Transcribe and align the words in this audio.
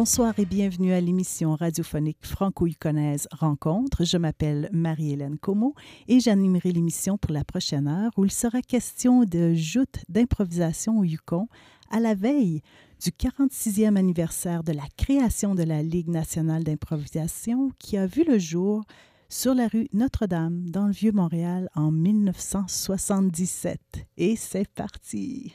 Bonsoir 0.00 0.32
et 0.38 0.46
bienvenue 0.46 0.94
à 0.94 1.00
l'émission 1.02 1.54
radiophonique 1.54 2.24
franco-yukonaise 2.24 3.28
Rencontre. 3.32 4.06
Je 4.06 4.16
m'appelle 4.16 4.70
Marie-Hélène 4.72 5.36
Como 5.36 5.74
et 6.08 6.20
j'animerai 6.20 6.72
l'émission 6.72 7.18
pour 7.18 7.32
la 7.32 7.44
prochaine 7.44 7.86
heure 7.86 8.10
où 8.16 8.24
il 8.24 8.30
sera 8.30 8.62
question 8.62 9.24
de 9.24 9.52
joutes 9.52 9.98
d'improvisation 10.08 11.00
au 11.00 11.04
Yukon 11.04 11.48
à 11.90 12.00
la 12.00 12.14
veille 12.14 12.62
du 13.04 13.10
46e 13.10 13.96
anniversaire 13.96 14.64
de 14.64 14.72
la 14.72 14.86
création 14.96 15.54
de 15.54 15.64
la 15.64 15.82
Ligue 15.82 16.08
nationale 16.08 16.64
d'improvisation 16.64 17.70
qui 17.78 17.98
a 17.98 18.06
vu 18.06 18.24
le 18.24 18.38
jour 18.38 18.84
sur 19.28 19.54
la 19.54 19.68
rue 19.68 19.88
Notre-Dame 19.92 20.70
dans 20.70 20.86
le 20.86 20.94
Vieux-Montréal 20.94 21.68
en 21.74 21.90
1977. 21.90 23.78
Et 24.16 24.34
c'est 24.34 24.66
parti! 24.66 25.52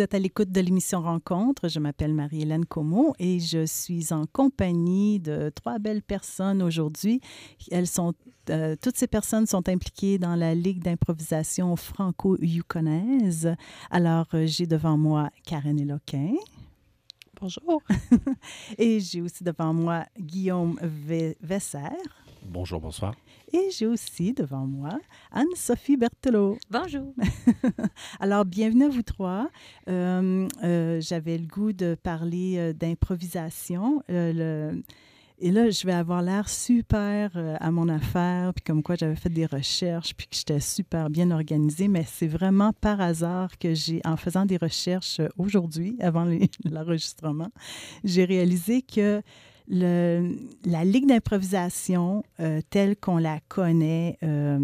Vous 0.00 0.04
êtes 0.04 0.14
à 0.14 0.18
l'écoute 0.18 0.50
de 0.50 0.62
l'émission 0.62 1.02
Rencontre. 1.02 1.68
Je 1.68 1.78
m'appelle 1.78 2.14
Marie-Hélène 2.14 2.64
Como 2.64 3.12
et 3.18 3.38
je 3.38 3.66
suis 3.66 4.14
en 4.14 4.24
compagnie 4.24 5.20
de 5.20 5.52
trois 5.54 5.78
belles 5.78 6.00
personnes 6.00 6.62
aujourd'hui. 6.62 7.20
Elles 7.70 7.86
sont, 7.86 8.14
euh, 8.48 8.76
toutes 8.80 8.96
ces 8.96 9.08
personnes 9.08 9.46
sont 9.46 9.68
impliquées 9.68 10.16
dans 10.16 10.36
la 10.36 10.54
Ligue 10.54 10.82
d'improvisation 10.82 11.76
franco-yukonaise. 11.76 13.54
Alors, 13.90 14.24
euh, 14.32 14.46
j'ai 14.46 14.66
devant 14.66 14.96
moi 14.96 15.28
Karen 15.44 15.78
Eloquin. 15.78 16.32
Bonjour. 17.38 17.82
et 18.78 19.00
j'ai 19.00 19.20
aussi 19.20 19.44
devant 19.44 19.74
moi 19.74 20.06
Guillaume 20.18 20.78
Vesser. 21.42 21.78
Bonjour, 22.46 22.80
bonsoir. 22.80 23.14
Et 23.52 23.70
j'ai 23.76 23.86
aussi 23.86 24.32
devant 24.32 24.64
moi 24.64 25.00
Anne-Sophie 25.32 25.96
Berthelot. 25.96 26.56
Bonjour. 26.70 27.12
Alors, 28.20 28.44
bienvenue 28.44 28.84
à 28.84 28.88
vous 28.88 29.02
trois. 29.02 29.50
Euh, 29.88 30.46
euh, 30.62 31.00
j'avais 31.00 31.36
le 31.36 31.46
goût 31.46 31.72
de 31.72 31.96
parler 32.00 32.58
euh, 32.58 32.72
d'improvisation. 32.72 34.04
Et 34.08 35.50
là, 35.50 35.70
je 35.70 35.86
vais 35.86 35.94
avoir 35.94 36.22
l'air 36.22 36.48
super 36.48 37.30
à 37.60 37.70
mon 37.70 37.88
affaire, 37.88 38.52
puis 38.54 38.62
comme 38.62 38.82
quoi 38.82 38.94
j'avais 38.94 39.16
fait 39.16 39.30
des 39.30 39.46
recherches, 39.46 40.14
puis 40.14 40.26
que 40.28 40.36
j'étais 40.36 40.60
super 40.60 41.08
bien 41.08 41.30
organisée, 41.30 41.88
mais 41.88 42.04
c'est 42.06 42.28
vraiment 42.28 42.74
par 42.74 43.00
hasard 43.00 43.58
que 43.58 43.72
j'ai, 43.72 44.02
en 44.04 44.18
faisant 44.18 44.44
des 44.44 44.58
recherches 44.58 45.20
aujourd'hui, 45.38 45.96
avant 46.00 46.26
l'enregistrement, 46.70 47.48
j'ai 48.04 48.26
réalisé 48.26 48.82
que 48.82 49.22
la 49.70 50.84
Ligue 50.84 51.06
d'improvisation 51.06 52.24
euh, 52.40 52.60
telle 52.70 52.96
qu'on 52.96 53.18
la 53.18 53.38
connaît 53.48 54.18
euh, 54.24 54.58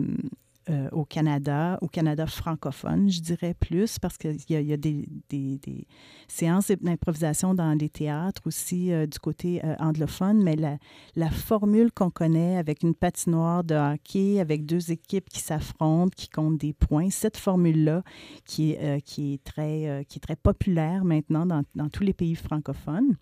euh, 0.69 0.88
au 0.91 1.05
Canada, 1.05 1.79
au 1.81 1.87
Canada 1.87 2.26
francophone, 2.26 3.08
je 3.08 3.20
dirais 3.20 3.55
plus, 3.55 4.00
parce 4.00 4.19
qu'il 4.19 4.37
y 4.49 4.73
a, 4.73 4.76
des, 4.76 5.87
séances 6.26 6.73
d'improvisation 6.73 7.55
dans 7.55 7.73
les 7.79 7.88
théâtres 7.88 8.43
aussi 8.47 8.91
du 9.06 9.19
côté 9.20 9.62
anglophone, 9.79 10.43
mais 10.43 10.56
la, 10.56 11.31
formule 11.31 11.93
qu'on 11.93 12.11
connaît 12.11 12.56
avec 12.56 12.82
une 12.82 12.97
patinoire 12.97 13.62
de 13.62 13.76
hockey, 13.76 14.41
avec 14.41 14.67
deux 14.67 14.91
équipes 14.91 15.29
qui 15.29 15.38
s'affrontent, 15.38 16.12
qui 16.17 16.29
comptent 16.29 16.58
des 16.58 16.73
points, 16.73 17.11
cette 17.11 17.37
formule-là 17.37 18.03
qui, 18.44 18.73
est, 18.73 19.44
très, 19.44 20.37
populaire 20.43 21.05
maintenant 21.05 21.47
dans 21.47 21.88
tous 21.91 22.03
les 22.03 22.12
pays 22.12 22.35
francophones. 22.35 23.17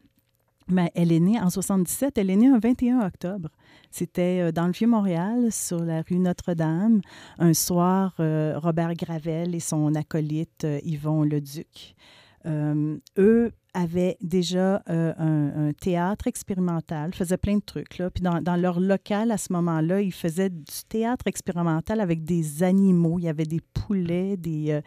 Mais 0.69 0.91
elle 0.95 1.13
est 1.13 1.21
née 1.21 1.41
en 1.41 1.51
77, 1.51 2.17
elle 2.17 2.31
est 2.31 2.37
née 2.37 2.49
un 2.49 2.59
21 2.59 3.07
octobre. 3.07 3.51
C'était 3.91 4.41
euh, 4.41 4.53
dans 4.53 4.67
le 4.67 4.73
Vieux-Montréal, 4.73 5.53
sur 5.53 5.79
la 5.79 6.03
rue 6.03 6.19
Notre-Dame. 6.19 7.01
Un 7.39 7.55
soir, 7.55 8.15
euh, 8.21 8.59
Robert 8.59 8.95
Gravel 8.95 9.55
et 9.55 9.61
son 9.61 9.95
acolyte 9.95 10.65
euh, 10.65 10.81
Yvon 10.85 11.23
Leduc. 11.23 11.95
eux 12.47 13.53
avaient 13.75 14.17
déjà 14.21 14.83
un, 14.87 15.73
théâtre 15.81 16.27
expérimental, 16.27 17.13
faisaient 17.13 17.37
plein 17.37 17.57
de 17.57 17.63
trucs. 17.63 17.99
Là. 17.99 18.11
Puis 18.11 18.23
dans, 18.23 18.57
leur 18.57 18.81
local, 18.81 19.31
à 19.31 19.39
ce 19.39 19.53
moment-là, 19.53 20.01
ils 20.01 20.13
faisaient 20.13 20.51
du 20.51 20.85
théâtre 20.89 21.27
expérimental 21.27 22.01
avec 22.01 22.25
des 22.25 22.63
animaux. 22.63 23.19
Il 23.19 23.25
y 23.25 23.29
avait 23.29 23.45
des 23.45 23.61
poulets, 23.73 24.37
des, 24.37 24.81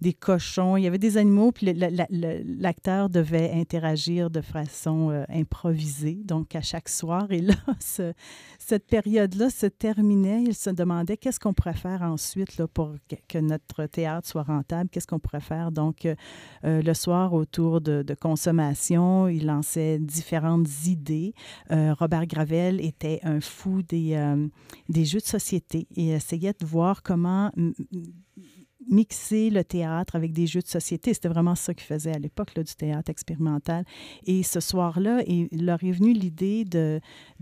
des 0.00 0.12
cochons, 0.12 0.76
il 0.76 0.84
y 0.84 0.86
avait 0.86 0.98
des 0.98 1.16
animaux, 1.16 1.52
puis 1.52 1.72
l'acteur 1.72 3.08
devait 3.08 3.50
interagir 3.52 4.30
de 4.30 4.40
façon 4.40 5.10
euh, 5.10 5.24
improvisée, 5.28 6.20
donc 6.24 6.54
à 6.54 6.60
chaque 6.60 6.88
soir. 6.88 7.26
Et 7.30 7.40
là, 7.40 7.54
cette 8.58 8.86
période-là 8.86 9.50
se 9.50 9.66
terminait. 9.66 10.44
Il 10.44 10.54
se 10.54 10.70
demandait 10.70 11.16
qu'est-ce 11.16 11.40
qu'on 11.40 11.52
pourrait 11.52 11.74
faire 11.74 12.02
ensuite 12.02 12.58
là, 12.58 12.68
pour 12.68 12.94
que, 13.28 13.38
notre 13.38 13.86
théâtre 13.86 14.28
soit 14.28 14.42
rentable, 14.42 14.88
qu'est-ce 14.90 15.06
qu'on 15.06 15.18
pourrait 15.18 15.40
faire? 15.40 15.72
Donc, 15.72 16.06
euh, 16.06 16.14
euh, 16.64 16.82
le 16.82 16.94
soir, 16.94 17.32
autour 17.32 17.80
de, 17.80 18.04
consommation, 18.28 19.28
il 19.28 19.46
lançait 19.46 19.98
différentes 19.98 20.68
idées. 20.86 21.34
Robert 21.70 22.26
Gravel 22.26 22.80
était 22.84 23.20
un 23.22 23.40
fou 23.40 23.82
des, 23.82 24.16
des 24.88 25.04
jeux 25.04 25.20
de 25.20 25.24
société 25.24 25.86
et 25.96 26.08
essayait 26.10 26.54
de 26.58 26.66
voir 26.66 27.02
comment 27.02 27.50
mixer 28.88 29.50
le 29.50 29.64
théâtre 29.64 30.16
avec 30.16 30.32
des 30.32 30.46
jeux 30.46 30.60
de 30.60 30.66
société. 30.66 31.14
C'était 31.14 31.28
vraiment 31.28 31.54
ça 31.54 31.74
qu'il 31.74 31.86
faisait 31.86 32.14
à 32.14 32.18
l'époque, 32.18 32.54
du 32.54 32.74
théâtre 32.74 33.10
expérimental. 33.10 33.84
Et 34.26 34.42
ce 34.42 34.60
soir-là, 34.60 35.22
il 35.26 35.64
leur 35.64 35.82
est 35.84 35.92
venu 35.92 36.12
l'idée 36.12 36.64
de, 36.64 37.00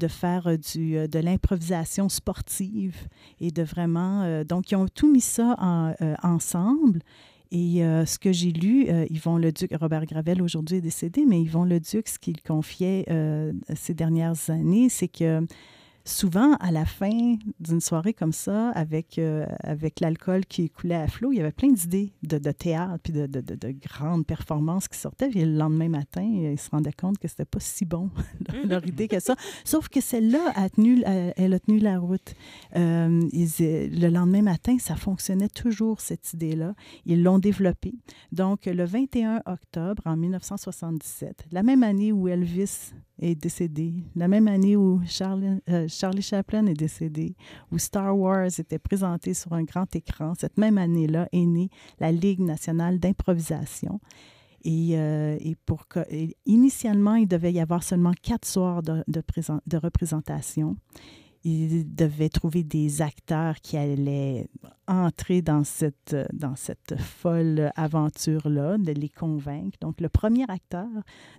faire 0.09 0.47
euh, 0.49 0.57
euh, 0.77 1.07
de 1.07 1.19
l'improvisation 1.19 2.09
sportive 2.09 2.97
et 3.41 3.51
de 3.51 3.63
vraiment... 3.63 4.23
Euh, 4.23 4.45
donc, 4.45 4.71
ils 4.71 4.77
ont 4.77 4.89
tout 4.89 5.11
mis 5.11 5.21
ça 5.21 5.55
en, 5.59 5.95
ensemble. 6.23 7.01
Et 7.53 7.81
ce 7.81 8.19
que 8.19 8.33
j'ai 8.33 8.51
lu, 8.51 8.89
Yvon 9.11 9.37
Leduc, 9.39 9.71
Robert 9.81 10.05
Gravel 10.07 10.43
aujourd'hui 10.43 10.79
est 10.79 10.81
décédé, 10.83 11.25
mais 11.27 11.41
Yvon 11.41 11.65
Leduc, 11.65 12.09
ce 12.09 12.19
qu'il 12.19 12.43
confiait 12.43 13.07
ces 13.75 13.95
dernières 13.95 14.51
années, 14.51 14.89
c'est 14.89 15.09
que 15.09 15.47
souvent, 16.07 16.55
à 16.55 16.71
la 16.71 16.85
fin 16.85 17.37
d'une 17.61 17.81
soirée 17.81 18.15
comme 18.15 18.33
ça, 18.33 18.71
avec, 18.71 19.19
euh, 19.19 19.45
avec 19.61 20.01
l'alcool 20.01 20.47
qui 20.47 20.71
coulait 20.71 20.95
à 20.95 21.09
flot, 21.09 21.33
il 21.33 21.39
y 21.39 21.41
avait 21.41 21.53
plein 21.53 21.71
d'idées 21.71 22.13
de, 22.23 22.39
de, 22.39 22.51
théâtre 22.53 22.99
puis 23.03 23.13
de, 23.13 23.27
de, 23.27 23.41
de, 23.41 23.71
grandes 23.73 24.25
performances 24.25 24.89
qui 24.89 24.99
sortaient. 24.99 25.29
Le 25.29 25.45
lendemain 25.45 25.89
matin, 25.89 26.23
ils 26.23 26.59
se 26.59 26.71
rendaient 26.71 26.93
compte 26.93 27.19
que 27.19 27.29
c'était 27.29 27.45
pas 27.45 27.61
si 27.61 27.85
bon, 27.85 28.11
leur 28.65 28.87
idée 28.87 29.09
que 29.09 29.21
ça. 29.21 29.35
Sauf 29.65 29.89
que 29.89 30.01
celle-là, 30.01 30.53
a 30.55 30.69
tenu, 30.71 31.03
elle 31.05 31.55
a 31.55 31.59
tenu 31.59 31.79
la 31.79 31.99
route. 31.99 32.35
Euh, 32.77 33.29
le 33.33 34.09
lendemain 34.09 34.43
matin, 34.43 34.77
ça 34.79 34.97
fonctionnait 34.97 35.49
toujours, 35.49 36.01
cette 36.01 36.33
idée-là. 36.33 36.75
Ils 37.05 37.23
l'ont 37.23 37.39
développée. 37.39 37.95
Donc, 38.33 38.67
le 38.67 38.85
21 38.85 39.43
octobre 39.47 40.03
en 40.07 40.17
1977, 40.17 41.47
la 41.51 41.63
même 41.63 41.83
année 41.83 42.13
où 42.13 42.29
Elvis 42.29 42.93
est 43.19 43.35
décédé, 43.35 43.95
la 44.15 44.29
même 44.29 44.49
année 44.49 44.77
où 44.77 45.01
Charlie, 45.07 45.61
euh, 45.69 45.87
Charlie 45.89 46.23
Chaplin 46.23 46.67
est 46.67 46.75
décédé, 46.75 47.35
où 47.73 47.79
Star 47.79 48.17
Wars 48.17 48.47
était 48.47 48.79
présenté 48.79 49.35
sur 49.35 49.53
un 49.53 49.65
grand 49.65 49.95
écran, 49.97 50.35
cette 50.39 50.59
même 50.59 50.79
année-là 50.79 51.29
est 51.33 51.47
née 51.47 51.71
la 51.99 52.13
Ligue 52.13 52.41
nationale 52.41 52.99
d'improvisation. 52.99 54.01
Et, 54.65 54.99
euh, 54.99 55.37
et, 55.41 55.55
pour 55.55 55.87
que, 55.87 56.01
initialement, 56.45 57.15
il 57.15 57.29
devait 57.29 57.53
y 57.53 57.61
avoir 57.61 57.85
seulement 57.85 58.13
quatre 58.21 58.47
soirs 58.47 58.83
de, 58.83 59.05
de 59.07 59.77
représentation 59.77 60.77
il 61.49 61.95
devait 61.95 62.29
trouver 62.29 62.65
des 62.65 63.03
acteurs 63.03 63.61
qui 63.61 63.77
allaient 63.77 64.49
entrer 64.89 65.43
dans 65.43 65.63
cette, 65.63 66.17
dans 66.33 66.55
folle 66.99 67.71
aventure-là, 67.77 68.79
de 68.79 68.91
les 68.91 69.09
convaincre. 69.09 69.79
Donc, 69.81 70.01
le 70.01 70.09
premier 70.09 70.45
acteur 70.49 70.89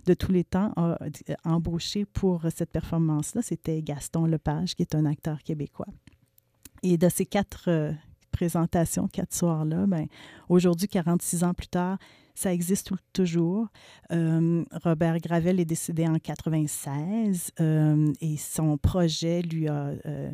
de 0.06 0.14
tous 0.14 0.32
les 0.32 0.44
temps 0.44 0.72
a 0.76 0.98
embauché 1.44 2.06
pour 2.06 2.40
cette 2.54 2.70
performance-là, 2.70 3.42
c'était 3.42 3.82
Gaston 3.82 4.24
Lepage, 4.24 4.74
qui 4.76 4.82
est 4.82 4.94
un 4.94 5.04
acteur 5.04 5.42
québécois. 5.42 5.92
Et 6.82 6.96
de 6.96 7.10
ces 7.10 7.26
quatre 7.26 7.92
présentations, 8.38 9.08
quatre 9.08 9.34
soirs-là, 9.34 9.86
ben, 9.88 10.06
aujourd'hui, 10.48 10.86
46 10.86 11.42
ans 11.42 11.54
plus 11.54 11.66
tard, 11.66 11.98
ça 12.36 12.54
existe 12.54 12.92
toujours. 13.12 13.66
Euh, 14.12 14.64
Robert 14.84 15.18
Gravel 15.18 15.58
est 15.58 15.64
décédé 15.64 16.06
en 16.06 16.20
96 16.20 17.50
euh, 17.58 18.12
et 18.20 18.36
son 18.36 18.78
projet 18.78 19.42
lui 19.42 19.68
euh, 19.68 20.30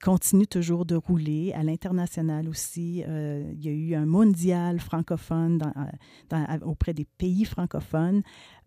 continue 0.00 0.46
toujours 0.46 0.84
de 0.84 0.94
rouler 0.94 1.52
à 1.54 1.64
l'international 1.64 2.48
aussi. 2.48 2.98
il 3.00 3.64
y 3.64 3.68
a 3.68 3.72
eu 3.72 3.94
un 3.96 4.06
mondial 4.06 4.78
francophone 4.78 5.60
auprès 6.64 6.94
des 6.94 7.06
pays 7.18 7.44
francophones. 7.44 8.22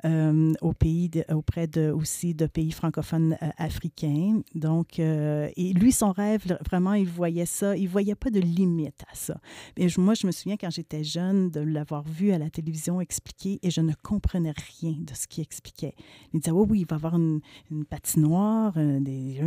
Euh, 0.05 0.53
au 0.61 0.73
pays 0.73 1.09
auprès 1.31 1.65
de, 1.65 1.89
aussi 1.89 2.35
de 2.35 2.45
pays 2.45 2.71
francophones 2.71 3.37
euh, 3.41 3.49
africains. 3.57 4.41
Donc, 4.53 4.99
euh, 4.99 5.49
et 5.55 5.73
lui, 5.73 5.91
son 5.91 6.11
rêve, 6.11 6.59
vraiment, 6.63 6.93
il 6.93 7.07
voyait 7.07 7.47
ça, 7.47 7.75
il 7.75 7.89
voyait 7.89 8.13
pas 8.13 8.29
de 8.29 8.39
limite 8.39 9.01
à 9.11 9.15
ça. 9.15 9.37
Et 9.77 9.87
moi, 9.97 10.13
je 10.13 10.27
me 10.27 10.31
souviens 10.31 10.57
quand 10.57 10.69
j'étais 10.69 11.03
jeune 11.03 11.49
de 11.49 11.59
l'avoir 11.59 12.03
vu 12.03 12.31
à 12.31 12.37
la 12.37 12.51
télévision 12.51 13.01
expliquer 13.01 13.57
et 13.63 13.71
je 13.71 13.81
ne 13.81 13.93
comprenais 14.03 14.53
rien 14.79 14.95
de 14.99 15.13
ce 15.15 15.27
qu'il 15.27 15.41
expliquait. 15.41 15.95
Il 16.33 16.39
disait, 16.39 16.51
oui, 16.51 16.67
oui, 16.69 16.79
il 16.81 16.87
va 16.87 16.97
y 16.97 16.97
avoir 16.97 17.15
une, 17.15 17.41
patinoire, 17.89 18.73
des, 18.75 19.39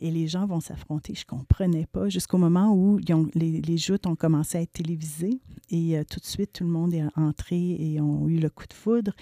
et 0.00 0.10
les 0.10 0.26
gens 0.26 0.46
vont 0.46 0.60
s'affronter. 0.60 1.14
Je 1.14 1.24
comprenais 1.24 1.86
pas 1.86 2.08
jusqu'au 2.08 2.38
moment 2.38 2.74
où 2.74 2.98
les, 3.34 3.60
les 3.60 3.76
joutes 3.76 4.06
ont 4.06 4.16
commencé 4.16 4.58
à 4.58 4.62
être 4.62 4.72
télévisées 4.72 5.40
et 5.70 6.00
tout 6.10 6.18
de 6.18 6.24
suite, 6.24 6.54
tout 6.54 6.64
le 6.64 6.70
monde 6.70 6.94
est 6.94 7.04
entré 7.14 7.76
et 7.78 8.00
ont 8.00 8.26
eu 8.28 8.38
le 8.38 8.48
coup 8.48 8.66
de 8.66 8.72
foudre. 8.72 9.12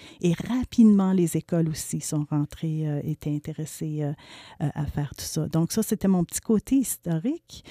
Rapidement, 0.47 1.13
les 1.13 1.37
écoles 1.37 1.69
aussi 1.69 2.01
sont 2.01 2.25
rentrées, 2.29 2.87
euh, 2.87 3.01
étaient 3.03 3.33
intéressées 3.33 4.03
euh, 4.03 4.13
à 4.59 4.85
faire 4.85 5.13
tout 5.15 5.25
ça. 5.25 5.47
Donc 5.47 5.71
ça, 5.71 5.83
c'était 5.83 6.07
mon 6.07 6.23
petit 6.23 6.41
côté 6.41 6.75
historique 6.75 7.63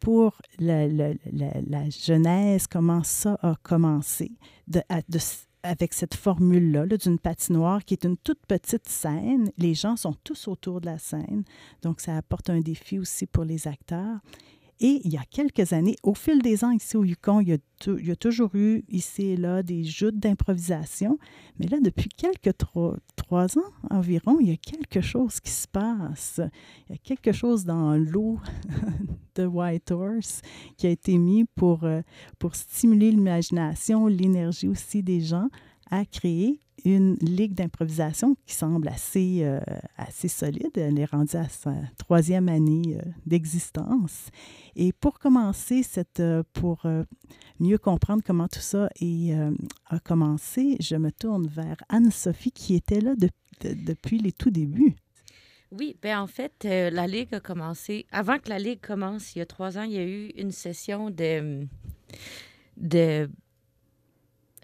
pour 0.00 0.36
la, 0.58 0.88
la, 0.88 1.14
la, 1.32 1.90
genèse, 1.90 2.66
comment 2.66 3.04
ça 3.04 3.38
a 3.40 3.54
commencé, 3.62 4.32
de, 4.66 4.82
avec 5.62 5.92
cette 5.94 6.14
formule-là 6.14 6.86
d'une 6.86 7.20
patinoire 7.20 7.84
qui 7.84 7.94
est 7.94 8.04
une 8.04 8.16
toute 8.16 8.44
petite 8.46 8.88
scène. 8.88 9.52
Les 9.58 9.74
gens 9.74 9.96
sont 9.96 10.14
tous 10.24 10.48
autour 10.48 10.80
de 10.80 10.86
la 10.86 10.98
scène, 10.98 11.44
donc 11.82 12.00
ça 12.00 12.16
apporte 12.16 12.50
un 12.50 12.60
défi 12.60 12.98
aussi 12.98 13.26
pour 13.26 13.44
les 13.44 13.68
acteurs. 13.68 14.18
Et 14.84 15.00
il 15.04 15.12
y 15.12 15.16
a 15.16 15.24
quelques 15.30 15.72
années, 15.72 15.94
au 16.02 16.12
fil 16.12 16.42
des 16.42 16.64
ans 16.64 16.72
ici 16.72 16.96
au 16.96 17.04
Yukon, 17.04 17.40
il 17.40 17.50
y 17.50 18.10
a, 18.10 18.16
toujours 18.16 18.50
eu 18.54 18.84
ici 18.88 19.22
et 19.26 19.36
là 19.36 19.62
des 19.62 19.84
joutes 19.84 20.18
d'improvisation. 20.18 21.18
Mais 21.60 21.68
là, 21.68 21.78
depuis 21.80 22.08
quelques 22.08 22.52
trois, 22.58 23.58
ans 23.58 23.70
environ, 23.90 24.38
il 24.40 24.48
y 24.48 24.52
a 24.52 24.56
quelque 24.56 25.00
chose 25.00 25.38
qui 25.38 25.52
se 25.52 25.68
passe. 25.68 26.40
Il 26.88 26.92
y 26.92 26.94
a 26.96 26.98
quelque 26.98 27.30
chose 27.30 27.64
dans 27.64 27.94
l'eau 27.94 28.40
de 29.36 29.46
Whitehorse 29.46 30.42
qui 30.76 30.88
a 30.88 30.90
été 30.90 31.16
mis 31.16 31.44
pour, 31.54 31.84
euh, 31.84 32.02
pour 32.40 32.56
stimuler 32.56 33.12
l'imagination, 33.12 34.08
l'énergie 34.08 34.66
aussi 34.66 35.04
des 35.04 35.20
gens 35.20 35.48
à 35.92 36.04
créer 36.04 36.58
une 36.84 37.16
ligue 37.20 37.54
d'improvisation 37.54 38.36
qui 38.46 38.54
semble 38.54 38.88
assez, 38.88 39.40
euh, 39.42 39.60
assez 39.96 40.28
solide. 40.28 40.76
Elle 40.76 40.98
est 40.98 41.04
rendue 41.04 41.36
à 41.36 41.48
sa 41.48 41.74
troisième 41.98 42.48
année 42.48 42.98
euh, 42.98 43.02
d'existence. 43.26 44.28
Et 44.76 44.92
pour 44.92 45.18
commencer, 45.18 45.82
cette, 45.82 46.20
euh, 46.20 46.42
pour 46.52 46.86
mieux 47.60 47.78
comprendre 47.78 48.22
comment 48.24 48.48
tout 48.48 48.60
ça 48.60 48.88
a 49.90 49.98
commencé, 50.00 50.76
je 50.80 50.96
me 50.96 51.12
tourne 51.12 51.46
vers 51.46 51.76
Anne-Sophie 51.88 52.52
qui 52.52 52.74
était 52.74 53.00
là 53.00 53.14
de, 53.14 53.28
depuis 53.62 54.18
les 54.18 54.32
tout 54.32 54.50
débuts. 54.50 54.96
Oui, 55.70 55.96
bien 56.02 56.20
en 56.20 56.26
fait, 56.26 56.64
la 56.64 57.06
Ligue 57.06 57.34
a 57.34 57.40
commencé. 57.40 58.06
Avant 58.10 58.38
que 58.38 58.48
la 58.48 58.58
Ligue 58.58 58.80
commence, 58.80 59.34
il 59.34 59.38
y 59.38 59.42
a 59.42 59.46
trois 59.46 59.78
ans, 59.78 59.82
il 59.82 59.92
y 59.92 59.98
a 59.98 60.04
eu 60.04 60.32
une 60.36 60.50
session 60.50 61.10
de 61.10 61.66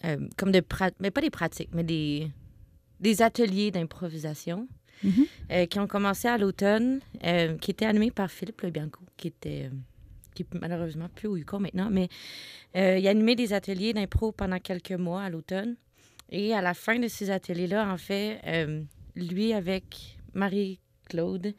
euh, 0.04 0.16
comme 0.36 0.52
de 0.52 0.62
mais 1.00 1.10
pas 1.10 1.20
des 1.20 1.30
pratiques, 1.30 1.70
mais 1.72 1.82
des, 1.82 2.30
des 3.00 3.22
ateliers 3.22 3.70
d'improvisation 3.70 4.68
mm-hmm. 5.04 5.26
euh, 5.50 5.66
qui 5.66 5.78
ont 5.80 5.86
commencé 5.86 6.28
à 6.28 6.38
l'automne, 6.38 7.00
euh, 7.24 7.56
qui 7.58 7.72
étaient 7.72 7.86
animés 7.86 8.10
par 8.10 8.30
Philippe 8.30 8.62
Le 8.62 8.70
Bianco, 8.70 9.00
qui 9.16 9.28
était 9.28 9.70
qui 10.34 10.42
est 10.42 10.60
malheureusement 10.60 11.08
plus 11.12 11.26
au 11.26 11.36
Yukon 11.36 11.58
maintenant, 11.58 11.90
mais 11.90 12.08
il 12.74 13.04
a 13.08 13.10
animé 13.10 13.34
des 13.34 13.52
ateliers 13.52 13.92
d'impro 13.92 14.30
pendant 14.30 14.60
quelques 14.60 14.92
mois 14.92 15.22
à 15.22 15.30
l'automne. 15.30 15.74
Et 16.30 16.54
à 16.54 16.62
la 16.62 16.74
fin 16.74 17.00
de 17.00 17.08
ces 17.08 17.30
ateliers-là, 17.30 17.90
en 17.92 17.96
fait, 17.96 18.40
lui 19.16 19.52
avec 19.52 20.16
Marie-Claude 20.34 21.54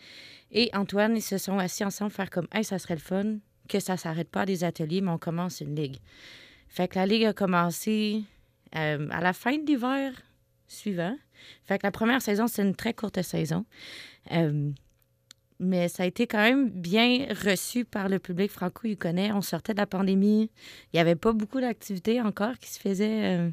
et 0.51 0.69
Antoine, 0.73 1.17
ils 1.17 1.21
se 1.21 1.37
sont 1.37 1.57
assis 1.57 1.83
ensemble 1.83 2.11
faire 2.11 2.29
comme 2.29 2.47
Hey, 2.53 2.63
ça 2.63 2.79
serait 2.79 2.93
le 2.93 3.01
fun 3.01 3.39
que 3.67 3.81
ça 3.81 3.97
s'arrête 3.97 4.29
pas 4.29 4.45
des 4.45 4.63
ateliers, 4.63 5.01
mais 5.01 5.11
on 5.11 5.17
commence 5.17 5.59
une 5.59 5.75
ligue. 5.75 5.97
Fait 6.69 6.87
que 6.87 6.97
la 6.97 7.05
ligue 7.05 7.25
a 7.25 7.33
commencé 7.33 8.23
euh, 8.75 9.07
à 9.09 9.21
la 9.21 9.33
fin 9.33 9.57
de 9.57 9.65
l'hiver 9.65 10.13
suivant. 10.67 11.17
Fait 11.65 11.79
que 11.79 11.87
la 11.87 11.91
première 11.91 12.21
saison, 12.21 12.47
c'est 12.47 12.61
une 12.61 12.75
très 12.75 12.93
courte 12.93 13.21
saison. 13.23 13.65
Euh, 14.31 14.71
mais 15.59 15.89
ça 15.89 16.03
a 16.03 16.05
été 16.05 16.27
quand 16.27 16.37
même 16.37 16.69
bien 16.69 17.25
reçu 17.43 17.83
par 17.83 18.07
le 18.07 18.19
public 18.19 18.51
franco-yukonais. 18.51 19.31
On 19.33 19.41
sortait 19.41 19.73
de 19.73 19.79
la 19.79 19.87
pandémie. 19.87 20.51
Il 20.93 20.97
n'y 20.97 20.99
avait 20.99 21.15
pas 21.15 21.33
beaucoup 21.33 21.59
d'activités 21.59 22.21
encore 22.21 22.57
qui 22.59 22.69
se 22.69 22.79
faisaient 22.79 23.37
euh, 23.37 23.49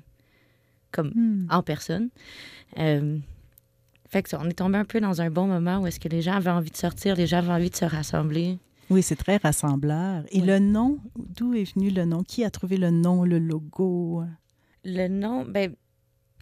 comme 0.92 1.08
hmm. 1.14 1.48
en 1.50 1.62
personne. 1.62 2.10
fait 2.76 4.22
que 4.22 4.28
ça, 4.28 4.38
on 4.40 4.48
est 4.48 4.58
tombé 4.58 4.76
un 4.76 4.84
peu 4.84 5.00
dans 5.00 5.22
un 5.22 5.30
bon 5.30 5.46
moment 5.46 5.78
où 5.78 5.86
est-ce 5.86 5.98
que 5.98 6.08
les 6.08 6.20
gens 6.20 6.34
avaient 6.34 6.50
envie 6.50 6.70
de 6.70 6.76
sortir, 6.76 7.16
les 7.16 7.26
gens 7.26 7.38
avaient 7.38 7.52
envie 7.52 7.70
de 7.70 7.76
se 7.76 7.86
rassembler. 7.86 8.58
Oui, 8.90 9.02
c'est 9.02 9.16
très 9.16 9.36
rassembleur. 9.38 10.24
Et 10.30 10.40
le 10.40 10.58
nom, 10.58 10.98
d'où 11.16 11.54
est 11.54 11.74
venu 11.74 11.90
le 11.90 12.04
nom? 12.04 12.22
Qui 12.22 12.44
a 12.44 12.50
trouvé 12.50 12.76
le 12.76 12.90
nom, 12.90 13.24
le 13.24 13.38
logo? 13.38 14.22
Le 14.84 15.08
nom, 15.08 15.44
ben, 15.44 15.74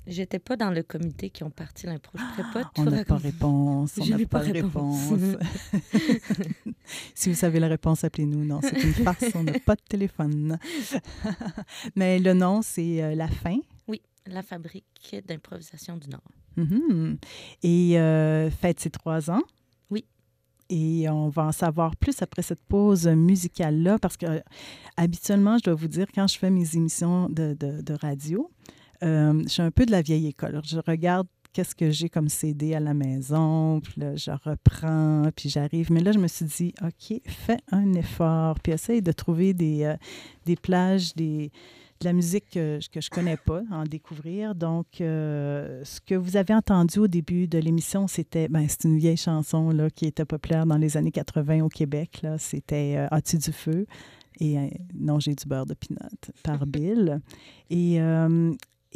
j'étais 0.07 0.39
pas 0.39 0.57
dans 0.57 0.71
le 0.71 0.83
comité 0.83 1.31
qui 1.31 1.43
ont 1.43 1.51
parti 1.51 1.87
l'impro. 1.87 2.19
Je 2.19 2.43
pas 2.43 2.49
ah, 2.57 2.71
tout 2.75 2.83
On 2.83 2.85
n'a 2.85 3.05
pas 3.05 3.17
réponse. 3.17 3.99
On 3.99 4.07
n'a 4.07 4.19
pas, 4.19 4.41
pas 4.41 4.53
réponse. 4.53 5.13
si 7.15 7.31
vous 7.31 7.35
savez 7.35 7.61
la 7.61 7.69
réponse, 7.69 8.05
appelez-nous. 8.05 8.45
Non, 8.45 8.61
c'est 8.63 8.83
une 8.83 8.93
farce. 8.93 9.25
on 9.35 9.43
n'a 9.43 9.59
pas 9.61 9.77
de 9.77 9.83
téléphone. 9.89 10.59
Mais 11.97 12.19
le 12.19 12.35
nom, 12.35 12.61
c'est 12.63 13.03
euh, 13.03 13.15
La 13.15 13.29
Fin. 13.29 13.59
Oui, 13.89 14.03
La 14.27 14.43
Fabrique 14.43 15.17
d'improvisation 15.27 15.97
du 15.97 16.09
Nord. 16.11 16.23
Mm-hmm. 16.59 17.17
Et 17.63 17.99
euh, 17.99 18.51
fête 18.51 18.81
ses 18.81 18.91
trois 18.91 19.31
ans. 19.31 19.43
Et 20.71 21.09
on 21.09 21.28
va 21.28 21.44
en 21.44 21.52
savoir 21.52 21.97
plus 21.97 22.23
après 22.23 22.42
cette 22.42 22.62
pause 22.68 23.06
musicale-là, 23.06 23.99
parce 23.99 24.16
que 24.16 24.42
habituellement, 24.97 25.59
je 25.59 25.64
dois 25.64 25.75
vous 25.75 25.88
dire, 25.88 26.06
quand 26.14 26.26
je 26.26 26.38
fais 26.38 26.50
mes 26.50 26.76
émissions 26.76 27.28
de, 27.28 27.56
radio, 28.00 28.50
euh, 29.02 29.42
je 29.44 29.49
suis 29.49 29.62
un 29.62 29.71
peu 29.71 29.87
de 29.87 29.90
la 29.90 30.02
vieille 30.02 30.28
école. 30.28 30.61
Je 30.64 30.78
regarde 30.87 31.26
qu'est-ce 31.52 31.75
que 31.75 31.90
j'ai 31.90 32.09
comme 32.09 32.28
CD 32.28 32.75
à 32.75 32.80
la 32.80 32.94
maison, 32.94 33.80
puis 33.80 34.00
là, 34.00 34.16
je 34.16 34.30
reprends, 34.30 35.30
puis 35.37 35.49
j'arrive. 35.49 35.92
Mais 35.92 36.00
là, 36.00 36.12
je 36.12 36.18
me 36.18 36.26
suis 36.26 36.44
dit, 36.44 36.75
OK, 36.83 37.21
fais 37.26 37.59
un 37.71 37.92
effort, 37.94 38.59
puis 38.61 38.73
essaye 38.73 39.02
de 39.02 39.12
trouver 39.12 39.54
des, 39.54 39.85
euh, 39.85 39.97
des 40.47 40.56
plages, 40.56 41.14
des 41.14 41.52
de 42.01 42.07
la 42.07 42.13
musique 42.13 42.51
que, 42.51 42.79
que 42.91 43.01
je 43.01 43.11
connais 43.11 43.37
pas, 43.37 43.63
en 43.71 43.85
découvrir. 43.85 44.55
Donc, 44.55 45.01
euh, 45.01 45.83
ce 45.85 46.01
que 46.01 46.15
vous 46.15 46.37
avez 46.37 46.55
entendu 46.55 46.99
au 46.99 47.07
début 47.07 47.47
de 47.47 47.59
l'émission, 47.59 48.07
c'était, 48.07 48.49
ben, 48.49 48.67
c'est 48.69 48.85
une 48.85 48.99
vieille 48.99 49.17
chanson 49.17 49.71
là, 49.71 49.91
qui 49.91 50.07
était 50.07 50.25
populaire 50.25 50.67
dans 50.67 50.77
les 50.77 50.97
années 50.97 51.13
80 51.13 51.63
au 51.63 51.69
Québec. 51.69 52.21
Là. 52.23 52.39
C'était 52.39 52.97
euh, 52.97 53.09
As-tu 53.11 53.39
du 53.39 53.53
feu? 53.53 53.87
Et 54.41 54.59
euh, 54.59 54.67
Non, 54.95 55.21
j'ai 55.21 55.35
du 55.35 55.47
beurre 55.47 55.67
de 55.67 55.75
pinot 55.75 56.01
par 56.43 56.67
Bill. 56.67 57.21
Et, 57.71 57.99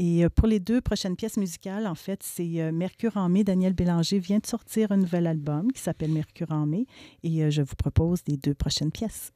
et 0.01 0.29
pour 0.29 0.47
les 0.47 0.61
deux 0.61 0.81
prochaines 0.81 1.17
pièces 1.17 1.37
musicales, 1.37 1.87
en 1.87 1.95
fait, 1.95 2.23
c'est 2.23 2.71
Mercure 2.73 3.17
en 3.17 3.29
mai. 3.29 3.43
Daniel 3.45 3.73
Bélanger 3.73 4.19
vient 4.19 4.39
de 4.39 4.47
sortir 4.47 4.93
un 4.93 4.97
nouvel 4.97 5.27
album 5.27 5.73
qui 5.73 5.81
s'appelle 5.81 6.13
Mercure 6.13 6.53
en 6.53 6.67
mai. 6.67 6.87
Et 7.23 7.51
je 7.51 7.63
vous 7.63 7.75
propose 7.77 8.21
les 8.29 8.37
deux 8.37 8.55
prochaines 8.55 8.93
pièces. 8.93 9.33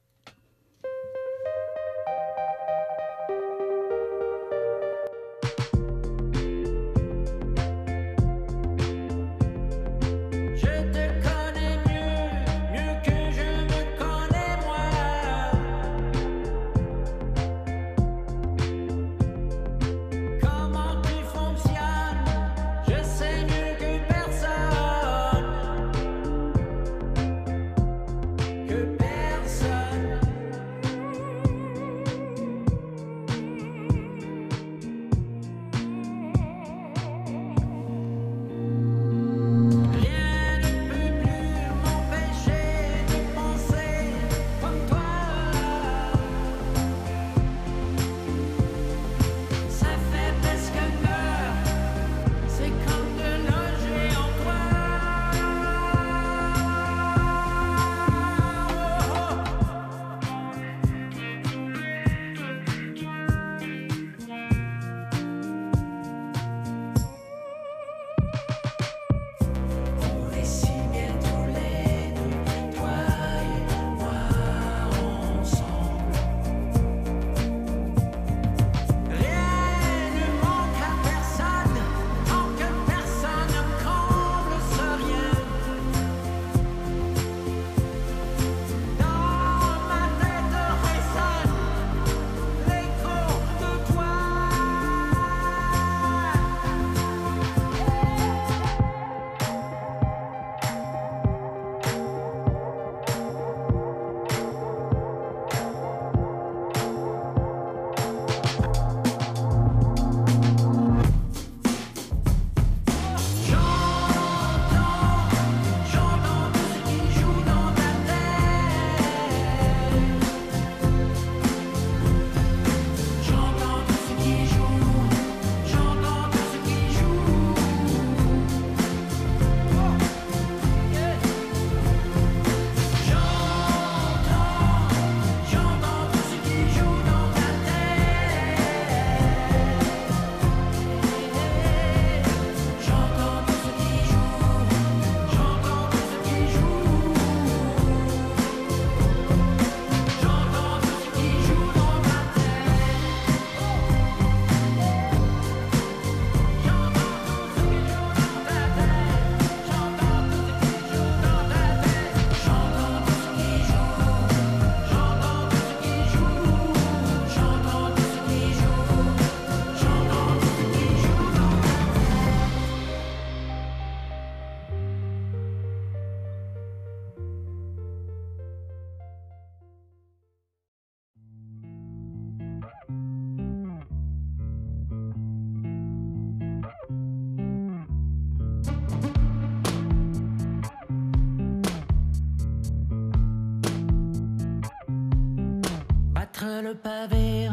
Le 196.41 196.73
pavé, 196.73 197.49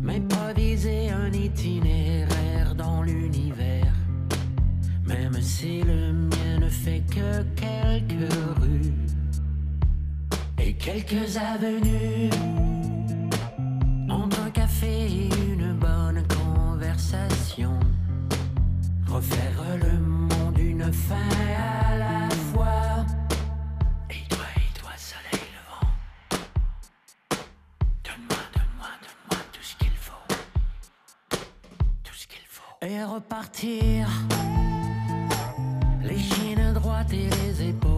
m'improviser 0.00 1.10
un 1.10 1.32
itinéraire 1.32 2.74
dans 2.76 3.02
l'univers, 3.02 3.92
même 5.04 5.40
si 5.40 5.82
le 5.82 6.12
mien 6.12 6.58
ne 6.60 6.68
fait 6.68 7.02
que 7.10 7.42
quelques 7.56 8.32
rues 8.60 8.94
et 10.58 10.74
quelques 10.74 11.36
avenues. 11.36 12.30
Entre 14.08 14.40
un 14.40 14.50
café 14.50 15.06
et 15.06 15.28
une 15.52 15.74
bonne 15.74 16.22
conversation, 16.28 17.78
refaire 19.08 19.78
le 19.80 19.98
monde 19.98 20.58
une 20.58 20.92
fin 20.92 21.16
à 21.90 21.98
la 21.98 22.31
repartir. 33.14 34.08
Les 36.02 36.18
chines 36.18 36.72
droites 36.72 37.12
et 37.12 37.28
les 37.28 37.68
épaules 37.68 37.91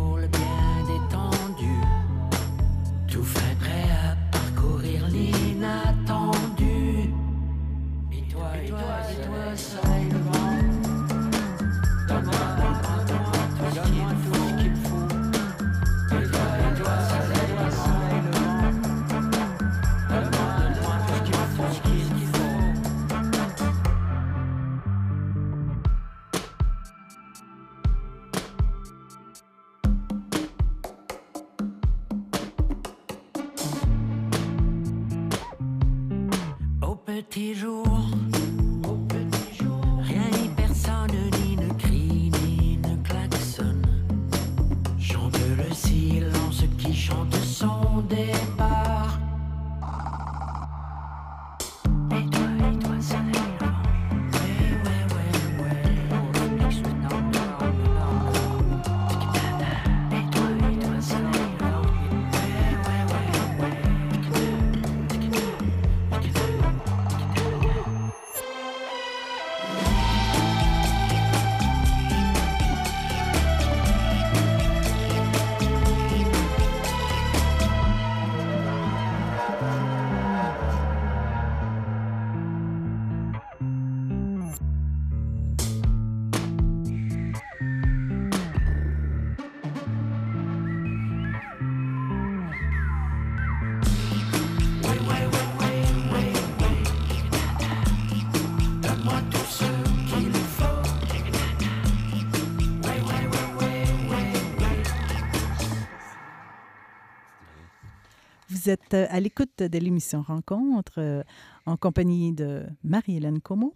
Vous 108.64 108.70
êtes 108.70 108.94
euh, 108.94 109.06
à 109.10 109.20
l'écoute 109.20 109.58
de 109.58 109.78
l'émission 109.78 110.22
Rencontre 110.22 110.94
euh, 110.96 111.22
en 111.66 111.76
compagnie 111.76 112.32
de 112.32 112.62
Marie-Hélène 112.82 113.40
Como, 113.42 113.74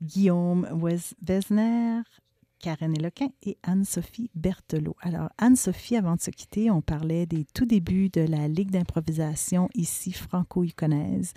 Guillaume 0.00 0.68
Wes- 0.80 1.14
Wesner, 1.28 2.02
Karen 2.60 2.94
Eloquin 2.96 3.26
et 3.42 3.58
Anne-Sophie 3.64 4.30
Berthelot. 4.36 4.94
Alors, 5.00 5.30
Anne-Sophie, 5.38 5.96
avant 5.96 6.14
de 6.14 6.20
se 6.20 6.30
quitter, 6.30 6.70
on 6.70 6.80
parlait 6.80 7.26
des 7.26 7.44
tout 7.54 7.64
débuts 7.64 8.08
de 8.08 8.20
la 8.20 8.46
Ligue 8.46 8.70
d'improvisation 8.70 9.68
ici 9.74 10.14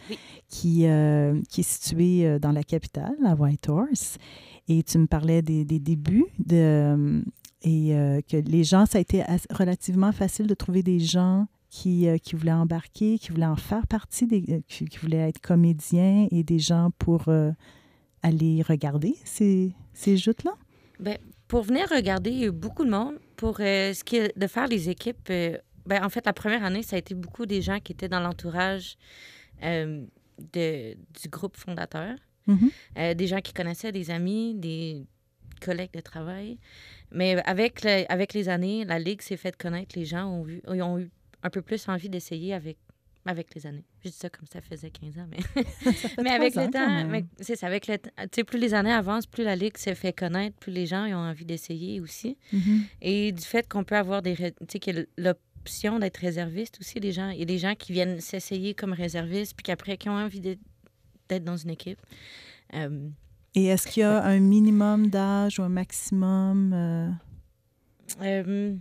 Oui. 0.09 0.19
qui, 0.47 0.85
euh, 0.85 1.41
qui 1.49 1.61
est 1.61 1.63
située 1.63 2.37
dans 2.37 2.51
la 2.51 2.63
capitale, 2.63 3.15
à 3.25 3.33
Whitehorse. 3.33 4.17
Et 4.67 4.83
tu 4.83 4.99
me 4.99 5.07
parlais 5.07 5.41
des, 5.41 5.65
des 5.65 5.79
débuts 5.79 6.25
de, 6.37 7.23
et 7.63 7.95
euh, 7.95 8.21
que 8.21 8.37
les 8.37 8.63
gens, 8.63 8.85
ça 8.85 8.99
a 8.99 9.01
été 9.01 9.23
relativement 9.49 10.11
facile 10.11 10.45
de 10.45 10.53
trouver 10.53 10.83
des 10.83 10.99
gens 10.99 11.47
qui, 11.75 12.07
euh, 12.07 12.19
qui 12.19 12.35
voulaient 12.35 12.51
embarquer, 12.65 13.17
qui 13.17 13.31
voulaient 13.31 13.47
en 13.47 13.55
faire 13.55 13.87
partie, 13.87 14.27
des, 14.27 14.43
euh, 14.49 14.59
qui, 14.67 14.85
qui 14.85 14.99
voulaient 14.99 15.27
être 15.29 15.41
comédiens 15.41 16.27
et 16.29 16.43
des 16.43 16.59
gens 16.59 16.91
pour 16.99 17.29
euh, 17.29 17.49
aller 18.21 18.61
regarder 18.61 19.15
ces, 19.23 19.73
ces 19.91 20.15
joutes-là? 20.15 20.53
Ben, 20.99 21.17
pour 21.47 21.63
venir 21.63 21.89
regarder, 21.89 22.29
il 22.29 22.37
y 22.37 22.43
a 22.43 22.47
eu 22.47 22.51
beaucoup 22.51 22.85
de 22.85 22.91
monde. 22.91 23.15
Pour 23.37 23.55
euh, 23.59 23.91
ce 23.91 24.03
qui 24.03 24.17
est 24.17 24.37
de 24.37 24.45
faire 24.45 24.67
les 24.67 24.89
équipes, 24.91 25.27
ben, 25.27 26.03
en 26.03 26.09
fait, 26.09 26.23
la 26.27 26.33
première 26.33 26.63
année, 26.63 26.83
ça 26.83 26.95
a 26.95 26.99
été 26.99 27.15
beaucoup 27.15 27.47
des 27.47 27.63
gens 27.63 27.79
qui 27.79 27.91
étaient 27.93 28.07
dans 28.07 28.19
l'entourage 28.19 28.95
de, 29.61 30.93
du 31.21 31.29
groupe 31.29 31.57
fondateur. 31.57 32.15
Mhm. 32.45 32.69
Euh, 32.99 33.13
des 33.15 33.27
gens 33.27 33.41
qui 33.41 33.53
connaissaient, 33.53 33.91
des 33.91 34.11
amis, 34.11 34.53
des 34.53 35.07
collègues 35.59 35.93
de 35.93 36.01
travail. 36.01 36.59
Mais 37.11 37.41
avec, 37.45 37.83
le- 37.83 38.05
avec 38.11 38.33
les 38.35 38.47
années, 38.47 38.85
la 38.85 38.99
Ligue 38.99 39.21
s'est 39.21 39.37
faite 39.37 39.57
connaître. 39.57 39.97
Les 39.97 40.05
gens 40.05 40.25
ont, 40.27 40.43
vu, 40.43 40.61
ont 40.67 40.99
eu 40.99 41.09
un 41.43 41.49
peu 41.49 41.61
plus 41.61 41.87
envie 41.89 42.09
d'essayer 42.09 42.53
avec, 42.53 42.77
avec 43.25 43.53
les 43.53 43.67
années. 43.67 43.83
Je 44.03 44.09
dis 44.09 44.15
ça 44.15 44.29
comme 44.29 44.47
ça 44.51 44.61
faisait 44.61 44.89
15 44.89 45.17
ans, 45.19 45.27
mais, 45.29 45.37
mais 46.23 46.31
avec 46.31 46.55
le 46.55 46.69
temps, 46.69 47.23
c'est 47.39 47.55
ça, 47.55 47.67
avec 47.67 47.87
le 47.87 47.97
temps- 47.99 48.09
tu 48.23 48.27
sais, 48.35 48.43
plus 48.43 48.59
les 48.59 48.73
années 48.73 48.91
avancent, 48.91 49.27
plus 49.27 49.43
la 49.43 49.55
Ligue 49.55 49.77
s'est 49.77 49.95
fait 49.95 50.13
connaître, 50.13 50.57
plus 50.57 50.71
les 50.71 50.85
gens 50.85 51.05
ils 51.05 51.13
ont 51.13 51.17
envie 51.17 51.45
d'essayer 51.45 51.99
aussi. 52.01 52.37
Mhm. 52.51 52.83
Et 53.01 53.31
du 53.31 53.43
fait 53.43 53.67
qu'on 53.67 53.83
peut 53.83 53.97
avoir 53.97 54.21
des... 54.21 54.35
Tu 54.35 54.79
sais, 54.83 55.07
l'option 55.17 55.99
d'être 55.99 56.17
réserviste 56.17 56.79
aussi, 56.81 56.99
les 56.99 57.11
gens. 57.11 57.29
Il 57.29 57.39
y 57.39 57.43
a 57.43 57.45
des 57.45 57.57
gens 57.59 57.75
qui 57.75 57.93
viennent 57.93 58.19
s'essayer 58.19 58.73
comme 58.73 58.93
réservistes, 58.93 59.55
puis 59.55 59.63
qu'après, 59.63 59.97
qui 59.97 60.09
ont 60.09 60.17
envie 60.17 60.39
d'être 60.41 60.59
d'être 61.29 61.45
dans 61.45 61.55
une 61.55 61.69
équipe. 61.69 61.99
Euh, 62.73 63.07
Et 63.55 63.67
est-ce 63.67 63.87
qu'il 63.87 64.01
y 64.01 64.03
a 64.03 64.21
un 64.25 64.39
minimum 64.41 65.07
d'âge 65.07 65.57
ou 65.57 65.63
un 65.63 65.69
maximum 65.69 66.73
euh, 66.73 67.09
euh, 68.21 68.75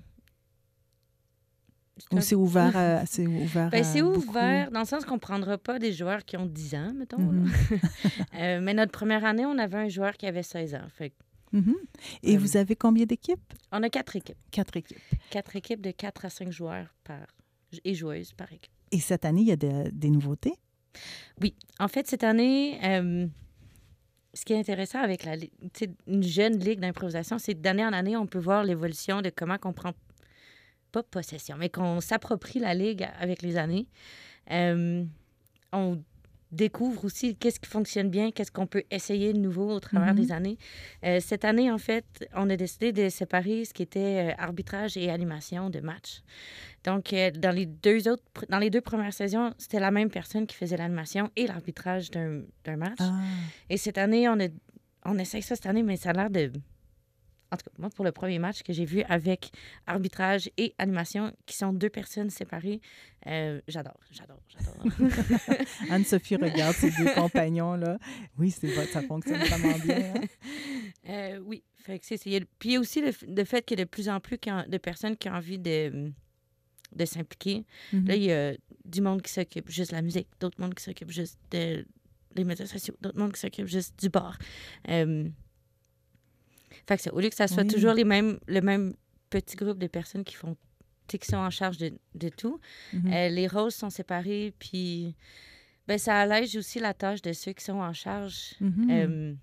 ou 2.12 2.20
c'est 2.20 2.34
ouvert 2.34 2.76
à, 2.76 3.06
c'est 3.06 3.26
ouvert 3.26 3.70
Ben, 3.70 3.84
à 3.84 4.02
ouvert 4.02 4.70
dans 4.70 4.80
le 4.80 4.86
sens 4.86 5.04
qu'on 5.04 5.14
ne 5.14 5.20
prendra 5.20 5.58
pas 5.58 5.78
des 5.78 5.92
joueurs 5.92 6.24
qui 6.24 6.36
ont 6.36 6.46
10 6.46 6.74
ans, 6.74 6.92
mettons. 6.94 7.18
Mhm. 7.18 7.50
Euh, 8.38 8.60
mais 8.62 8.74
notre 8.74 8.92
première 8.92 9.24
année, 9.24 9.44
on 9.46 9.58
avait 9.58 9.76
un 9.76 9.88
joueur 9.88 10.14
qui 10.16 10.26
avait 10.26 10.42
16 10.42 10.74
ans. 10.74 10.86
Fait 10.96 11.12
Mhm. 11.52 11.74
Et 12.22 12.34
Euh, 12.34 12.38
vous 12.38 12.56
avez 12.56 12.74
combien 12.76 13.04
d'équipes? 13.04 13.52
on 13.72 13.82
a 13.82 13.90
quatre 13.90 14.16
équipes. 14.16 14.38
Quatre 14.50 14.74
équipes. 14.78 14.98
Quatre 15.30 15.54
équipes 15.54 15.82
de 15.82 15.90
4 15.90 16.24
à 16.24 16.30
5 16.30 16.50
joueurs 16.50 16.86
par 17.04 17.18
et 17.84 17.94
joueuses 17.94 18.32
par 18.32 18.50
équipe. 18.52 18.72
Et 18.90 19.00
cette 19.00 19.24
année, 19.26 19.42
il 19.42 19.48
y 19.48 19.52
a 19.52 19.56
de- 19.56 19.90
des 19.90 20.08
nouveautés? 20.10 20.54
Oui. 21.42 21.54
En 21.78 21.88
fait, 21.88 22.06
cette 22.06 22.24
année, 22.24 22.78
euh, 22.84 23.26
ce 24.34 24.44
qui 24.46 24.54
est 24.54 24.58
intéressant 24.58 25.00
avec 25.00 25.24
la, 25.24 25.36
li- 25.36 25.50
tu 25.74 25.84
sais, 25.86 25.90
une 26.06 26.22
jeune 26.22 26.58
ligue 26.58 26.80
d'improvisation, 26.80 27.38
c'est 27.38 27.54
d'année 27.60 27.84
en 27.84 27.92
année, 27.92 28.16
on 28.16 28.26
peut 28.26 28.38
voir 28.38 28.64
l'évolution 28.64 29.20
de 29.20 29.30
comment 29.34 29.56
on 29.64 29.72
prend, 29.74 29.92
pas 30.92 31.02
possession, 31.02 31.56
mais 31.58 31.68
qu'on 31.70 32.00
s'approprie 32.00 32.58
la 32.60 32.74
ligue 32.74 33.08
avec 33.18 33.42
les 33.42 33.56
années. 33.56 33.86
Euh, 34.50 35.04
on 35.72 36.02
découvre 36.50 37.06
aussi 37.06 37.34
qu'est-ce 37.36 37.58
qui 37.58 37.68
fonctionne 37.70 38.10
bien, 38.10 38.30
qu'est-ce 38.30 38.52
qu'on 38.52 38.66
peut 38.66 38.82
essayer 38.90 39.32
de 39.32 39.38
nouveau 39.38 39.70
au 39.70 39.80
travers 39.80 40.12
Mhm. 40.12 40.20
des 40.20 40.32
années. 40.32 40.58
Euh, 41.02 41.18
cette 41.18 41.46
année, 41.46 41.70
en 41.70 41.78
fait, 41.78 42.04
on 42.34 42.50
a 42.50 42.56
décidé 42.56 42.92
de 42.92 43.08
séparer 43.08 43.64
ce 43.64 43.72
qui 43.72 43.82
était 43.82 44.32
euh, 44.32 44.34
arbitrage 44.36 44.98
et 44.98 45.08
animation 45.10 45.70
de 45.70 45.80
match. 45.80 46.20
Donc, 46.84 47.14
euh, 47.14 47.30
dans 47.30 47.54
les 47.54 47.64
deux 47.64 48.06
autres, 48.06 48.22
dans 48.50 48.58
les 48.58 48.68
deux 48.68 48.82
premières 48.82 49.14
saisons, 49.14 49.54
c'était 49.56 49.80
la 49.80 49.90
même 49.90 50.10
personne 50.10 50.46
qui 50.46 50.54
faisait 50.56 50.76
l'animation 50.76 51.30
et 51.36 51.46
l'arbitrage 51.46 52.10
d'un 52.10 52.42
d'un 52.64 52.76
match. 52.76 52.98
Ah, 53.00 53.14
Et 53.70 53.78
cette 53.78 53.96
année, 53.96 54.28
on, 54.28 54.38
a, 54.38 54.48
on 55.06 55.16
essaye 55.18 55.40
ça 55.42 55.54
cette 55.56 55.64
année, 55.66 55.82
mais 55.82 55.96
ça 55.96 56.10
a 56.10 56.12
l'air 56.12 56.28
de 56.30 56.52
en 57.52 57.56
tout 57.56 57.64
cas, 57.64 57.76
moi, 57.78 57.90
pour 57.90 58.04
le 58.04 58.12
premier 58.12 58.38
match 58.38 58.62
que 58.62 58.72
j'ai 58.72 58.84
vu 58.86 59.02
avec 59.02 59.50
arbitrage 59.86 60.50
et 60.56 60.74
animation, 60.78 61.32
qui 61.46 61.56
sont 61.56 61.72
deux 61.72 61.90
personnes 61.90 62.30
séparées, 62.30 62.80
euh, 63.26 63.60
j'adore, 63.68 64.00
j'adore, 64.10 64.40
j'adore. 64.48 65.08
Anne-Sophie 65.90 66.36
regarde 66.36 66.74
ses 66.74 66.90
deux 66.90 67.12
compagnons, 67.14 67.74
là. 67.74 67.98
Oui, 68.38 68.50
c'est 68.50 68.68
vrai, 68.68 68.86
ça 68.86 69.02
fonctionne 69.02 69.38
vraiment 69.44 69.78
bien. 69.78 70.14
hein? 70.16 70.22
Euh, 71.08 71.38
oui, 71.44 71.62
fait 71.76 71.98
que 71.98 72.06
c'est, 72.06 72.16
Puis 72.18 72.68
il 72.70 72.72
y 72.72 72.76
a 72.76 72.80
aussi 72.80 73.00
le, 73.02 73.12
le 73.28 73.44
fait 73.44 73.62
qu'il 73.64 73.78
y 73.78 73.82
a 73.82 73.84
de 73.84 73.90
plus 73.90 74.08
en 74.08 74.18
plus 74.20 74.38
de 74.38 74.78
personnes 74.78 75.16
qui 75.16 75.28
ont 75.28 75.34
envie 75.34 75.58
de, 75.58 76.10
de 76.94 77.04
s'impliquer. 77.04 77.64
Mhm. 77.92 78.08
Là, 78.08 78.16
il 78.16 78.22
y 78.22 78.32
a 78.32 78.54
du 78.84 79.00
monde 79.00 79.20
qui 79.22 79.32
s'occupe 79.32 79.68
juste 79.68 79.90
de 79.90 79.96
la 79.96 80.02
musique, 80.02 80.28
d'autres 80.40 80.60
monde 80.60 80.74
qui 80.74 80.82
s'occupe 80.82 81.10
juste 81.10 81.38
de, 81.50 81.84
des 82.34 82.44
médias 82.44 82.66
sociaux, 82.66 82.94
d'autres 83.00 83.18
monde 83.18 83.32
qui 83.32 83.40
s'occupe 83.40 83.66
juste 83.66 83.98
du 84.00 84.08
bar. 84.08 84.38
Euh, 84.88 85.28
fait 86.88 86.96
que 86.96 87.02
c'est- 87.02 87.10
au 87.10 87.20
lieu 87.20 87.28
que 87.28 87.34
ça 87.34 87.48
soit 87.48 87.62
Oui. 87.62 87.68
toujours 87.68 87.92
les 87.94 88.04
mêmes, 88.04 88.38
le 88.46 88.60
même 88.60 88.94
petit 89.30 89.56
groupe 89.56 89.78
de 89.78 89.86
personnes 89.86 90.24
qui 90.24 90.34
font 90.34 90.56
qui 91.08 91.18
sont 91.26 91.36
en 91.36 91.50
charge 91.50 91.76
de, 91.76 91.92
de 92.14 92.28
tout, 92.30 92.58
Mhm. 92.94 93.12
euh, 93.12 93.28
les 93.28 93.46
rôles 93.46 93.70
sont 93.72 93.90
séparés, 93.90 94.54
puis 94.58 95.14
ben, 95.86 95.98
ça 95.98 96.18
allège 96.20 96.56
aussi 96.56 96.78
la 96.78 96.94
tâche 96.94 97.20
de 97.20 97.32
ceux 97.34 97.52
qui 97.52 97.62
sont 97.64 97.80
en 97.80 97.92
charge. 97.92 98.54
Mhm. 98.60 98.88
Euh, 98.90 99.34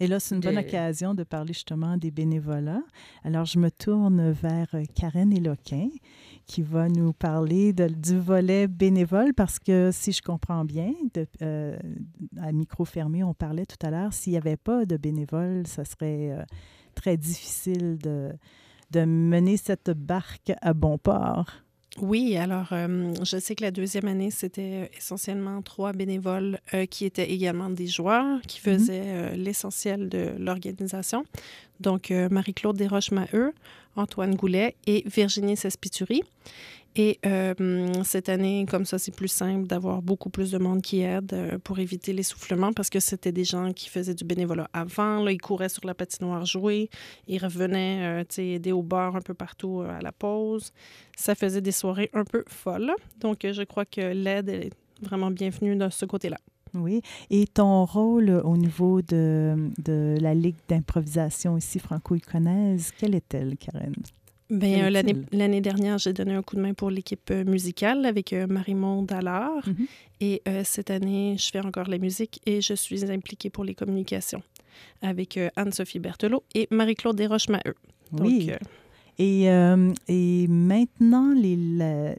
Et 0.00 0.06
là, 0.08 0.18
c'est 0.18 0.34
une 0.34 0.40
bonne 0.40 0.54
de- 0.56 0.60
occasion 0.60 1.14
de 1.14 1.22
parler 1.22 1.52
justement 1.52 1.96
des 1.96 2.10
bénévolats. 2.10 2.82
Alors, 3.22 3.44
je 3.44 3.58
me 3.58 3.70
tourne 3.70 4.32
vers 4.32 4.66
euh, 4.74 4.82
Karen 4.94 5.32
Éloquin, 5.32 5.88
qui 6.46 6.62
va 6.62 6.88
nous 6.88 7.12
parler 7.12 7.72
de- 7.72 7.86
du 7.86 8.18
volet 8.18 8.66
bénévole, 8.66 9.32
parce 9.34 9.58
que 9.58 9.90
si 9.92 10.10
je 10.12 10.20
comprends 10.20 10.64
bien, 10.64 10.92
de- 11.14 11.26
euh, 11.42 11.78
à 12.40 12.50
micro 12.52 12.84
fermé, 12.84 13.22
on 13.22 13.34
parlait 13.34 13.66
tout 13.66 13.86
à 13.86 13.90
l'heure, 13.90 14.12
s'il 14.12 14.32
n'y 14.32 14.36
avait 14.38 14.56
pas 14.56 14.84
de 14.84 14.96
bénévoles, 14.96 15.66
ça 15.66 15.84
serait 15.84 16.32
euh, 16.32 16.42
très 16.96 17.16
difficile 17.16 17.96
de, 17.98 18.32
de 18.90 19.04
mener 19.04 19.56
cette 19.56 19.90
barque 19.90 20.52
à 20.60 20.74
bon 20.74 20.98
port. 20.98 21.46
Oui, 22.00 22.36
alors 22.36 22.68
euh, 22.72 23.14
je 23.22 23.38
sais 23.38 23.54
que 23.54 23.62
la 23.62 23.70
deuxième 23.70 24.06
année, 24.08 24.32
c'était 24.32 24.90
essentiellement 24.98 25.62
trois 25.62 25.92
bénévoles 25.92 26.58
euh, 26.74 26.86
qui 26.86 27.04
étaient 27.04 27.30
également 27.30 27.70
des 27.70 27.86
joueurs, 27.86 28.40
qui 28.48 28.58
Mhm. 28.58 28.78
faisaient 28.78 29.02
euh, 29.06 29.36
l'essentiel 29.36 30.08
de 30.08 30.32
l'organisation. 30.38 31.24
Donc, 31.78 32.10
euh, 32.10 32.28
Marie-Claude 32.30 32.76
Desroches-Maheu, 32.76 33.52
Antoine 33.94 34.34
Goulet 34.34 34.74
et 34.88 35.04
Virginie 35.06 35.56
Cespituri. 35.56 36.22
Et 36.96 37.18
euh, 37.26 37.92
cette 38.04 38.28
année, 38.28 38.66
comme 38.70 38.84
ça, 38.84 38.98
c'est 38.98 39.14
plus 39.14 39.28
simple 39.28 39.66
d'avoir 39.66 40.00
beaucoup 40.00 40.30
plus 40.30 40.52
de 40.52 40.58
monde 40.58 40.80
qui 40.80 41.00
aide 41.00 41.32
euh, 41.32 41.58
pour 41.58 41.80
éviter 41.80 42.12
l'essoufflement 42.12 42.72
parce 42.72 42.88
que 42.88 43.00
c'était 43.00 43.32
des 43.32 43.42
gens 43.42 43.72
qui 43.72 43.88
faisaient 43.88 44.14
du 44.14 44.24
bénévolat 44.24 44.68
avant. 44.72 45.20
Là, 45.24 45.32
ils 45.32 45.40
couraient 45.40 45.68
sur 45.68 45.84
la 45.86 45.94
patinoire 45.94 46.46
jouer. 46.46 46.88
Ils 47.26 47.38
revenaient 47.38 48.22
euh, 48.22 48.40
aider 48.40 48.70
au 48.70 48.82
bar 48.82 49.16
un 49.16 49.22
peu 49.22 49.34
partout 49.34 49.80
euh, 49.80 49.98
à 49.98 50.02
la 50.02 50.12
pause. 50.12 50.72
Ça 51.16 51.34
faisait 51.34 51.60
des 51.60 51.72
soirées 51.72 52.10
un 52.12 52.24
peu 52.24 52.44
folles. 52.46 52.92
Donc, 53.18 53.40
je 53.42 53.62
crois 53.64 53.84
que 53.84 54.12
l'aide 54.12 54.48
est 54.48 54.70
vraiment 55.02 55.32
bienvenue 55.32 55.74
de 55.74 55.88
ce 55.88 56.04
côté-là. 56.04 56.38
Oui. 56.74 57.02
Et 57.30 57.48
ton 57.48 57.84
rôle 57.86 58.30
au 58.44 58.56
niveau 58.56 59.02
de, 59.02 59.70
de 59.78 60.16
la 60.20 60.34
Ligue 60.34 60.56
d'improvisation 60.68 61.56
ici 61.56 61.80
franco-iconaise, 61.80 62.92
quelle 62.96 63.16
est-elle, 63.16 63.56
Karen? 63.56 63.94
Bien, 64.50 64.86
euh, 64.86 65.02
l'année, 65.32 65.60
dernière, 65.60 65.98
j'ai 65.98 66.12
donné 66.12 66.34
un 66.34 66.42
coup 66.42 66.54
de 66.56 66.60
main 66.60 66.74
pour 66.74 66.90
l'équipe 66.90 67.30
euh, 67.30 67.44
musicale 67.44 68.04
avec 68.04 68.32
euh, 68.32 68.46
Marie-Monde 68.46 69.10
Allard. 69.12 69.66
Mhm. 69.66 69.86
Et 70.20 70.42
euh, 70.46 70.62
cette 70.64 70.90
année, 70.90 71.36
je 71.38 71.50
fais 71.50 71.60
encore 71.64 71.88
la 71.88 71.98
musique 71.98 72.40
et 72.46 72.60
je 72.60 72.74
suis 72.74 73.10
impliquée 73.10 73.50
pour 73.50 73.64
les 73.64 73.74
communications 73.74 74.42
avec 75.02 75.36
euh, 75.36 75.48
Anne-Sophie 75.56 75.98
Berthelot 75.98 76.42
et 76.54 76.68
Marie-Claude 76.70 77.16
Desroches-Maheu. 77.16 77.74
Donc, 78.12 78.26
Oui. 78.26 78.50
euh, 78.50 78.56
Et, 79.18 79.44
et 80.08 80.46
maintenant, 80.48 81.32
les, 81.34 81.56
la- 81.56 82.14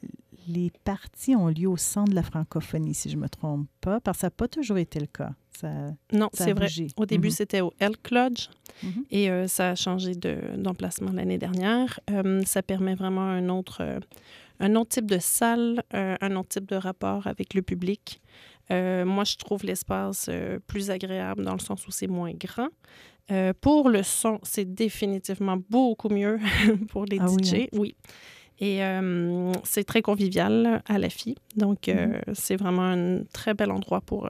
les 0.47 0.71
parties 0.83 1.35
ont 1.35 1.47
lieu 1.47 1.67
au 1.69 1.77
centre 1.77 2.09
de 2.11 2.15
la 2.15 2.23
francophonie, 2.23 2.93
si 2.93 3.09
je 3.09 3.15
ne 3.15 3.21
me 3.21 3.29
trompe 3.29 3.67
pas, 3.81 3.99
parce 3.99 4.17
que 4.17 4.21
ça 4.21 4.27
n'a 4.27 4.31
pas 4.31 4.47
toujours 4.47 4.77
été 4.77 4.99
le 4.99 5.07
cas. 5.07 5.31
Ça, 5.59 5.69
non, 6.11 6.29
c'est 6.33 6.53
vrai. 6.53 6.67
Au 6.97 7.05
début, 7.05 7.27
Mhm. 7.29 7.33
c'était 7.33 7.61
au 7.61 7.71
Elk 7.79 8.11
Lodge 8.11 8.47
Mhm. 8.83 9.05
et 9.09 9.29
euh, 9.31 9.47
ça 9.47 9.69
a 9.71 9.75
changé 9.75 10.13
de- 10.15 10.55
d'emplacement 10.57 11.11
l'année 11.11 11.37
dernière. 11.37 11.99
Euh, 12.09 12.41
ça 12.45 12.61
permet 12.61 12.95
vraiment 12.95 13.21
un 13.21 13.47
autre, 13.49 13.77
euh, 13.81 13.99
un 14.59 14.75
autre 14.75 14.89
type 14.89 15.09
de 15.09 15.17
salle, 15.19 15.83
un 15.91 16.35
autre 16.35 16.49
type 16.49 16.65
de 16.67 16.75
rapport 16.75 17.27
avec 17.27 17.53
le 17.53 17.61
public. 17.61 18.21
Moi, 18.69 19.23
je 19.25 19.35
trouve 19.37 19.63
l'espace 19.65 20.29
plus 20.67 20.89
agréable 20.89 21.43
dans 21.43 21.53
le 21.53 21.59
sens 21.59 21.85
où 21.87 21.91
c'est 21.91 22.07
moins 22.07 22.31
grand. 22.33 22.69
Pour 23.61 23.89
le 23.89 24.01
son, 24.03 24.39
c'est 24.43 24.73
définitivement 24.73 25.57
beaucoup 25.69 26.09
mieux 26.09 26.39
pour 26.89 27.05
les 27.05 27.17
Ah 27.19 27.25
oui, 27.29 27.43
DJ. 27.43 27.67
Oui. 27.73 27.95
Et 28.59 28.83
euh, 28.83 29.51
c'est 29.63 29.83
très 29.83 30.01
convivial 30.01 30.81
à 30.87 30.97
la 30.97 31.09
fille. 31.09 31.35
Donc, 31.57 31.89
euh, 31.89 32.07
Mhm. 32.27 32.33
c'est 32.33 32.55
vraiment 32.55 32.83
un 32.83 33.23
très 33.33 33.53
bel 33.53 33.69
endroit 33.71 33.99
pour, 34.01 34.27
euh, 34.27 34.29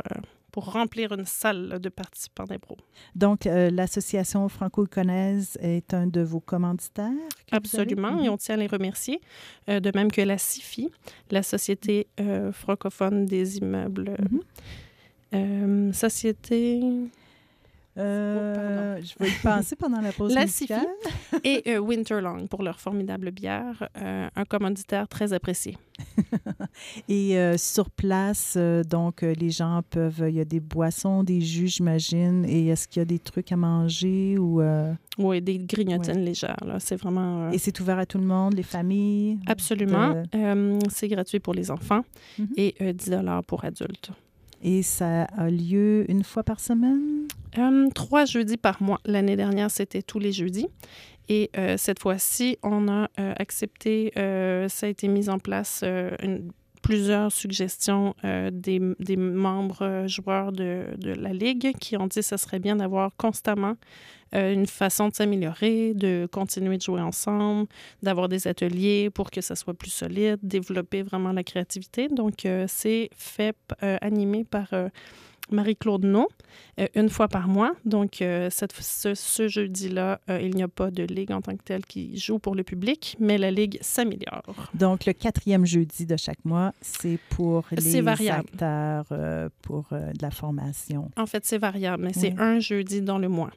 pour 0.52 0.72
remplir 0.72 1.12
une 1.12 1.26
salle 1.26 1.80
de 1.80 1.90
participants 1.90 2.46
d'impro. 2.46 2.78
Donc, 3.14 3.46
l'Association 3.46 4.48
franco-iconaise 4.50 5.58
est 5.62 5.94
un 5.94 6.08
de 6.08 6.22
vos 6.22 6.40
commanditaires? 6.40 7.12
Absolument, 7.52 8.24
et 8.24 8.30
on 8.30 8.38
tient 8.38 8.56
à 8.56 8.58
les 8.58 8.68
remercier. 8.68 9.20
De 9.68 9.92
même 9.94 10.10
que 10.12 10.22
la 10.22 10.38
CIFI, 10.38 10.90
la 11.30 11.44
Société 11.44 12.08
francophone 12.54 13.26
des 13.26 13.58
immeubles. 13.58 14.16
Mhm. 15.34 15.94
Société. 15.94 16.82
Euh, 17.98 19.00
je 19.02 19.14
vais 19.24 19.30
y 19.30 19.34
penser 19.42 19.76
pendant 19.76 20.02
la 20.02 20.12
pause 20.12 20.34
La 20.34 20.42
musicale. 20.42 20.86
et 21.44 21.64
euh, 21.68 21.78
Winterlong 21.80 22.48
pour 22.48 22.62
leur 22.64 22.80
formidable 22.80 23.32
bière, 23.32 23.88
euh, 23.98 24.28
un 24.36 24.46
commanditaire 24.46 25.08
très 25.08 25.34
apprécié. 25.34 25.78
Et 27.08 27.38
sur 27.58 27.90
place, 27.90 28.58
donc, 28.90 29.22
les 29.22 29.50
gens 29.50 29.82
peuvent... 29.90 30.26
Il 30.28 30.36
y 30.36 30.40
a 30.42 30.46
des 30.46 30.60
boissons, 30.60 31.24
des 31.24 31.40
jus, 31.42 31.68
j'imagine. 31.68 32.44
Et 32.46 32.68
est-ce 32.68 32.88
qu'il 32.88 33.00
y 33.00 33.02
a 33.02 33.06
des 33.06 33.20
trucs 33.20 33.52
à 33.52 33.56
manger 33.58 34.38
ou... 34.38 34.62
Oui, 35.18 35.42
des 35.42 35.58
grignotines 35.60 36.20
légères. 36.24 36.58
là. 36.66 36.80
C'est 36.80 36.98
vraiment. 36.98 37.50
Et 37.52 37.58
c'est 37.58 37.80
ouvert 37.80 37.98
à 38.00 38.06
tout 38.06 38.18
le 38.18 38.26
monde, 38.26 38.54
les 38.56 38.64
familles? 38.64 39.40
Absolument. 39.48 40.24
de- 40.34 40.80
c'est 40.90 41.08
gratuit 41.08 41.40
pour 41.40 41.54
les 41.54 41.72
enfants 41.72 42.02
Mhm. 42.38 42.48
et 42.58 42.76
euh, 42.82 42.92
10 42.94 43.12
pour 43.48 43.64
adultes. 43.64 44.12
Et 44.62 44.84
ça 44.84 45.24
a 45.24 45.50
lieu 45.50 46.06
une 46.10 46.24
fois 46.24 46.44
par 46.44 46.60
semaine? 46.60 47.28
Euh, 47.58 47.88
trois 47.94 48.26
jeudis 48.26 48.58
par 48.58 48.82
mois. 48.82 49.00
L'année 49.06 49.36
dernière, 49.36 49.72
c'était 49.72 50.02
tous 50.02 50.20
les 50.20 50.32
jeudis. 50.32 50.68
Et 51.30 51.50
euh, 51.58 51.76
cette 51.78 52.00
fois-ci, 52.00 52.58
on 52.64 52.88
a 52.88 53.10
euh, 53.20 53.34
accepté, 53.38 54.12
ça 54.16 54.86
a 54.86 54.90
été 54.90 55.08
mis 55.08 55.30
en 55.30 55.40
place 55.40 55.84
plusieurs 56.86 57.32
suggestions 57.32 58.14
euh, 58.24 58.52
des, 58.54 58.80
membres 59.18 59.82
euh, 59.82 60.08
joueurs 60.08 60.52
de, 60.52 60.86
la 61.02 61.34
Ligue 61.34 61.74
qui 61.80 61.98
ont 61.98 62.06
dit 62.06 62.20
que 62.20 62.26
ce 62.26 62.38
serait 62.38 62.60
bien 62.60 62.76
d'avoir 62.76 63.10
constamment 63.18 63.74
euh, 64.36 64.54
une 64.54 64.68
façon 64.68 65.10
de 65.10 65.16
s'améliorer, 65.16 65.96
de 65.96 66.28
continuer 66.32 66.78
de 66.78 66.84
jouer 66.84 67.02
ensemble, 67.02 67.68
d'avoir 68.04 68.30
des 68.30 68.48
ateliers 68.48 69.10
pour 69.10 69.32
que 69.32 69.42
ça 69.42 69.56
soit 69.56 69.74
plus 69.74 69.90
solide, 69.90 70.38
développer 70.44 71.02
vraiment 71.02 71.32
la 71.34 71.44
créativité. 71.44 72.08
Donc, 72.08 72.48
c'est 72.68 73.10
fait, 73.16 73.58
animé 74.02 74.44
par 74.44 74.68
Marie-Claude 75.52 76.04
No, 76.06 76.28
euh, 76.80 76.88
une 76.96 77.10
fois 77.10 77.28
par 77.28 77.48
mois. 77.48 77.74
Donc, 77.86 78.22
euh, 78.22 78.50
cette- 78.50 78.74
ce, 78.74 79.14
ce 79.16 79.48
jeudi-là, 79.48 80.20
euh, 80.30 80.40
il 80.42 80.56
n'y 80.56 80.64
a 80.64 80.68
pas 80.68 80.92
de 80.92 81.04
ligue 81.04 81.32
en 81.32 81.42
tant 81.42 81.56
que 81.56 81.64
telle 81.64 81.86
qui 81.86 82.18
joue 82.18 82.40
pour 82.40 82.56
le 82.56 82.64
public, 82.64 83.16
mais 83.20 83.38
la 83.38 83.52
ligue 83.52 83.78
s'améliore. 83.82 84.44
Donc, 84.74 85.06
le 85.06 85.14
quatrième 85.14 85.66
jeudi 85.66 86.06
de 86.06 86.18
chaque 86.18 86.44
mois, 86.46 86.74
c'est 86.82 87.20
pour 87.30 87.66
les 87.72 88.02
variable. 88.02 88.48
acteurs, 88.54 89.06
pour 89.62 89.86
de 89.92 90.22
la 90.22 90.32
formation. 90.32 91.10
En 91.18 91.26
fait, 91.26 91.46
c'est 91.46 91.58
variable, 91.58 92.04
mais 92.06 92.14
c'est 92.14 92.36
un 92.40 92.60
jeudi 92.60 93.02
dans 93.02 93.18
le 93.18 93.30
mois. 93.30 93.52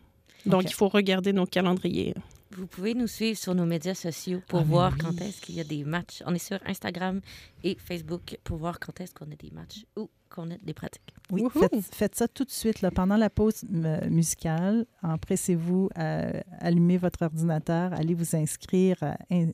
Donc, 0.47 0.65
il 0.65 0.75
faut 0.75 0.89
regarder 0.89 1.33
nos 1.33 1.47
calendriers. 1.47 2.15
Vous 2.59 2.67
pouvez 2.67 2.95
nous 2.95 3.07
suivre 3.07 3.39
sur 3.39 3.55
nos 3.55 3.67
médias 3.67 3.95
sociaux 3.95 4.41
pour 4.49 4.59
Ah, 4.61 4.65
voir 4.65 4.93
oui. 4.93 4.99
quand 5.01 5.21
est-ce 5.21 5.41
qu'il 5.41 5.55
y 5.55 5.61
a 5.61 5.65
des 5.65 5.85
matchs. 5.85 6.23
On 6.27 6.35
est 6.35 6.39
sur 6.45 6.59
Instagram 6.67 7.21
et 7.63 7.77
Facebook 7.79 8.37
pour 8.43 8.57
voir 8.59 8.81
quand 8.81 9.01
est-ce 9.01 9.15
qu'on 9.15 9.31
a 9.31 9.37
des 9.37 9.51
matchs 9.53 9.85
ou 9.97 10.11
qu'on 10.29 10.51
a 10.51 10.57
des 10.59 10.75
pratiques. 10.75 11.15
Oui, 11.31 11.43
faites, 11.53 11.95
faites 11.95 12.15
ça 12.17 12.27
tout 12.27 12.45
de 12.45 12.51
suite. 12.51 12.81
Là, 12.83 12.91
pendant 12.91 13.17
la 13.17 13.31
pause 13.31 13.63
musicale, 14.11 14.87
empressez-vous 15.03 15.89
à 15.95 16.31
allumer 16.59 16.97
votre 16.99 17.23
ordinateur, 17.23 17.93
allez 17.93 18.15
vous 18.15 18.35
inscrire 18.35 18.97
à 19.03 19.17
in- 19.31 19.51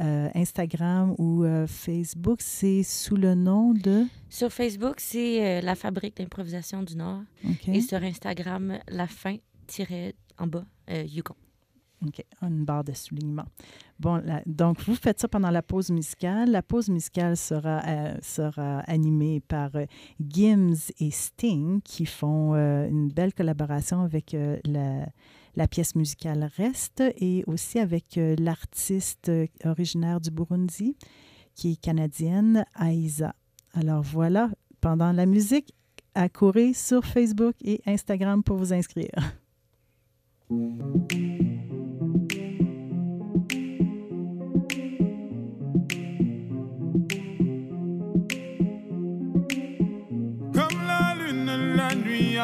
euh, 0.00 0.28
Instagram 0.34 1.14
ou 1.18 1.44
euh, 1.44 1.66
Facebook. 1.66 2.40
C'est 2.40 2.82
sous 2.82 3.16
le 3.16 3.34
nom 3.34 3.74
de... 3.74 4.04
Sur 4.30 4.50
Facebook, 4.50 5.00
c'est 5.00 5.58
euh, 5.58 5.60
la 5.60 5.74
Fabrique 5.74 6.16
d'improvisation 6.16 6.82
du 6.82 6.96
Nord. 6.96 7.20
OK. 7.44 7.68
Et 7.68 7.80
sur 7.82 8.02
Instagram, 8.02 8.78
la 8.88 9.06
fin 9.06 9.36
en 10.38 10.46
bas, 10.46 10.64
euh, 10.90 11.02
Yukon. 11.04 11.34
OK, 12.06 12.24
une 12.42 12.64
barre 12.64 12.84
de 12.84 12.92
soulignement. 12.92 13.44
Bon, 14.00 14.20
donc 14.46 14.80
vous 14.82 14.96
faites 14.96 15.20
ça 15.20 15.28
pendant 15.28 15.50
la 15.50 15.62
pause 15.62 15.90
musicale. 15.90 16.50
La 16.50 16.62
pause 16.62 16.88
musicale 16.88 17.36
sera, 17.36 17.80
euh, 17.86 18.16
sera 18.20 18.80
animée 18.80 19.40
par 19.40 19.70
euh, 19.76 19.86
Gims 20.20 20.90
et 20.98 21.10
Sting 21.10 21.80
qui 21.82 22.06
font 22.06 22.54
euh, 22.54 22.88
une 22.88 23.08
belle 23.08 23.32
collaboration 23.32 24.00
avec 24.00 24.36
la, 24.64 25.68
pièce 25.68 25.94
musicale 25.94 26.50
reste 26.56 27.02
et 27.18 27.44
aussi 27.46 27.78
avec 27.78 28.18
l'artiste 28.38 29.30
originaire 29.64 30.20
du 30.20 30.30
Burundi 30.30 30.96
qui 31.54 31.72
est 31.72 31.80
canadienne, 31.80 32.64
Aïza. 32.74 33.34
Alors 33.74 34.02
voilà, 34.02 34.50
pendant 34.80 35.12
la 35.12 35.26
musique, 35.26 35.72
à 36.14 36.28
courir 36.28 36.74
sur 36.74 37.04
Facebook 37.04 37.54
et 37.62 37.80
Instagram 37.86 38.42
pour 38.42 38.56
vous 38.56 38.72
inscrire. 38.72 39.10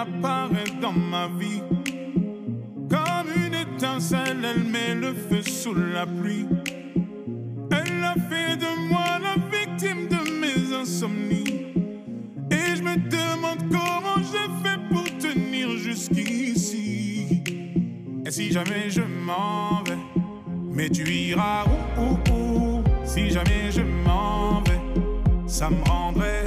Apparaît 0.02 0.72
dans 0.80 0.92
ma 0.92 1.28
vie. 1.38 1.62
Comme 2.88 3.30
une 3.44 3.54
étincelle, 3.54 4.44
elle 4.44 4.64
met 4.64 4.94
le 4.94 5.12
feu 5.12 5.42
sous 5.42 5.74
la 5.74 6.06
pluie. 6.06 6.46
Elle 7.70 8.04
a 8.04 8.14
fait 8.30 8.56
de 8.56 8.88
moi 8.88 9.18
la 9.20 9.36
victime 9.56 10.08
de 10.08 10.20
mes 10.40 10.74
insomnies. 10.74 11.66
Et 12.50 12.76
je 12.76 12.82
me 12.82 12.96
demande 12.96 13.60
comment 13.70 14.20
j'ai 14.30 14.48
fait 14.62 14.78
pour 14.88 15.04
tenir 15.18 15.70
jusqu'ici. 15.76 17.42
Et 18.24 18.30
si 18.30 18.52
jamais 18.52 18.88
je 18.88 19.02
m'en 19.02 19.82
vais, 19.84 19.98
mais 20.72 20.88
tu 20.88 21.04
iras 21.08 21.64
où, 21.64 22.02
où, 22.02 22.34
où? 22.34 22.84
Si 23.04 23.30
jamais 23.30 23.70
je 23.70 23.82
m'en 23.82 24.60
vais, 24.62 24.80
ça 25.46 25.70
me 25.70 25.82
rendrait. 25.84 26.44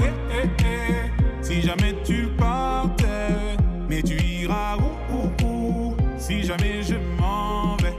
Si 1.61 1.67
jamais 1.67 1.93
tu 2.03 2.25
partais, 2.39 3.55
mais 3.87 4.01
tu 4.01 4.15
iras 4.19 4.77
où, 4.77 5.13
où, 5.15 5.45
où? 5.45 5.95
Si 6.17 6.41
jamais 6.41 6.81
je 6.81 6.95
m'en 7.19 7.75
vais, 7.77 7.93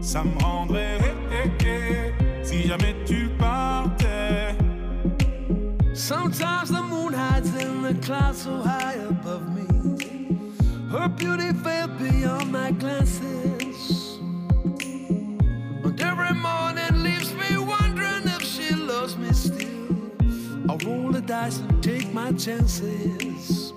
ça 0.00 0.22
me 0.22 0.38
rendrait. 0.40 0.98
eh, 1.32 1.50
eh, 1.64 1.66
eh. 1.66 2.44
Si 2.44 2.68
jamais 2.68 2.94
tu 3.04 3.28
partais. 3.36 4.54
Sometimes 5.92 6.68
the 6.68 6.80
moon 6.80 7.12
hides 7.12 7.52
in 7.56 7.82
the 7.82 7.94
clouds 8.06 8.42
so 8.42 8.62
high 8.62 8.94
above 9.10 9.48
me. 9.52 9.66
Her 10.88 11.08
beauty 11.08 11.52
fell 11.64 11.88
beyond 11.98 12.52
my 12.52 12.70
glances. 12.70 14.20
And 15.82 16.00
every 16.00 16.34
morning 16.34 17.02
leaves 17.02 17.34
me 17.34 17.58
wondering 17.58 18.28
if 18.28 18.42
she 18.44 18.72
loves 18.76 19.16
me 19.16 19.32
still. 19.32 19.68
I 20.68 20.76
roll 20.84 21.10
the 21.10 21.20
dice 21.20 21.58
and 21.58 21.81
my 22.12 22.32
chances. 22.32 23.72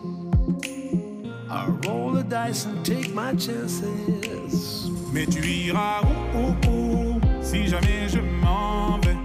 I 1.50 1.67
roll 1.88 2.12
the 2.13 2.24
dice 2.24 2.65
and 2.65 2.84
take 2.86 3.13
my 3.13 3.34
chances. 3.36 3.82
Mais 5.13 5.26
tu 5.26 5.39
iras 5.45 6.02
où, 6.04 6.38
où, 6.38 6.69
où 6.69 7.21
Si 7.41 7.67
jamais 7.67 8.10
je 8.10 8.19
m'en 8.19 8.98
vais, 9.00 9.15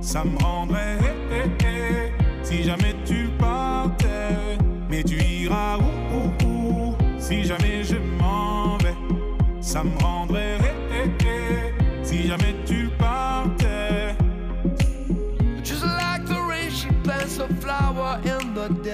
ça 0.00 0.24
me 0.24 0.36
rendrait. 0.42 0.98
eh, 1.30 1.44
eh, 1.64 1.66
eh. 1.66 2.44
Si 2.44 2.62
jamais 2.64 2.94
tu 3.06 3.28
partais, 3.38 4.58
mais 4.90 5.02
tu 5.02 5.16
iras 5.22 5.78
où, 5.78 6.16
où, 6.16 6.46
où 6.46 6.94
Si 7.18 7.44
jamais 7.44 7.82
je 7.84 7.96
m'en 8.20 8.76
vais, 8.78 8.94
ça 9.60 9.82
me 9.84 9.96
rendrait. 10.02 10.58
eh. 10.92 12.04
Si 12.04 12.26
jamais 12.26 12.54
tu 12.66 12.81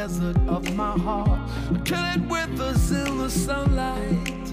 desert 0.08 0.36
of 0.48 0.74
my 0.74 0.92
heart. 0.98 1.38
Kill 1.84 2.04
it 2.14 2.20
with 2.28 2.48
in 2.90 3.18
the 3.18 3.28
sunlight. 3.28 4.46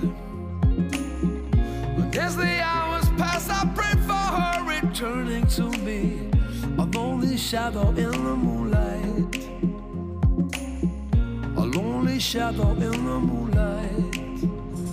But 1.97 2.15
as 2.17 2.35
the 2.35 2.59
hours 2.61 3.07
pass, 3.17 3.49
I 3.49 3.65
pray 3.73 3.95
for 4.09 4.25
her 4.37 4.63
returning 4.75 5.47
to 5.57 5.69
me. 5.85 6.29
A 6.77 6.85
lonely 6.85 7.37
shadow 7.37 7.89
in 7.89 8.11
the 8.11 8.35
moonlight. 8.45 9.35
A 11.57 11.65
lonely 11.77 12.19
shadow 12.19 12.71
in 12.71 13.05
the 13.09 13.19
moonlight. 13.19 14.49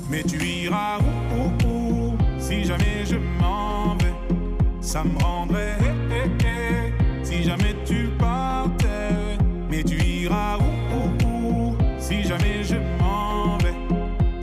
Mais 0.08 0.22
tu 0.22 0.36
iras 0.38 1.00
où, 1.00 1.36
où, 1.36 1.66
où? 1.66 2.18
Si 2.38 2.64
jamais 2.64 3.04
je 3.04 3.16
m'en 3.16 3.96
vais, 3.96 4.14
ça 4.80 5.02
me 5.02 5.18
rendrait. 5.18 5.78
eh, 5.80 6.14
eh, 6.14 6.46
eh. 6.46 7.24
Si 7.24 7.42
jamais 7.44 7.74
tu 7.86 8.08
partais, 8.18 8.81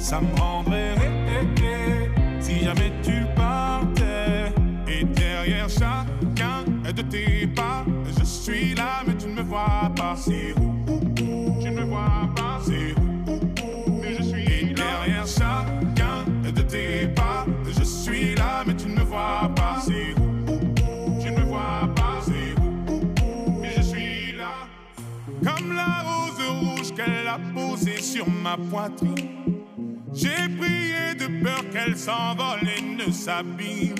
ça 0.09 0.21
me 0.21 0.41
rendrait. 0.41 0.95
Si 2.39 2.63
jamais 2.63 2.91
tu 3.03 3.23
partais, 3.35 4.51
et 4.87 5.03
derrière 5.03 5.69
chacun 5.69 6.63
de 6.83 7.01
tes 7.03 7.45
pas, 7.45 7.85
je 8.17 8.23
suis 8.23 8.73
là, 8.73 9.03
mais 9.05 9.15
tu 9.15 9.27
ne 9.27 9.35
me 9.35 9.43
vois 9.43 9.91
pas. 9.95 10.15
C'est 10.15 10.53
où, 10.59 10.83
Tu 11.61 11.69
ne 11.69 11.81
me 11.81 11.85
vois 11.85 12.27
pas. 12.35 12.59
C'est 12.65 12.95
où, 12.97 14.01
Mais 14.01 14.15
je 14.17 14.23
suis 14.23 14.71
et 14.71 14.73
derrière 14.73 15.27
chacun 15.27 16.25
de 16.43 16.61
tes 16.61 17.07
pas, 17.09 17.45
je 17.67 17.83
suis 17.83 18.33
là, 18.33 18.63
mais 18.65 18.75
tu 18.75 18.87
ne 18.87 18.95
me 18.95 19.03
vois 19.03 19.51
pas. 19.55 19.77
C'est 19.79 20.19
où, 20.19 21.21
Tu 21.21 21.31
ne 21.31 21.37
me 21.37 21.45
vois 21.45 21.87
pas. 21.95 22.19
C'est 22.23 22.59
où? 22.59 23.59
Mais 23.61 23.73
je 23.77 23.81
suis 23.83 24.31
là. 24.31 24.65
Comme 25.43 25.75
la 25.75 26.01
rose 26.01 26.41
rouge 26.61 26.95
qu'elle 26.95 27.27
a 27.27 27.37
posée 27.53 28.01
sur 28.01 28.27
ma 28.27 28.57
poitrine. 28.57 29.38
J'ai 30.21 30.49
prié 30.57 31.15
de 31.17 31.27
peur 31.41 31.63
qu'elle 31.71 31.95
s'envole 31.95 32.67
et 32.77 32.81
ne 32.81 33.09
s'abîme. 33.09 33.95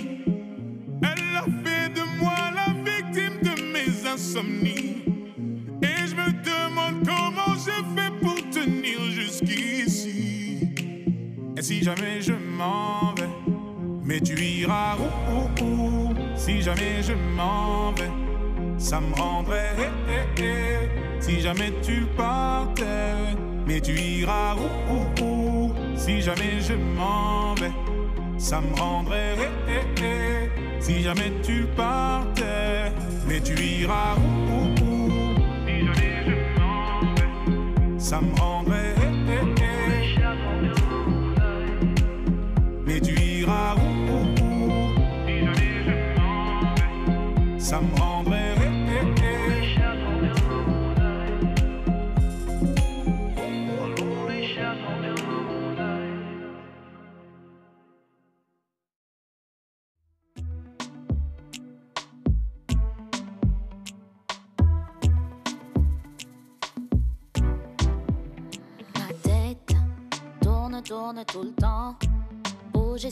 Elle 1.02 1.38
a 1.38 1.46
fait 1.64 1.94
de 1.94 2.04
moi 2.20 2.36
la 2.54 2.74
victime 2.84 3.40
de 3.42 3.54
mes 3.74 4.06
insomnies. 4.06 4.98
Et 5.82 6.08
je 6.10 6.16
me 6.16 6.30
demande 6.44 7.08
comment 7.08 7.56
j'ai 7.64 7.82
fait 7.96 8.12
pour 8.22 8.36
tenir 8.50 9.00
jusqu'ici. 9.12 10.68
Et 11.56 11.62
si 11.62 11.82
jamais 11.82 12.20
je 12.22 12.34
m'en 12.34 13.14
vais, 13.16 13.30
mais 14.04 14.20
tu 14.20 14.38
iras 14.38 14.98
où, 14.98 15.64
où, 15.64 15.66
où? 15.66 16.14
Si 16.36 16.62
jamais 16.62 17.02
je 17.02 17.14
m'en 17.14 17.94
vais, 17.94 18.12
ça 18.78 19.00
me 19.00 19.14
rendrait. 19.16 19.74
eh, 19.80 20.42
eh, 20.42 20.44
eh. 20.44 21.22
Si 21.22 21.40
jamais 21.40 21.72
tu 21.82 22.06
partais, 22.18 23.38
mais 23.70 23.80
tu 23.82 23.94
iras 23.94 24.56
où, 24.56 25.24
où, 25.24 25.74
Si 25.96 26.22
jamais 26.22 26.60
je 26.60 26.74
m'en 26.74 27.54
vais, 27.54 27.72
ça 28.40 28.62
me 28.62 28.76
rendrait. 28.76 29.36
eh, 29.38 29.74
eh, 30.02 30.04
eh. 30.04 30.82
Si 30.82 31.04
jamais 31.04 31.32
tu 31.44 31.68
partais, 31.78 32.92
mais 33.28 33.40
tu 33.40 33.54
iras 33.54 34.16
où, 34.18 34.52
où, 34.54 34.86
où? 34.86 35.10
Si 35.68 35.86
jamais 35.86 36.24
je 36.26 36.60
m'en 36.60 37.00
vais, 37.14 38.00
ça 38.00 38.20
me 38.22 38.34
rendrait. 38.42 38.99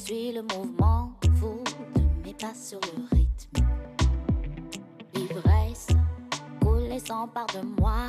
Suis 0.08 0.32
le 0.32 0.42
mouvement 0.42 1.12
fou 1.38 1.62
de 1.94 2.02
mes 2.26 2.34
pas 2.34 2.54
sur 2.54 2.80
le 2.80 3.18
rythme. 3.18 3.68
L'ivresse 5.14 5.88
coule 6.62 6.90
et 6.94 7.00
s'empare 7.00 7.48
de 7.48 7.82
moi 7.82 8.06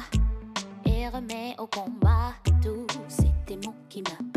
et 0.85 1.09
remet 1.09 1.57
au 1.59 1.67
combat 1.67 2.35
tous 2.63 2.87
ces 3.09 3.33
démons 3.49 3.75
qui 3.89 4.03
m'habitent. 4.03 4.28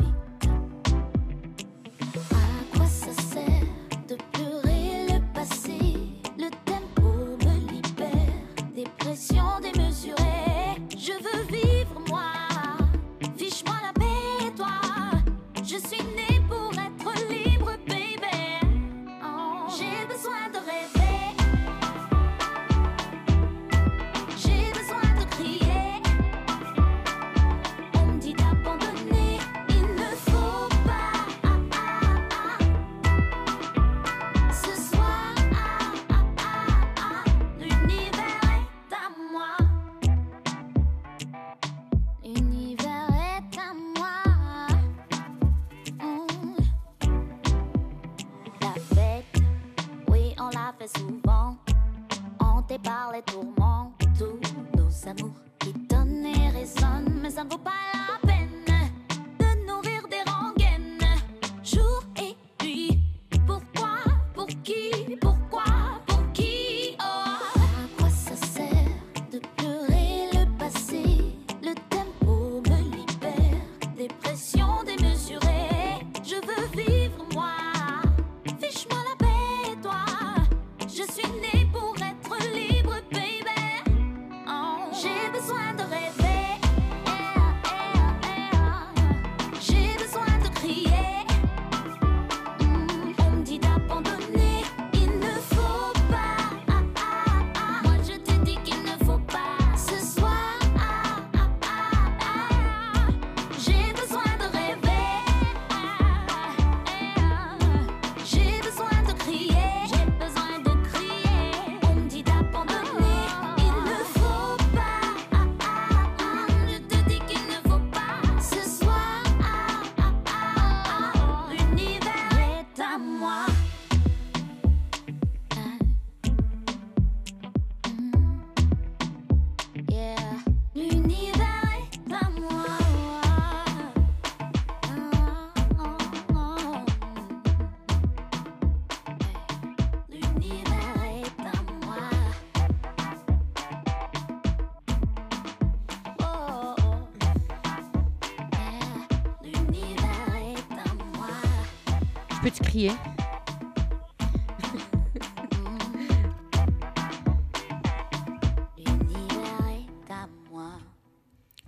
Peux-tu 152.41 152.63
crier? 152.63 152.91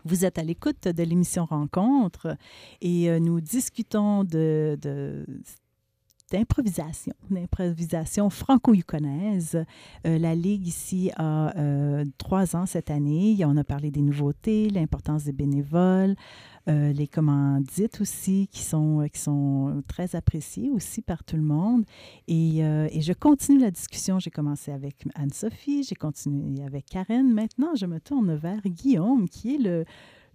Vous 0.05 0.25
êtes 0.25 0.38
à 0.38 0.43
l'écoute 0.43 0.88
de 0.88 1.03
l'émission 1.03 1.45
Rencontre 1.45 2.36
et 2.81 3.09
euh, 3.09 3.19
nous 3.19 3.39
discutons 3.39 4.23
de, 4.25 4.77
de- 4.81 5.25
d'improvisation, 6.34 7.13
d'improvisation 7.30 8.30
franco-yukonaise. 8.32 9.63
Euh, 10.08 10.17
la 10.17 10.34
Ligue 10.34 10.65
ici 10.67 11.12
a 11.15 11.56
euh, 11.58 12.04
trois 12.17 12.56
ans 12.56 12.65
cette 12.65 12.89
année. 12.89 13.38
On 13.46 13.56
a 13.56 13.63
parlé 13.63 13.91
des 13.91 14.02
nouveautés, 14.02 14.72
l'importance 14.72 15.26
des 15.26 15.32
bénévoles, 15.32 16.15
euh, 16.68 16.91
les 16.91 17.07
commandites 17.07 18.01
aussi 18.01 18.47
qui 18.51 18.62
sont, 18.62 19.07
qui 19.14 19.20
sont 19.20 19.84
très 19.88 20.16
appréciées 20.16 20.72
aussi 20.72 21.03
par 21.03 21.24
tout 21.24 21.36
le 21.36 21.43
monde. 21.43 21.86
Et, 22.28 22.60
et 22.62 23.01
je 23.01 23.14
continue 23.14 23.60
la 23.60 23.70
discussion. 23.70 24.18
J'ai 24.18 24.32
commencé 24.32 24.72
avec 24.72 25.05
Anne-Sophie, 25.14 25.84
j'ai 25.84 25.95
continué 25.95 26.64
avec 26.64 26.86
Karen. 26.86 27.32
Maintenant, 27.32 27.76
je 27.76 27.86
me 27.86 27.99
tourne 27.99 28.34
vers 28.34 28.62
Guillaume, 28.62 29.30
qui 29.30 29.55
est 29.55 29.60
le, 29.60 29.86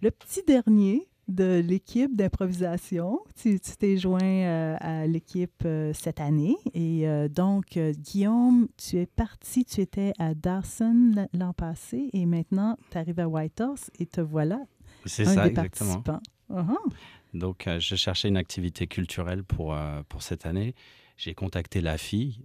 le 0.00 0.10
petit 0.12 0.42
dernier 0.46 1.07
de 1.28 1.62
l'équipe 1.64 2.16
d'improvisation. 2.16 3.20
Tu 3.40 3.60
t'es 3.60 3.96
joint 3.98 4.22
euh, 4.22 4.76
à 4.80 5.06
l'équipe 5.06 5.62
euh, 5.64 5.92
cette 5.92 6.20
année. 6.20 6.56
Et 6.74 7.06
euh, 7.06 7.28
donc, 7.28 7.78
Guillaume, 7.78 8.68
tu 8.76 8.96
es 8.96 9.06
parti, 9.06 9.64
tu 9.64 9.80
étais 9.80 10.12
à 10.18 10.34
Dawson 10.34 11.28
l'an 11.34 11.52
passé 11.52 12.08
et 12.12 12.26
maintenant, 12.26 12.76
tu 12.90 12.98
arrives 12.98 13.20
à 13.20 13.28
Whitehorse 13.28 13.90
et 13.98 14.06
te 14.06 14.20
voilà 14.20 14.60
C'est 15.04 15.26
un 15.26 15.34
ça, 15.34 15.42
des 15.44 15.50
exactement. 15.50 16.00
participants. 16.00 16.20
Uh-huh. 16.50 17.38
Donc, 17.38 17.68
je 17.78 17.94
cherchais 17.94 18.28
une 18.28 18.38
activité 18.38 18.86
culturelle 18.86 19.44
pour, 19.44 19.76
pour 20.08 20.22
cette 20.22 20.46
année. 20.46 20.74
J'ai 21.18 21.34
contacté 21.34 21.82
la 21.82 21.98
fille 21.98 22.40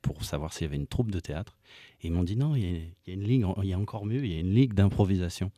pour 0.00 0.22
savoir 0.22 0.52
s'il 0.52 0.66
y 0.66 0.68
avait 0.68 0.76
une 0.76 0.86
troupe 0.86 1.10
de 1.10 1.18
théâtre. 1.18 1.58
Et 2.00 2.06
ils 2.06 2.12
m'ont 2.12 2.22
dit 2.22 2.36
non, 2.36 2.54
il 2.54 2.62
y, 2.62 2.66
a, 2.66 2.78
il 2.78 3.08
y 3.08 3.10
a 3.10 3.14
une 3.14 3.24
ligue, 3.24 3.46
il 3.64 3.68
y 3.68 3.72
a 3.72 3.78
encore 3.78 4.06
mieux, 4.06 4.24
il 4.24 4.32
y 4.32 4.36
a 4.36 4.40
une 4.40 4.54
ligue 4.54 4.74
d'improvisation. 4.74 5.50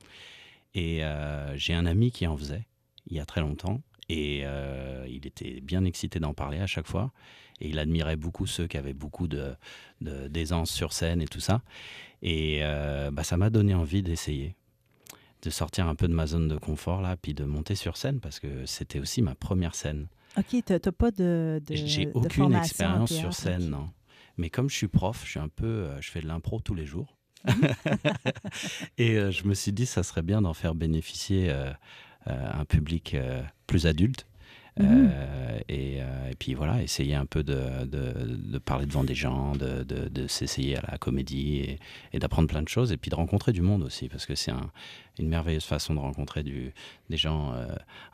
Et 0.75 1.05
euh, 1.05 1.57
j'ai 1.57 1.75
un 1.75 1.87
ami 1.87 2.11
qui 2.11 2.27
en 2.27 2.37
faisait 2.37 2.67
il 3.07 3.17
y 3.17 3.21
a 3.21 3.27
très 3.27 3.41
longtemps. 3.41 3.81
Et 4.09 4.43
euh, 4.45 5.07
il 5.09 5.27
était 5.27 5.61
bien 5.61 5.85
excité 5.85 6.19
d'en 6.21 6.35
parler 6.35 6.59
à 6.59 6.67
chaque 6.67 6.87
fois. 6.87 7.13
Et 7.61 7.69
il 7.69 7.79
admirait 7.79 8.17
beaucoup 8.17 8.47
ceux 8.47 8.67
qui 8.67 8.77
avaient 8.77 8.93
beaucoup 8.95 9.29
de, 9.29 9.55
de- 10.01 10.29
d'aisance 10.29 10.71
sur 10.71 10.93
scène 10.93 11.23
et 11.23 11.27
tout 11.29 11.41
ça. 11.41 11.63
Et 12.23 12.59
euh, 12.63 13.11
bah, 13.11 13.23
ça 13.25 13.37
m'a 13.37 13.51
donné 13.51 13.75
envie 13.75 14.03
d'essayer 14.03 14.55
de 15.43 15.51
sortir 15.51 15.87
un 15.87 15.95
peu 15.95 16.09
de 16.09 16.15
ma 16.15 16.27
zone 16.27 16.49
de 16.49 16.57
confort 16.57 17.03
là, 17.03 17.17
puis 17.17 17.35
de 17.35 17.45
monter 17.45 17.75
sur 17.75 17.97
scène 17.99 18.19
parce 18.21 18.41
que 18.41 18.65
c'était 18.67 18.99
aussi 18.99 19.21
ma 19.23 19.35
première 19.35 19.75
scène. 19.75 20.09
OK, 20.39 20.47
tu 20.49 20.73
n'as 20.73 20.79
pas 20.79 21.11
de, 21.11 21.61
de 21.67 21.75
J'ai 21.75 22.09
aucune 22.15 22.55
expérience 22.55 23.13
sur 23.21 23.35
scène, 23.35 23.69
non. 23.69 23.91
Mais 24.37 24.51
comme 24.51 24.69
je 24.69 24.75
suis 24.75 24.89
prof, 24.89 25.23
je 25.25 25.31
suis 25.33 25.41
un 25.41 25.49
peu, 25.49 25.89
je 26.01 26.11
fais 26.11 26.21
de 26.21 26.27
l'impro 26.27 26.61
tous 26.61 26.75
les 26.75 26.87
jours. 26.87 27.17
Et 28.99 29.17
euh, 29.17 29.31
je 29.31 29.45
me 29.45 29.55
suis 29.55 29.73
dit, 29.73 29.87
ça 29.87 30.03
serait 30.03 30.23
bien 30.23 30.43
d'en 30.43 30.55
faire 30.55 30.75
bénéficier 30.75 31.51
euh, 31.51 31.71
euh, 32.27 32.51
un 32.53 32.65
public 32.65 33.17
plus 33.67 33.87
adulte. 33.87 34.27
Mhm. 34.77 35.11
Euh, 35.13 35.59
et, 35.69 36.03
euh, 36.03 36.31
et 36.31 36.35
puis 36.35 36.55
voilà, 36.55 36.83
essayer 36.83 37.15
un 37.15 37.27
peu 37.27 37.45
de, 37.45 37.85
de- 37.85 38.37
de 38.37 38.59
parler 38.59 38.87
devant 38.87 39.05
des 39.05 39.15
gens, 39.15 39.53
de, 39.53 40.27
s'essayer 40.27 40.77
à 40.79 40.83
la 40.91 40.99
comédie 40.99 41.59
et, 41.59 41.79
et 42.13 42.19
d'apprendre 42.19 42.49
plein 42.49 42.63
de 42.63 42.69
choses 42.69 42.91
et 42.91 42.97
puis 42.97 43.09
de 43.11 43.15
rencontrer 43.15 43.53
du 43.53 43.61
monde 43.63 43.83
aussi 43.85 44.09
parce 44.09 44.27
que 44.27 44.35
c'est 44.35 44.51
un- 44.51 44.71
une 45.21 45.29
merveilleuse 45.29 45.65
façon 45.65 45.95
de 45.95 46.01
rencontrer 46.01 46.43
du, 46.43 46.73
des 47.09 47.17
gens 47.17 47.53
euh, 47.53 47.67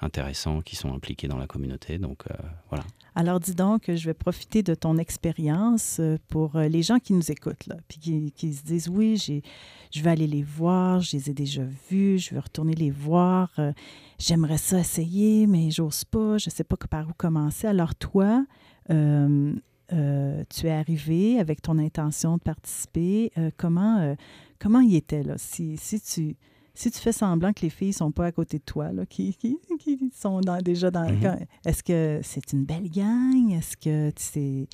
intéressants 0.03 0.61
qui 0.61 0.77
sont 0.77 0.93
impliqués 0.93 1.29
dans 1.29 1.39
la 1.39 1.47
communauté. 1.47 1.97
Donc 1.97 2.25
voilà. 2.69 2.85
Alors, 3.15 3.41
dis 3.41 3.55
donc, 3.55 3.85
je 3.95 4.05
vais 4.07 4.15
profiter 4.15 4.63
de 4.63 4.75
ton 4.75 4.99
expérience 4.99 6.01
pour 6.29 6.59
les 6.59 6.83
gens 6.83 6.99
qui 6.99 7.13
nous 7.15 7.31
écoutent, 7.31 7.67
là, 7.67 7.77
puis 7.89 7.99
qui, 7.99 8.33
qui 8.33 8.53
se 8.53 8.63
disent 8.65 8.89
oui, 8.89 9.17
j'ai, 9.17 9.43
je 9.91 10.03
vais 10.03 10.11
aller 10.11 10.27
les 10.27 10.43
voir, 10.43 11.01
je 11.01 11.17
les 11.17 11.31
ai 11.31 11.35
déjà 11.35 11.63
vus, 11.91 12.19
je 12.19 12.35
vais 12.35 12.41
retourner 12.41 12.75
les 12.75 12.91
voir, 12.91 13.51
euh, 13.59 13.73
j'aimerais 14.19 14.59
ça 14.59 14.79
essayer, 14.79 15.47
mais 15.47 15.71
j'ose 15.71 16.05
pas, 16.05 16.39
je 16.39 16.51
sais 16.51 16.65
pas 16.65 16.77
par 16.77 17.09
où 17.09 17.13
commencer. 17.17 17.67
Alors, 17.67 17.95
toi, 17.95 18.45
euh, 18.91 19.53
euh, 19.93 20.45
tu 20.49 20.67
es 20.67 20.71
arrivé 20.71 21.41
avec 21.41 21.61
ton 21.61 21.79
intention 21.79 22.37
de 22.37 22.43
participer. 22.43 23.33
comment, 23.57 24.17
comment 24.59 24.81
il 24.81 24.95
était, 24.95 25.23
là? 25.23 25.35
Si, 25.37 25.77
si 25.77 26.01
tu. 26.01 26.37
Si 26.75 26.91
tu 26.91 26.99
fais 26.99 27.13
semblant 27.13 27.53
que 27.53 27.63
les 27.63 27.71
filles 27.71 27.93
sont 27.93 28.11
pas 28.13 28.27
à 28.27 28.33
côté 28.33 28.59
de 28.59 28.63
toi, 28.65 28.93
là, 28.93 29.05
qui, 29.07 29.35
qui, 29.35 29.59
qui 29.81 30.11
sont 30.15 30.41
dans- 30.41 30.61
déjà 30.63 30.91
dans... 30.91 31.07
Quand- 31.21 31.39
Est-ce 31.65 31.83
que 31.83 32.21
c'est 32.23 32.53
une 32.53 32.65
belle 32.65 32.89
gang? 32.91 33.53
Est-ce 33.53 33.77
que 33.77 34.11
tu 34.11 34.23
sais, 34.23 34.69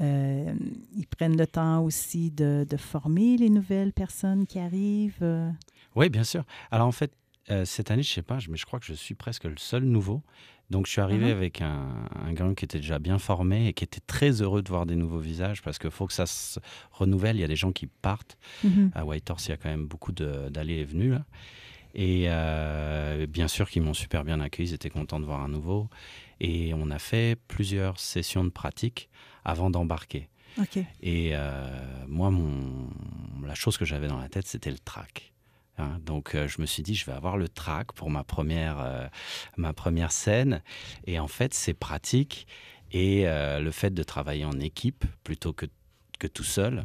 euh, 0.00 0.54
ils 0.94 1.06
prennent 1.06 1.36
le 1.36 1.46
temps 1.46 1.82
aussi 1.82 2.30
de, 2.30 2.66
de 2.68 2.76
former 2.76 3.36
les 3.36 3.50
nouvelles 3.50 3.92
personnes 3.92 4.46
qui 4.46 4.58
arrivent? 4.58 5.18
euh? 5.22 5.50
Oui, 5.96 6.08
bien 6.10 6.24
sûr. 6.24 6.44
Alors 6.70 6.86
en 6.86 6.92
fait, 6.92 7.12
euh, 7.50 7.64
cette 7.64 7.90
année, 7.90 8.02
je 8.02 8.12
sais 8.12 8.22
pas, 8.22 8.38
mais 8.48 8.56
je 8.56 8.66
crois 8.66 8.78
que 8.78 8.86
je 8.86 8.94
suis 8.94 9.14
presque 9.14 9.44
le 9.44 9.56
seul 9.56 9.84
nouveau. 9.84 10.22
Donc 10.70 10.86
je 10.86 10.92
suis 10.92 11.00
arrivé 11.00 11.26
Mhm. 11.26 11.32
avec 11.32 11.62
un, 11.62 12.08
un 12.26 12.32
gang 12.34 12.54
qui 12.54 12.64
était 12.66 12.78
déjà 12.78 12.98
bien 12.98 13.18
formé 13.18 13.68
et 13.68 13.72
qui 13.72 13.84
était 13.84 14.00
très 14.06 14.42
heureux 14.42 14.62
de 14.62 14.68
voir 14.68 14.84
des 14.84 14.96
nouveaux 14.96 15.18
visages 15.18 15.62
parce 15.62 15.78
qu'il 15.78 15.90
faut 15.90 16.06
que 16.06 16.12
ça 16.12 16.26
se 16.26 16.60
renouvelle. 16.92 17.36
Il 17.36 17.40
y 17.40 17.44
a 17.44 17.48
des 17.48 17.56
gens 17.56 17.72
qui 17.72 17.86
partent. 17.86 18.36
Mhm. 18.64 18.90
À 18.94 19.04
Whitehorse, 19.06 19.46
il 19.46 19.50
y 19.50 19.54
a 19.54 19.56
quand 19.56 19.70
même 19.70 19.86
beaucoup 19.86 20.12
d'allées 20.12 20.74
et 20.80 20.84
venues. 20.84 21.10
Là. 21.12 21.24
Et 21.94 22.24
euh, 22.28 23.26
bien 23.26 23.48
sûr 23.48 23.70
qu'ils 23.70 23.80
m'ont 23.82 23.94
super 23.94 24.24
bien 24.24 24.40
accueilli, 24.40 24.68
ils 24.70 24.74
étaient 24.74 24.90
contents 24.90 25.18
de 25.20 25.24
voir 25.24 25.40
un 25.40 25.48
nouveau. 25.48 25.88
Et 26.40 26.72
on 26.74 26.90
a 26.90 26.98
fait 26.98 27.36
plusieurs 27.48 27.98
sessions 27.98 28.44
de 28.44 28.50
pratique 28.50 29.08
avant 29.44 29.70
d'embarquer. 29.70 30.28
Et 31.02 31.30
euh, 31.32 32.04
moi, 32.08 32.30
mon, 32.30 32.90
la 33.46 33.54
chose 33.54 33.78
que 33.78 33.84
j'avais 33.86 34.06
dans 34.08 34.18
la 34.18 34.28
tête, 34.28 34.46
c'était 34.46 34.70
le 34.70 34.78
track. 34.78 35.32
Hein, 35.78 35.98
donc, 36.04 36.34
euh, 36.34 36.48
je 36.48 36.60
me 36.60 36.66
suis 36.66 36.82
dit, 36.82 36.94
je 36.94 37.06
vais 37.06 37.12
avoir 37.12 37.36
le 37.36 37.48
track 37.48 37.92
pour 37.92 38.10
ma 38.10 38.24
première, 38.24 38.80
euh, 38.80 39.06
ma 39.56 39.72
première 39.72 40.12
scène. 40.12 40.62
Et 41.06 41.18
en 41.18 41.28
fait, 41.28 41.54
c'est 41.54 41.74
pratique. 41.74 42.46
Et 42.90 43.28
euh, 43.28 43.60
le 43.60 43.70
fait 43.70 43.90
de 43.94 44.02
travailler 44.02 44.44
en 44.44 44.58
équipe 44.60 45.04
plutôt 45.24 45.52
que 45.52 45.66
que 46.18 46.26
tout 46.26 46.42
seul, 46.42 46.84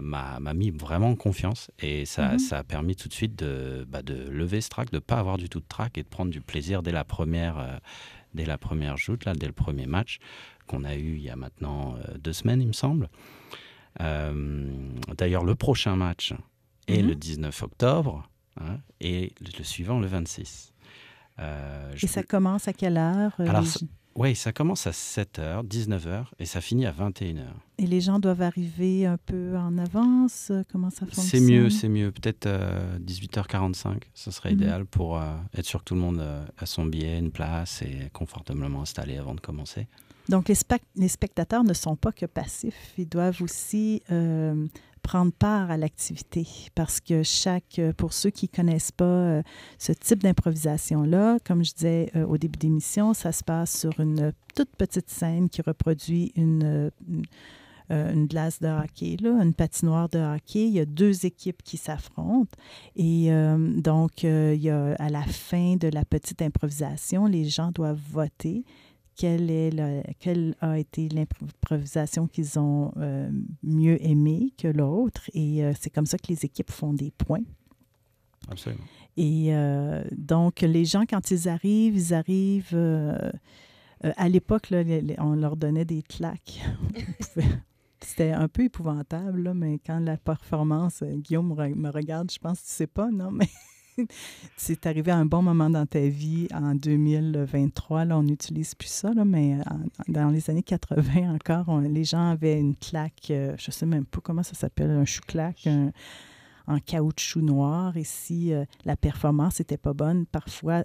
m'a 0.00 0.40
mis 0.54 0.70
vraiment 0.70 1.10
en 1.10 1.14
confiance. 1.14 1.70
Et 1.78 2.04
ça, 2.04 2.32
Mhm. 2.32 2.38
ça 2.40 2.58
a 2.58 2.64
permis 2.64 2.96
tout 2.96 3.06
de 3.08 3.12
suite 3.14 3.36
de, 3.36 3.86
bah, 3.88 4.02
de 4.02 4.28
lever 4.28 4.60
ce 4.60 4.68
trac, 4.68 4.90
de 4.90 4.96
ne 4.96 5.00
pas 5.00 5.18
avoir 5.20 5.36
du 5.36 5.48
tout 5.48 5.60
de 5.60 5.68
trac 5.68 5.96
et 5.98 6.02
de 6.02 6.08
prendre 6.08 6.32
du 6.32 6.40
plaisir 6.40 6.82
dès 6.82 6.90
la 6.90 7.04
première, 7.04 7.80
dès 8.34 8.44
la 8.44 8.58
première 8.58 8.96
joute, 8.96 9.24
là, 9.24 9.34
dès 9.34 9.46
le 9.46 9.52
premier 9.52 9.86
match 9.86 10.18
qu'on 10.66 10.82
a 10.82 10.96
eu 10.96 11.14
il 11.14 11.22
y 11.22 11.30
a 11.30 11.36
maintenant 11.36 11.94
deux 12.18 12.32
semaines, 12.32 12.60
il 12.60 12.66
me 12.66 12.72
semble. 12.72 13.08
D'ailleurs, 14.00 15.44
le 15.44 15.54
prochain 15.54 15.94
match 15.94 16.34
est 16.88 17.02
Mhm. 17.02 17.08
le 17.08 17.14
19 17.14 17.62
octobre 17.62 18.28
hein, 18.60 18.78
et 19.00 19.32
le, 19.40 19.64
suivant 19.64 19.98
le 20.00 20.06
26. 20.06 20.72
Euh, 21.38 21.92
je 21.94 22.04
Et 22.04 22.08
ça 22.08 22.22
commence 22.22 22.68
à 22.68 22.72
quelle 22.72 22.96
heure? 22.98 23.32
euh, 23.40 23.48
Alors, 23.48 23.62
les, 23.62 23.68
ça- 23.68 23.80
Oui, 24.16 24.34
ça 24.34 24.52
commence 24.52 24.86
à 24.88 24.90
7h, 24.92 25.62
19h 25.64 26.24
et 26.40 26.44
ça 26.44 26.60
finit 26.60 26.84
à 26.84 26.90
21h. 26.92 27.44
et 27.78 27.86
les 27.86 28.00
gens 28.00 28.18
doivent 28.18 28.42
arriver 28.42 29.06
un 29.06 29.16
peu 29.16 29.56
en 29.56 29.78
avance? 29.78 30.48
euh, 30.50 30.64
Comment 30.70 30.90
ça 30.90 31.06
fonctionne? 31.06 31.24
C'est 31.24 31.40
mieux, 31.40 31.70
c'est 31.70 31.88
mieux. 31.88 32.10
Peut-être 32.10 32.46
euh, 32.46 32.98
18h45, 32.98 34.02
ce 34.12 34.30
serait 34.32 34.50
Mhm. 34.50 34.56
idéal 34.60 34.84
pour 34.84 35.16
euh, 35.16 35.22
être 35.54 35.64
sûr 35.64 35.78
que 35.80 35.84
tout 35.84 35.94
le 35.94 36.00
monde 36.00 36.20
a 36.58 36.66
son 36.66 36.84
billet, 36.86 37.18
une 37.18 37.30
place 37.30 37.82
et 37.82 38.10
confortablement 38.12 38.82
installé 38.82 39.16
avant 39.16 39.34
de 39.34 39.40
commencer. 39.40 39.86
Donc, 40.28 40.48
les, 40.48 40.54
spec- 40.54 40.82
les 40.96 41.08
spectateurs 41.08 41.64
ne 41.64 41.72
sont 41.72 41.96
pas 41.96 42.12
que 42.12 42.26
passifs. 42.26 42.92
Ils 42.98 43.08
doivent 43.08 43.40
aussi 43.40 44.02
euh, 44.12 44.66
prendre 45.00 45.32
part 45.32 45.70
à 45.70 45.76
l'activité 45.76 46.46
parce 46.74 47.00
que 47.00 47.22
chaque, 47.22 47.78
euh, 47.78 47.92
pour 47.92 48.12
ceux 48.12 48.30
qui 48.30 48.48
ne 48.52 48.56
connaissent 48.56 48.92
pas 48.92 49.04
euh, 49.04 49.42
ce 49.78 49.92
type 49.92 50.22
d'improvisation-là, 50.22 51.38
comme 51.44 51.64
je 51.64 51.74
disais 51.74 52.10
euh, 52.16 52.26
au 52.26 52.38
début 52.38 52.58
d'émission, 52.58 53.14
ça 53.14 53.32
se 53.32 53.42
passe 53.42 53.78
sur 53.78 53.98
une 54.00 54.32
toute 54.54 54.70
petite 54.76 55.10
scène 55.10 55.48
qui 55.48 55.62
reproduit 55.62 56.32
une, 56.36 56.90
une, 57.88 58.26
glace 58.26 58.60
de 58.60 58.68
hockey, 58.68 59.16
là, 59.20 59.30
une 59.42 59.54
patinoire 59.54 60.08
de 60.08 60.18
hockey. 60.18 60.66
Il 60.66 60.72
y 60.72 60.80
a 60.80 60.84
deux 60.84 61.26
équipes 61.26 61.62
qui 61.62 61.76
s'affrontent. 61.76 62.56
Et 62.96 63.30
donc, 63.76 64.24
il 64.24 64.60
y 64.60 64.70
a, 64.70 64.94
à 64.94 65.08
la 65.08 65.22
fin 65.22 65.76
de 65.76 65.88
la 65.88 66.04
petite 66.04 66.42
improvisation, 66.42 67.26
les 67.26 67.44
gens 67.44 67.70
doivent 67.70 68.00
voter 68.10 68.64
quelle, 69.20 69.50
est 69.50 69.70
le- 69.70 70.02
quelle 70.18 70.54
a 70.60 70.78
été 70.78 71.08
l'improvisation 71.08 72.26
qu'ils 72.26 72.58
ont 72.58 72.92
euh, 72.96 73.30
mieux 73.62 73.98
aimée 74.04 74.52
que 74.56 74.68
l'autre. 74.68 75.22
Et 75.34 75.62
euh, 75.64 75.72
c'est 75.78 75.90
comme 75.90 76.06
ça 76.06 76.16
que 76.18 76.28
les 76.28 76.44
équipes 76.44 76.70
font 76.70 76.94
des 76.94 77.10
points. 77.10 77.44
Absolument. 78.50 78.84
Et 79.16 79.54
euh, 79.54 80.02
donc, 80.16 80.62
les 80.62 80.84
gens, 80.86 81.04
quand 81.08 81.30
ils 81.30 81.48
arrivent, 81.48 81.96
ils 81.96 82.14
arrivent... 82.14 82.78
à 84.16 84.28
l'époque, 84.28 84.72
on 85.18 85.34
leur 85.34 85.56
donnait 85.56 85.84
des 85.84 86.02
claques. 86.02 86.60
C'était 88.02 88.30
un 88.32 88.48
peu 88.48 88.62
épouvantable, 88.64 89.42
là, 89.42 89.52
mais 89.52 89.78
quand 89.84 89.98
la 90.00 90.16
performance, 90.16 91.02
Guillaume 91.02 91.48
me 91.50 91.54
re- 91.54 91.74
me 91.74 91.90
regarde, 91.90 92.30
je 92.32 92.38
pense 92.38 92.60
que 92.60 92.66
tu 92.66 92.72
sais 92.72 92.86
pas, 92.86 93.10
non, 93.10 93.30
mais 93.30 93.48
c'est 94.56 94.86
arrivé 94.86 95.10
à 95.10 95.16
un 95.16 95.24
bon 95.26 95.42
moment 95.42 95.70
dans 95.70 95.86
ta 95.86 96.00
vie 96.00 96.48
en 96.52 96.74
2023. 96.74 98.04
Là, 98.04 98.18
on 98.18 98.22
n'utilise 98.22 98.74
plus 98.74 98.88
ça, 98.88 99.10
mais 99.24 99.56
en- 99.70 100.12
dans 100.12 100.30
les 100.30 100.50
années 100.50 100.62
80 100.62 101.34
encore, 101.34 101.80
les 101.80 102.04
gens 102.04 102.30
avaient 102.30 102.58
une 102.58 102.76
claque, 102.76 103.28
euh, 103.30 103.54
je 103.58 103.70
sais 103.70 103.86
même 103.86 104.04
pas 104.06 104.20
comment 104.22 104.42
ça 104.42 104.54
s'appelle, 104.54 104.90
un 104.90 105.04
chou-claque, 105.04 105.68
en 106.66 106.78
caoutchouc 106.78 107.40
noir. 107.42 107.96
Et 107.96 108.04
si 108.04 108.52
euh, 108.52 108.64
la 108.84 108.96
performance 108.96 109.58
n'était 109.58 109.76
pas 109.78 109.92
bonne, 109.92 110.26
parfois, 110.26 110.84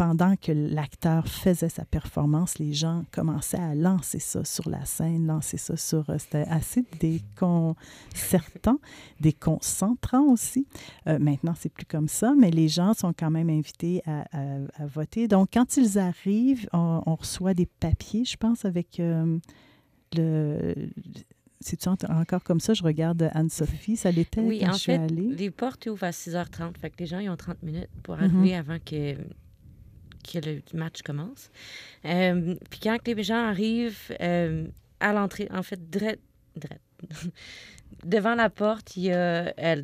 pendant 0.00 0.34
que 0.36 0.50
l'acteur 0.50 1.28
faisait 1.28 1.68
sa 1.68 1.84
performance, 1.84 2.58
les 2.58 2.72
gens 2.72 3.04
commençaient 3.12 3.58
à 3.60 3.74
lancer 3.74 4.18
ça 4.18 4.46
sur 4.46 4.70
la 4.70 4.86
scène, 4.86 5.26
lancer 5.26 5.58
ça 5.58 5.76
sur... 5.76 6.08
euh, 6.08 6.16
C'était 6.16 6.46
assez 6.48 6.86
déconcertant, 7.00 8.78
déconcentrant 9.20 10.22
aussi. 10.22 10.66
Euh, 11.06 11.18
maintenant, 11.18 11.52
c'est 11.54 11.68
plus 11.68 11.84
comme 11.84 12.08
ça, 12.08 12.32
mais 12.34 12.50
les 12.50 12.68
gens 12.68 12.94
sont 12.94 13.12
quand 13.12 13.30
même 13.30 13.50
invités 13.50 14.02
à, 14.06 14.20
à- 14.32 14.82
à 14.82 14.86
voter. 14.86 15.28
Donc, 15.28 15.50
quand 15.52 15.76
ils 15.76 15.98
arrivent, 15.98 16.66
on, 16.72 17.02
on 17.04 17.14
reçoit 17.14 17.52
des 17.52 17.66
papiers, 17.66 18.24
je 18.24 18.38
pense, 18.38 18.64
avec 18.64 19.00
euh, 19.00 19.38
le... 20.16 20.74
C'est-tu 21.60 21.90
en- 21.90 21.96
encore 22.18 22.42
comme 22.42 22.60
ça? 22.60 22.72
Je 22.72 22.82
regarde 22.82 23.28
Anne-Sophie, 23.34 23.96
ça 23.98 24.10
l'était 24.10 24.40
Oui, 24.40 24.60
quand 24.60 24.70
en 24.70 24.72
je 24.72 24.78
suis 24.78 24.92
fait, 24.92 24.98
allée. 24.98 25.28
les 25.28 25.50
portes 25.50 25.84
ouvrent 25.86 26.04
à 26.04 26.10
6h30. 26.10 26.78
Fait 26.78 26.88
que 26.88 26.96
les 27.00 27.06
gens, 27.06 27.18
ils 27.18 27.28
ont 27.28 27.36
30 27.36 27.62
minutes 27.62 27.90
pour 28.02 28.16
Mhm. 28.16 28.22
arriver 28.24 28.54
avant 28.54 28.78
que, 28.78 29.16
que 30.22 30.38
le 30.38 30.62
match 30.74 31.02
commence. 31.02 31.50
Euh, 32.04 32.54
puis 32.70 32.80
quand 32.82 32.98
les 33.06 33.22
gens 33.22 33.46
arrivent 33.46 34.14
euh, 34.20 34.66
à 35.00 35.12
l'entrée, 35.12 35.48
en 35.50 35.62
fait, 35.62 35.80
devant 38.04 38.34
la 38.34 38.50
porte, 38.50 38.96
il 38.96 39.04
y 39.04 39.12
a 39.12 39.52
euh, 39.58 39.82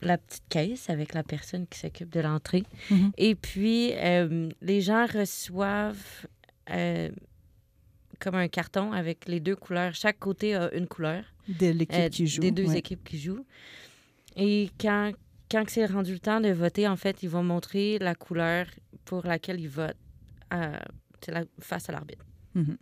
la 0.00 0.18
petite 0.18 0.44
caisse 0.48 0.90
avec 0.90 1.14
la 1.14 1.22
personne 1.22 1.66
qui 1.66 1.78
s'occupe 1.78 2.10
de 2.10 2.20
l'entrée. 2.20 2.64
Mhm. 2.90 3.12
Et 3.16 3.34
puis, 3.34 3.92
euh, 3.94 4.48
les 4.60 4.80
gens 4.80 5.06
reçoivent 5.06 6.26
comme 8.18 8.36
un 8.36 8.48
carton 8.48 8.92
avec 8.92 9.26
les 9.26 9.40
deux 9.40 9.56
couleurs. 9.56 9.94
Chaque 9.94 10.18
côté 10.18 10.54
a 10.54 10.72
une 10.72 10.86
couleur. 10.86 11.24
De 11.48 11.68
l'équipe 11.68 12.10
qui 12.10 12.26
joue. 12.26 12.40
Des 12.40 12.52
deux 12.52 12.66
ouais. 12.66 12.78
équipes 12.78 13.04
qui 13.04 13.18
jouent. 13.18 13.44
Et 14.36 14.70
quand, 14.80 15.12
quand 15.50 15.64
c'est 15.68 15.86
rendu 15.86 16.12
le 16.12 16.20
temps 16.20 16.40
de 16.40 16.50
voter, 16.50 16.88
en 16.88 16.96
fait, 16.96 17.22
ils 17.22 17.28
vont 17.28 17.42
montrer 17.42 17.98
la 17.98 18.14
couleur 18.14 18.66
pour 19.04 19.24
laquelle 19.26 19.60
ils 19.60 19.68
votent 19.68 19.96
à- 20.50 20.84
c'est 21.24 21.32
la- 21.32 21.44
face 21.60 21.88
à 21.88 21.92
l'arbitre. 21.92 22.24
Mhm. 22.54 22.76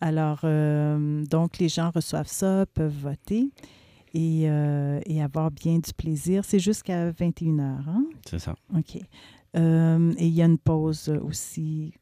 Alors, 0.00 0.40
euh, 0.44 1.24
donc, 1.26 1.58
les 1.58 1.68
gens 1.68 1.90
reçoivent 1.90 2.26
ça, 2.28 2.66
peuvent 2.74 2.92
voter 2.96 3.50
et, 4.14 4.48
euh, 4.50 5.00
et 5.06 5.22
avoir 5.22 5.50
bien 5.50 5.78
du 5.78 5.92
plaisir. 5.92 6.44
C'est 6.44 6.58
jusqu'à 6.58 7.10
21 7.12 7.56
h, 7.58 7.88
hein? 7.88 8.04
C'est 8.28 8.38
ça. 8.40 8.54
OK. 8.76 8.98
Euh, 9.56 10.12
et 10.18 10.26
il 10.26 10.34
y 10.34 10.42
a 10.42 10.46
une 10.46 10.58
pause 10.58 11.08
aussi 11.22 11.92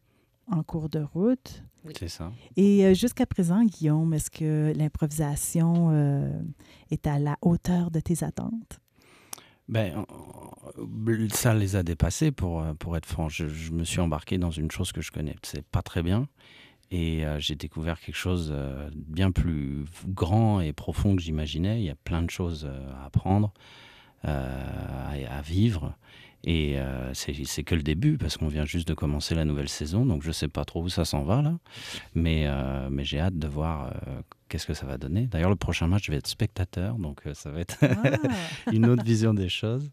en 0.51 0.63
cours 0.63 0.89
de 0.89 1.01
route. 1.01 1.63
Oui. 1.85 1.93
C'est 1.99 2.09
ça. 2.09 2.31
Et 2.57 2.85
euh, 2.87 2.95
jusqu'à 2.95 3.27
présent, 3.27 3.65
Guillaume, 3.65 4.13
est-ce 4.15 4.31
que 4.31 4.73
l'improvisation 4.77 5.91
euh, 5.93 6.31
est 6.91 7.07
à 7.07 7.19
la 7.19 7.37
hauteur 7.43 7.91
de 7.91 8.01
tes 8.01 8.23
attentes? 8.25 8.81
Ben, 9.71 10.05
ça 11.33 11.55
les 11.55 11.77
a 11.77 11.85
dépassés 11.85 12.33
pour, 12.33 12.61
euh, 12.61 12.75
pour 12.75 12.97
être 12.97 13.07
franc. 13.07 13.29
Je, 13.29 13.45
me 13.71 13.85
suis 13.85 14.01
embarqué 14.01 14.37
dans 14.37 14.51
une 14.51 14.71
chose 14.71 14.91
que 14.91 15.01
je 15.01 15.12
connais 15.12 15.37
pas 15.71 15.83
très 15.83 16.03
bien. 16.03 16.29
Et 16.91 17.25
euh, 17.25 17.39
j'ai 17.39 17.55
découvert 17.55 18.01
quelque 18.01 18.16
chose 18.16 18.51
euh, 18.53 18.91
bien 18.95 19.31
plus 19.31 19.85
grand 20.09 20.61
et 20.61 20.73
profond 20.73 21.14
que 21.14 21.23
j'imaginais. 21.23 21.81
Il 21.81 21.85
y 21.85 21.91
a 21.91 21.95
plein 21.95 22.23
de 22.23 22.31
choses 22.31 22.68
à 22.68 23.05
apprendre, 23.07 23.53
euh, 24.25 25.29
à, 25.29 25.39
à 25.39 25.41
vivre. 25.41 25.95
Et 26.43 26.79
c'est 27.12 27.64
que 27.64 27.75
le 27.75 27.83
début, 27.83 28.16
parce 28.16 28.39
qu'on 28.39 28.49
vient 28.49 28.64
juste 28.64 28.89
de 28.89 28.95
commencer 28.95 29.35
la 29.35 29.45
nouvelle 29.45 29.68
saison. 29.68 30.07
Donc 30.07 30.23
je 30.23 30.33
sais 30.33 30.49
pas 30.49 30.64
trop 30.64 30.83
où 30.83 30.89
ça 30.89 31.05
s'en 31.05 31.23
va 31.23 31.43
là. 31.43 31.59
Mais, 32.14 32.49
mais 32.91 33.05
j'ai 33.05 33.21
hâte 33.21 33.39
de 33.39 33.47
voir 33.47 33.93
qu'est-ce 34.51 34.66
que 34.66 34.74
ça 34.74 34.84
va 34.84 34.98
donner. 34.98 35.26
D'ailleurs, 35.26 35.48
le 35.48 35.57
prochain 35.57 35.86
match, 35.86 36.05
je 36.07 36.11
vais 36.12 36.18
être 36.18 36.26
spectateur. 36.26 36.96
Donc 36.98 37.22
euh, 37.26 37.32
ça 37.32 37.51
va 37.51 37.61
être 37.61 37.78
Ah! 37.80 37.96
une 38.72 38.84
autre 38.86 39.03
vision 39.05 39.32
des 39.32 39.48
choses. 39.48 39.90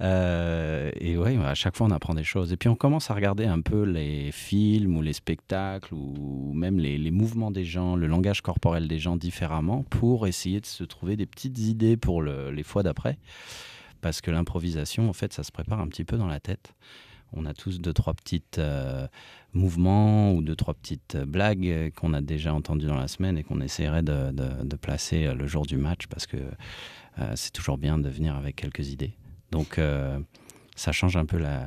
Euh, 0.00 0.90
et 0.98 1.18
ouais, 1.18 1.36
à 1.36 1.54
chaque 1.54 1.76
fois, 1.76 1.86
on 1.86 1.90
apprend 1.90 2.14
des 2.14 2.24
choses. 2.24 2.52
Et 2.52 2.56
puis, 2.56 2.68
on 2.68 2.76
commence 2.76 3.10
à 3.10 3.14
regarder 3.14 3.44
un 3.44 3.60
peu 3.60 3.82
les 3.82 4.32
films 4.32 4.96
ou 4.96 5.02
les 5.02 5.12
spectacles 5.12 5.92
ou 5.94 6.52
même 6.54 6.78
les, 6.78 6.96
les 6.98 7.10
mouvements 7.10 7.50
des 7.50 7.64
gens, 7.64 7.96
le 7.96 8.06
langage 8.06 8.40
corporel 8.40 8.88
des 8.88 8.98
gens 8.98 9.16
différemment 9.16 9.82
pour 9.90 10.26
essayer 10.26 10.60
de 10.60 10.66
se 10.66 10.84
trouver 10.84 11.16
des 11.16 11.26
petites 11.26 11.58
idées 11.58 11.96
pour 11.96 12.22
le- 12.22 12.50
les 12.50 12.62
fois 12.62 12.82
d'après. 12.82 13.18
Parce 14.00 14.20
que 14.22 14.30
l'improvisation, 14.30 15.10
en 15.10 15.12
fait, 15.12 15.32
ça 15.32 15.42
se 15.42 15.52
prépare 15.52 15.80
un 15.80 15.88
petit 15.88 16.04
peu 16.04 16.16
dans 16.16 16.26
la 16.28 16.40
tête. 16.40 16.74
On 17.32 17.46
a 17.46 17.54
tous 17.54 17.78
deux, 17.78 17.92
trois 17.92 18.14
petites 18.14 18.58
euh, 18.58 19.06
mouvements 19.52 20.32
ou 20.32 20.42
deux, 20.42 20.56
trois 20.56 20.74
petites 20.74 21.16
euh, 21.16 21.26
blagues 21.26 21.92
qu'on 21.96 22.14
a 22.14 22.20
déjà 22.20 22.54
entendues 22.54 22.86
dans 22.86 22.98
la 22.98 23.08
semaine 23.08 23.38
et 23.38 23.42
qu'on 23.42 23.60
essaierait 23.60 24.02
de, 24.02 24.76
placer 24.80 25.26
euh, 25.26 25.34
le 25.34 25.46
jour 25.46 25.66
du 25.66 25.76
match 25.76 26.06
parce 26.06 26.26
que 26.26 26.36
euh, 26.36 27.32
c'est 27.34 27.52
toujours 27.52 27.78
bien 27.78 27.98
de 27.98 28.08
venir 28.08 28.36
avec 28.36 28.56
quelques 28.56 28.88
idées. 28.90 29.14
Donc, 29.50 29.80
ça 30.76 30.92
change 30.92 31.16
un 31.16 31.26
peu 31.26 31.38
la, 31.38 31.66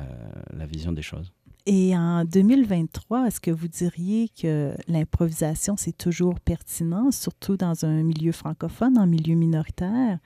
vision 0.66 0.90
des 0.90 1.02
choses. 1.02 1.30
Et 1.66 1.94
en 1.94 2.24
2023, 2.24 3.26
est-ce 3.26 3.42
que 3.42 3.50
vous 3.50 3.68
diriez 3.68 4.30
que 4.30 4.74
l'improvisation, 4.88 5.76
c'est 5.76 5.96
toujours 5.96 6.40
pertinent, 6.40 7.10
surtout 7.10 7.58
dans 7.58 7.84
un 7.84 8.02
milieu 8.02 8.32
francophone, 8.32 8.96
en 8.96 9.06
milieu 9.06 9.34
minoritaire? 9.34 10.18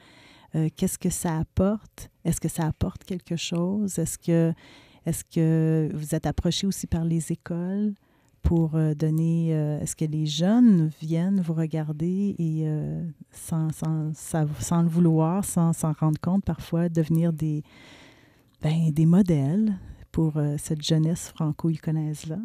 Qu'est-ce 0.76 0.99
que 0.99 1.11
ça 1.11 1.36
apporte? 1.36 2.11
Est-ce 2.24 2.41
que 2.41 2.49
ça 2.49 2.64
apporte 2.64 3.03
quelque 3.03 3.34
chose? 3.34 3.99
Est-ce 3.99 4.18
que, 4.18 4.55
est 5.09 5.25
que 5.35 5.91
vous 5.95 6.15
êtes 6.15 6.27
approché 6.27 6.67
aussi 6.67 6.87
par 6.87 7.05
les 7.05 7.33
écoles 7.33 7.95
pour 8.43 8.77
euh, 8.77 8.95
donner... 8.95 9.49
euh, 9.53 9.81
est-ce 9.81 9.97
que 9.97 10.05
les 10.05 10.27
jeunes 10.27 10.91
viennent 11.03 11.41
vous 11.41 11.55
regarder 11.55 12.35
et 12.39 12.63
euh, 12.67 13.05
sans, 13.33 13.71
sans, 13.73 14.13
sans, 14.15 14.83
le 14.83 14.89
vouloir, 14.89 15.45
sans 15.45 15.73
s'en 15.73 15.93
rendre 15.93 16.21
compte, 16.21 16.45
parfois 16.45 16.89
devenir 16.89 17.33
des, 17.33 17.63
ben, 18.63 18.91
des 18.93 19.07
modèles 19.07 19.75
pour 20.13 20.37
euh, 20.37 20.57
cette 20.59 20.83
jeunesse 20.83 21.33
franco-yukonaise-là? 21.35 22.39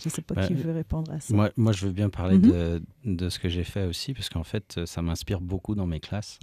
Je 0.00 0.08
ne 0.08 0.10
sais 0.12 0.22
pas 0.22 0.34
Ben, 0.36 0.46
qui 0.46 0.54
veut 0.54 0.70
répondre 0.70 1.10
à 1.12 1.18
ça. 1.18 1.34
Moi, 1.34 1.50
moi, 1.56 1.72
je 1.72 1.86
veux 1.86 1.92
bien 1.92 2.08
parler 2.08 2.36
Mhm. 2.38 2.50
de, 2.52 2.82
de 3.04 3.28
ce 3.28 3.40
que 3.40 3.48
j'ai 3.48 3.64
fait 3.64 3.84
aussi, 3.84 4.14
parce 4.14 4.28
qu'en 4.28 4.44
fait, 4.44 4.78
ça 4.86 5.02
m'inspire 5.02 5.40
beaucoup 5.40 5.74
dans 5.74 5.86
mes 5.88 5.98
classes. 5.98 6.38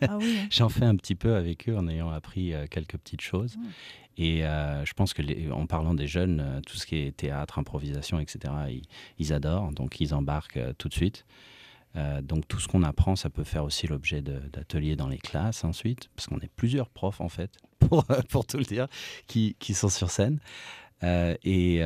Ah 0.00 0.16
oui, 0.16 0.36
hein? 0.40 0.46
J'en 0.50 0.70
fais 0.70 0.86
un 0.86 0.96
petit 0.96 1.14
peu 1.14 1.34
avec 1.34 1.68
eux 1.68 1.76
en 1.76 1.86
ayant 1.88 2.08
appris 2.08 2.54
quelques 2.70 2.96
petites 2.96 3.20
choses. 3.20 3.58
Mm. 3.58 3.62
Et 4.16 4.44
euh, 4.44 4.84
je 4.84 4.92
pense 4.92 5.12
que 5.12 5.22
en 5.50 5.66
parlant 5.66 5.94
des 5.94 6.06
jeunes, 6.06 6.40
euh, 6.40 6.60
tout 6.60 6.76
ce 6.76 6.86
qui 6.86 6.96
est 6.96 7.16
théâtre, 7.16 7.58
improvisation, 7.58 8.20
etc., 8.20 8.54
ils, 9.18 9.32
adorent, 9.32 9.72
donc 9.72 10.00
ils 10.00 10.14
embarquent 10.14 10.58
euh, 10.58 10.72
tout 10.76 10.88
de 10.88 10.94
suite. 10.94 11.24
Donc 12.22 12.48
tout 12.48 12.58
ce 12.58 12.66
qu'on 12.66 12.82
apprend, 12.82 13.14
ça 13.14 13.30
peut 13.30 13.44
faire 13.44 13.62
aussi 13.62 13.86
l'objet 13.86 14.20
d'ateliers 14.20 14.96
dans 14.96 15.06
les 15.06 15.18
classes 15.18 15.62
ensuite, 15.62 16.08
parce 16.16 16.26
qu'on 16.26 16.40
est 16.40 16.50
plusieurs 16.56 16.88
profs 16.90 17.20
en 17.20 17.28
fait, 17.28 17.52
pour, 17.78 18.04
tout 18.48 18.56
le 18.56 18.64
dire, 18.64 18.88
qui, 19.28 19.54
sont 19.74 19.88
sur 19.88 20.10
scène. 20.10 20.40
Et 21.04 21.84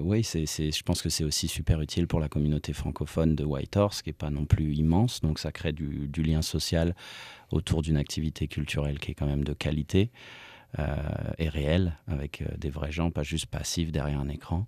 oui, 0.00 0.22
je 0.22 0.82
pense 0.82 1.02
que 1.02 1.10
c'est 1.10 1.24
aussi 1.24 1.46
super 1.46 1.82
utile 1.82 2.06
pour 2.06 2.20
la 2.20 2.30
communauté 2.30 2.72
francophone 2.72 3.36
de 3.36 3.44
Whitehorse, 3.44 4.00
qui 4.00 4.08
n'est 4.08 4.14
pas 4.14 4.30
non 4.30 4.46
plus 4.46 4.72
immense. 4.72 5.20
Donc 5.20 5.38
ça 5.40 5.52
crée 5.52 5.72
du, 5.74 6.22
lien 6.22 6.40
social 6.40 6.94
autour 7.50 7.82
d'une 7.82 7.98
activité 7.98 8.48
culturelle 8.48 8.98
qui 8.98 9.10
est 9.10 9.14
quand 9.14 9.26
même 9.26 9.44
de 9.44 9.52
qualité 9.52 10.10
et 11.38 11.48
réelle, 11.48 11.94
avec 12.06 12.42
euh, 12.42 12.46
des 12.58 12.70
vrais 12.70 12.92
gens, 12.92 13.10
pas 13.10 13.22
juste 13.22 13.46
passifs 13.46 13.90
derrière 13.92 14.20
un 14.20 14.28
écran. 14.28 14.66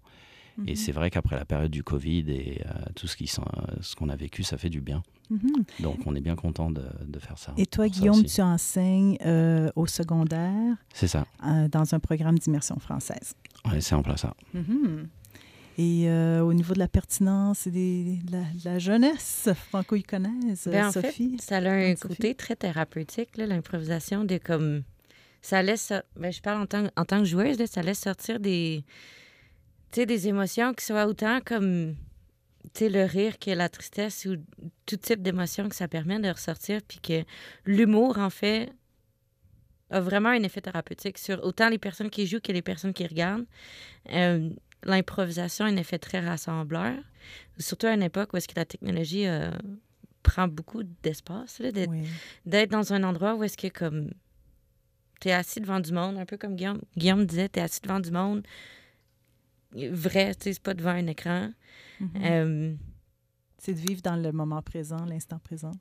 Et 0.66 0.70
Mhm. 0.72 0.76
c'est 0.76 0.92
vrai 0.92 1.11
qu'après 1.11 1.36
la 1.36 1.44
période 1.46 1.70
du 1.70 1.82
Covid 1.82 2.24
et 2.28 2.62
euh, 2.66 2.72
tout 2.94 3.07
ce, 3.07 3.16
qui, 3.16 3.26
s'en- 3.26 3.44
ce 3.80 3.94
qu'on 3.96 4.09
a 4.11 4.16
vécu, 4.16 4.42
ça 4.42 4.59
fait 4.59 4.68
du 4.68 4.80
bien. 4.80 5.03
Mhm. 5.30 5.64
Donc 5.78 6.01
on 6.07 6.14
est 6.14 6.20
bien 6.20 6.36
content 6.36 6.70
de, 6.70 6.84
de 7.07 7.18
faire 7.18 7.38
ça. 7.38 7.55
Et 7.57 7.66
toi, 7.66 7.88
Guillaume, 7.88 8.24
tu 8.24 8.42
enseignes 8.42 9.16
euh, 9.24 9.70
au 9.76 9.86
secondaire 9.86 10.76
C'est 10.92 11.07
ça, 11.09 11.24
euh, 11.46 11.68
dans 11.68 11.94
un 11.94 12.01
programme 12.01 12.38
d'immersion 12.38 12.78
française. 12.78 13.34
Ouais, 13.70 13.80
c'est 13.80 13.94
en 13.94 14.03
plein 14.03 14.16
ça. 14.16 14.34
Mhm. 14.53 15.09
Et 15.78 16.11
euh, 16.11 16.40
au 16.42 16.53
niveau 16.53 16.74
de 16.74 16.78
la 16.80 16.88
pertinence 16.88 17.66
et 17.66 17.70
des- 17.70 18.16
de, 18.24 18.32
la, 18.32 18.40
de 18.42 18.64
la 18.64 18.78
jeunesse 18.78 19.48
franco-iconaise, 19.70 20.68
Ben, 20.70 20.88
en 20.88 20.92
Sophie? 20.92 21.36
fait, 21.38 21.42
ça 21.42 21.57
a 21.59 21.70
un 21.70 21.96
Sophie? 21.96 22.16
côté 22.16 22.34
très 22.34 22.57
thérapeutique, 22.57 23.30
l'improvisation, 23.36 24.24
de 24.24 24.36
comme. 24.38 24.82
Ça 25.43 25.62
laisse. 25.62 25.93
Ben, 26.16 26.32
je 26.32 26.41
parle 26.41 26.61
en 26.62 26.66
tant, 26.66 26.86
en 26.97 27.05
tant 27.05 27.18
que 27.20 27.24
joueuse, 27.24 27.59
là, 27.59 27.66
ça 27.66 27.82
laisse 27.82 28.01
sortir 28.01 28.41
des. 28.41 28.84
Des 29.93 30.28
émotions 30.28 30.72
qui 30.74 30.84
soient 30.84 31.07
autant 31.07 31.41
comme. 31.45 31.97
Le 32.80 33.05
rire 33.07 33.38
que 33.38 33.51
la 33.51 33.68
tristesse 33.70 34.26
ou 34.26 34.36
tout 34.86 34.97
type 34.99 35.22
d'émotion 35.22 35.68
que 35.68 35.74
ça 35.74 35.88
permet 35.88 36.18
de 36.20 36.28
ressortir, 36.28 36.80
puis 36.86 37.01
que 37.01 37.24
l'humour, 37.64 38.18
en 38.18 38.28
fait, 38.28 38.70
a 39.88 40.01
vraiment 40.01 40.28
un 40.28 40.43
effet 40.43 40.61
thérapeutique 40.61 41.16
sur 41.18 41.43
autant 41.43 41.68
les 41.70 41.78
personnes 41.78 42.11
qui 42.11 42.26
jouent 42.26 42.41
que 42.41 42.53
les 42.53 42.62
personnes 42.62 42.93
qui 42.93 43.07
regardent. 43.07 43.47
Euh, 44.12 44.51
L'improvisation 44.84 45.64
a 45.64 45.68
un 45.68 45.76
effet 45.76 45.99
très 45.99 46.20
rassembleur, 46.20 46.95
surtout 47.59 47.86
à 47.86 47.93
une 47.95 48.03
époque 48.03 48.32
où 48.32 48.36
est-ce 48.36 48.49
que 48.49 48.57
la 48.57 48.64
technologie 48.66 49.26
euh, 49.26 49.51
prend 50.22 50.47
beaucoup 50.49 50.82
d'espace, 51.03 51.59
là, 51.59 51.70
d'être 51.72 51.91
Oui. 51.91 52.07
d'être 52.47 52.70
dans 52.70 52.93
un 52.93 53.03
endroit 53.03 53.34
où 53.34 53.43
est-ce 53.45 53.57
que 53.59 53.68
comme 53.68 54.11
t'es 55.20 55.32
assis 55.32 55.60
devant 55.60 55.80
du 55.80 55.92
monde, 55.92 56.16
un 56.18 56.26
peu 56.26 56.36
comme 56.36 56.56
Guillaume, 56.56 56.80
Guillaume 56.96 57.24
disait, 57.26 57.48
t'es 57.48 57.60
assis 57.60 57.80
devant 57.82 58.00
du 58.00 58.10
monde 58.10 58.42
vrai, 59.72 60.34
tu 60.34 60.44
sais, 60.44 60.52
c'est 60.54 60.62
pas 60.62 60.74
devant 60.74 60.90
un 60.90 61.06
écran. 61.06 61.50
Mhm. 62.00 62.10
Euh, 62.16 62.74
C'est 63.58 63.74
de 63.74 63.78
vivre 63.78 64.02
dans 64.02 64.16
le 64.16 64.32
moment 64.32 64.62
présent, 64.62 65.04
l'instant 65.04 65.38
présent. 65.38 65.72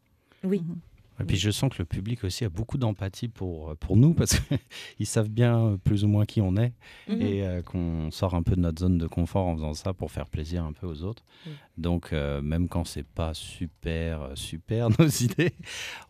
oui. 0.44 0.62
Mhm. 0.62 0.80
Et 1.22 1.26
puis 1.26 1.38
je 1.38 1.52
sens 1.52 1.70
que 1.72 1.78
le 1.80 1.86
public 1.86 2.24
aussi 2.24 2.46
a 2.46 2.50
beaucoup 2.50 2.78
d'empathie 2.78 3.28
pour, 3.28 3.76
pour 3.78 3.98
nous 3.98 4.14
parce 4.14 4.40
qu'ils 4.40 5.06
savent 5.08 5.30
bien 5.30 5.60
euh, 5.60 5.78
plus 5.78 6.04
ou 6.04 6.08
moins 6.08 6.26
qui 6.26 6.42
on 6.42 6.56
est 6.58 6.74
Mhm. 7.08 7.22
et 7.22 7.46
euh, 7.46 7.62
qu'on 7.62 8.10
sort 8.12 8.36
un 8.36 8.44
peu 8.44 8.56
de 8.56 8.62
notre 8.62 8.80
zone 8.80 8.98
de 8.98 9.08
confort 9.08 9.48
en 9.48 9.56
faisant 9.56 9.74
ça 9.74 9.94
pour 9.94 10.12
faire 10.12 10.28
plaisir 10.28 10.64
un 10.64 10.74
peu 10.74 10.88
aux 10.88 11.04
autres. 11.04 11.24
Donc 11.78 12.14
euh, 12.14 12.42
même 12.42 12.68
quand 12.68 12.86
c'est 12.86 13.06
pas 13.08 13.34
super 13.34 14.22
euh, 14.22 14.36
super 14.36 14.90
nos 15.00 15.08
idées, 15.08 15.54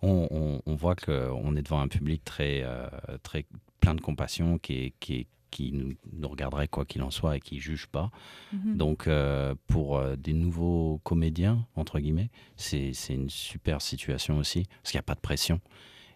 on, 0.01 0.28
on- 0.32 0.62
on 0.66 0.76
voit 0.76 0.95
qu'on 0.95 1.55
est 1.55 1.62
devant 1.62 1.80
un 1.82 1.88
public 1.88 2.24
très, 2.24 2.62
euh, 2.64 2.88
très 3.24 3.45
plein 3.80 3.95
de 3.95 4.01
compassion 4.01 4.57
qui, 4.57 4.74
est- 4.74 4.93
qui, 4.99 5.14
est- 5.16 5.28
qui 5.50 5.72
nous, 5.72 5.93
nous 6.14 6.28
regarderait 6.28 6.68
quoi 6.68 6.86
qu'il 6.86 7.02
en 7.04 7.12
soit 7.12 7.38
et 7.38 7.39
qui 7.39 7.60
juge 7.60 7.88
pas. 7.88 8.12
Mhm. 8.54 8.78
Donc, 8.78 9.08
euh, 9.08 9.56
pour 9.68 9.97
euh, 9.97 10.16
des 10.16 10.34
nouveaux 10.34 11.00
comédiens, 11.04 11.66
entre 11.76 12.00
guillemets, 12.00 12.30
c'est 12.56 12.93
une 13.10 13.30
super 13.30 13.82
situation 13.82 14.38
aussi, 14.38 14.66
parce 14.82 14.91
qu'il 14.91 14.97
n'y 14.97 15.02
a 15.02 15.04
pas 15.04 15.16
de 15.16 15.20
pression. 15.20 15.60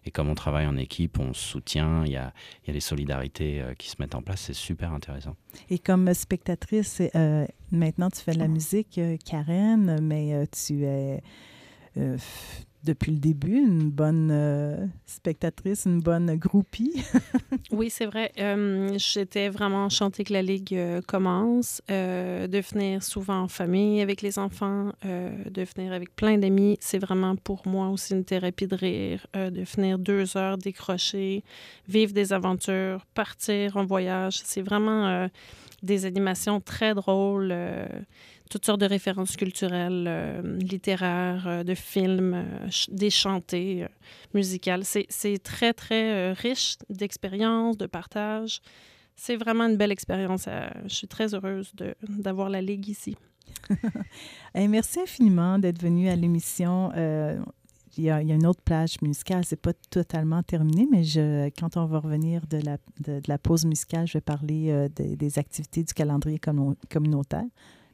Et 0.06 0.10
comme 0.10 0.28
on 0.28 0.34
travaille 0.34 0.66
en 0.66 0.76
équipe, 0.76 1.18
on 1.18 1.32
se 1.32 1.42
soutient, 1.42 2.04
il 2.04 2.12
y 2.12 2.16
a, 2.16 2.32
il 2.62 2.68
y 2.68 2.70
a 2.70 2.72
des 2.74 2.80
solidarités 2.80 3.62
euh, 3.62 3.74
qui 3.74 3.88
se 3.88 3.96
mettent 3.98 4.14
en 4.14 4.22
place, 4.22 4.42
c'est 4.42 4.52
super 4.52 4.92
intéressant. 4.92 5.34
Et 5.70 5.78
comme 5.78 6.12
spectatrice, 6.12 7.00
euh, 7.14 7.46
maintenant 7.72 8.10
tu 8.10 8.20
fais 8.20 8.34
de 8.34 8.38
la 8.38 8.48
musique, 8.48 8.98
euh, 8.98 9.16
Karen, 9.24 10.00
mais 10.02 10.46
tu 10.48 10.84
es 10.84 11.22
euh, 11.96 12.18
depuis 12.84 13.12
le 13.12 13.18
début 13.18 13.56
une 13.56 13.90
bonne 13.90 14.30
euh, 14.30 14.86
spectatrice, 15.06 15.86
une 15.86 16.00
bonne 16.00 16.36
groupie. 16.36 17.02
Oui, 17.70 17.90
c'est 17.90 18.06
vrai. 18.06 18.30
Euh, 18.38 18.96
J'étais 18.98 19.48
vraiment 19.48 19.84
enchantée 19.84 20.22
que 20.22 20.32
la 20.32 20.42
Ligue 20.42 20.74
euh, 20.74 21.00
commence, 21.00 21.80
de 21.88 22.60
venir 22.60 23.02
souvent 23.02 23.40
en 23.42 23.48
famille 23.48 24.00
avec 24.00 24.22
les 24.22 24.38
enfants, 24.38 24.92
de 25.02 25.64
venir 25.74 25.92
avec 25.92 26.14
plein 26.14 26.38
d'amis. 26.38 26.76
C'est 26.80 26.98
vraiment 26.98 27.36
pour 27.36 27.66
moi 27.66 27.88
aussi 27.88 28.12
une 28.12 28.24
thérapie 28.24 28.66
de 28.66 28.76
rire, 28.76 29.26
de 29.34 29.64
venir 29.64 29.98
deux 29.98 30.36
heures 30.36 30.58
décrocher, 30.58 31.42
vivre 31.88 32.12
des 32.12 32.32
aventures, 32.32 33.04
partir 33.14 33.76
en 33.76 33.84
voyage. 33.84 34.40
C'est 34.44 34.62
vraiment 34.62 35.28
des 35.82 36.04
animations 36.04 36.60
très 36.60 36.94
drôles, 36.94 37.54
toutes 38.50 38.66
sortes 38.66 38.80
de 38.80 38.86
références 38.86 39.36
culturelles, 39.36 40.04
euh, 40.06 40.58
littéraires, 40.58 41.46
euh, 41.46 41.64
de 41.64 41.74
films, 41.74 42.34
euh, 42.34 42.68
des 42.88 43.10
chantées. 43.10 43.86
musicales. 44.34 44.82
C'est 44.84 45.42
très, 45.42 45.72
très 45.72 46.32
riche 46.32 46.76
d'expériences, 46.90 47.76
de 47.76 47.86
partage. 47.86 48.60
C'est 49.16 49.36
vraiment 49.36 49.64
une 49.64 49.76
belle 49.76 49.92
expérience. 49.92 50.48
je 50.86 50.94
suis 50.94 51.06
très 51.06 51.34
heureuse 51.34 51.72
d'avoir 52.02 52.50
la 52.50 52.60
Ligue 52.60 52.88
ici. 52.88 53.16
Merci 54.54 55.00
infiniment 55.00 55.58
d'être 55.58 55.80
venu 55.80 56.08
à 56.08 56.16
l'émission. 56.16 56.90
Il 57.96 58.02
y, 58.02 58.10
a, 58.10 58.20
une 58.20 58.46
autre 58.46 58.62
plage 58.62 59.00
musicale, 59.02 59.44
c'est 59.44 59.60
pas 59.60 59.72
totalement 59.88 60.42
terminé, 60.42 60.88
mais 60.90 61.04
quand 61.56 61.76
on 61.76 61.86
va 61.86 62.00
revenir 62.00 62.44
de 62.48 62.58
la, 62.58 62.76
de, 62.98 63.20
la 63.28 63.38
pause 63.38 63.64
musicale, 63.64 64.08
je 64.08 64.14
vais 64.14 64.20
parler 64.20 64.88
des- 64.96 65.38
activités 65.38 65.84
du 65.84 65.94
calendrier 65.94 66.40
commun- 66.40 66.74
communautaire. 66.90 67.46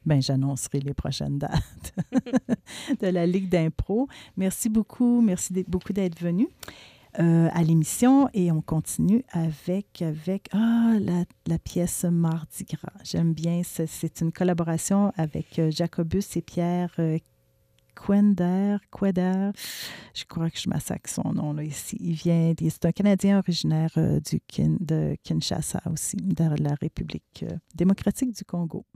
Ben, 0.06 0.22
j'annoncerai 0.22 0.80
les 0.80 0.94
prochaines 0.94 1.38
dates 1.38 1.94
de 3.00 3.06
la 3.06 3.26
Ligue 3.26 3.48
d'impro. 3.48 4.08
Merci 4.36 4.68
beaucoup, 4.70 5.20
merci 5.20 5.64
beaucoup 5.68 5.92
d'être 5.92 6.18
venu 6.18 6.48
euh, 7.18 7.48
à 7.52 7.62
l'émission 7.62 8.28
et 8.32 8.50
on 8.50 8.62
continue 8.62 9.24
avec, 9.32 10.00
avec 10.00 10.48
ah, 10.52 10.94
la, 11.46 11.58
pièce 11.58 12.04
Mardi 12.04 12.64
Gras. 12.64 12.92
J'aime 13.04 13.34
bien, 13.34 13.62
c'est- 13.62 14.20
une 14.20 14.32
collaboration 14.32 15.12
avec 15.16 15.58
euh, 15.58 15.70
Jacobus 15.70 16.36
et 16.36 16.40
Pierre 16.40 16.94
euh, 16.98 17.18
Quender. 17.94 18.76
Je 18.94 20.24
crois 20.24 20.48
que 20.48 20.58
je 20.58 20.68
massacre 20.70 21.10
son 21.10 21.32
nom 21.34 21.52
là, 21.52 21.62
ici. 21.62 21.98
Il 22.00 22.14
vient, 22.14 22.54
c'est 22.58 22.86
un 22.86 22.92
Canadien 22.92 23.38
originaire 23.38 23.90
du 23.96 24.40
de 24.80 25.16
Kinshasa 25.22 25.82
aussi, 25.92 26.16
de 26.16 26.62
la 26.62 26.74
République 26.80 27.44
démocratique 27.74 28.34
du 28.34 28.44
Congo. 28.44 28.86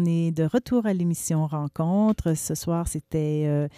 On 0.00 0.06
est 0.06 0.30
de 0.30 0.44
retour 0.44 0.86
à 0.86 0.94
l'émission 0.94 1.46
Rencontre. 1.46 2.32
Ce 2.34 2.54
soir, 2.54 2.88
c'était. 2.88 3.44
euh, 3.46 3.68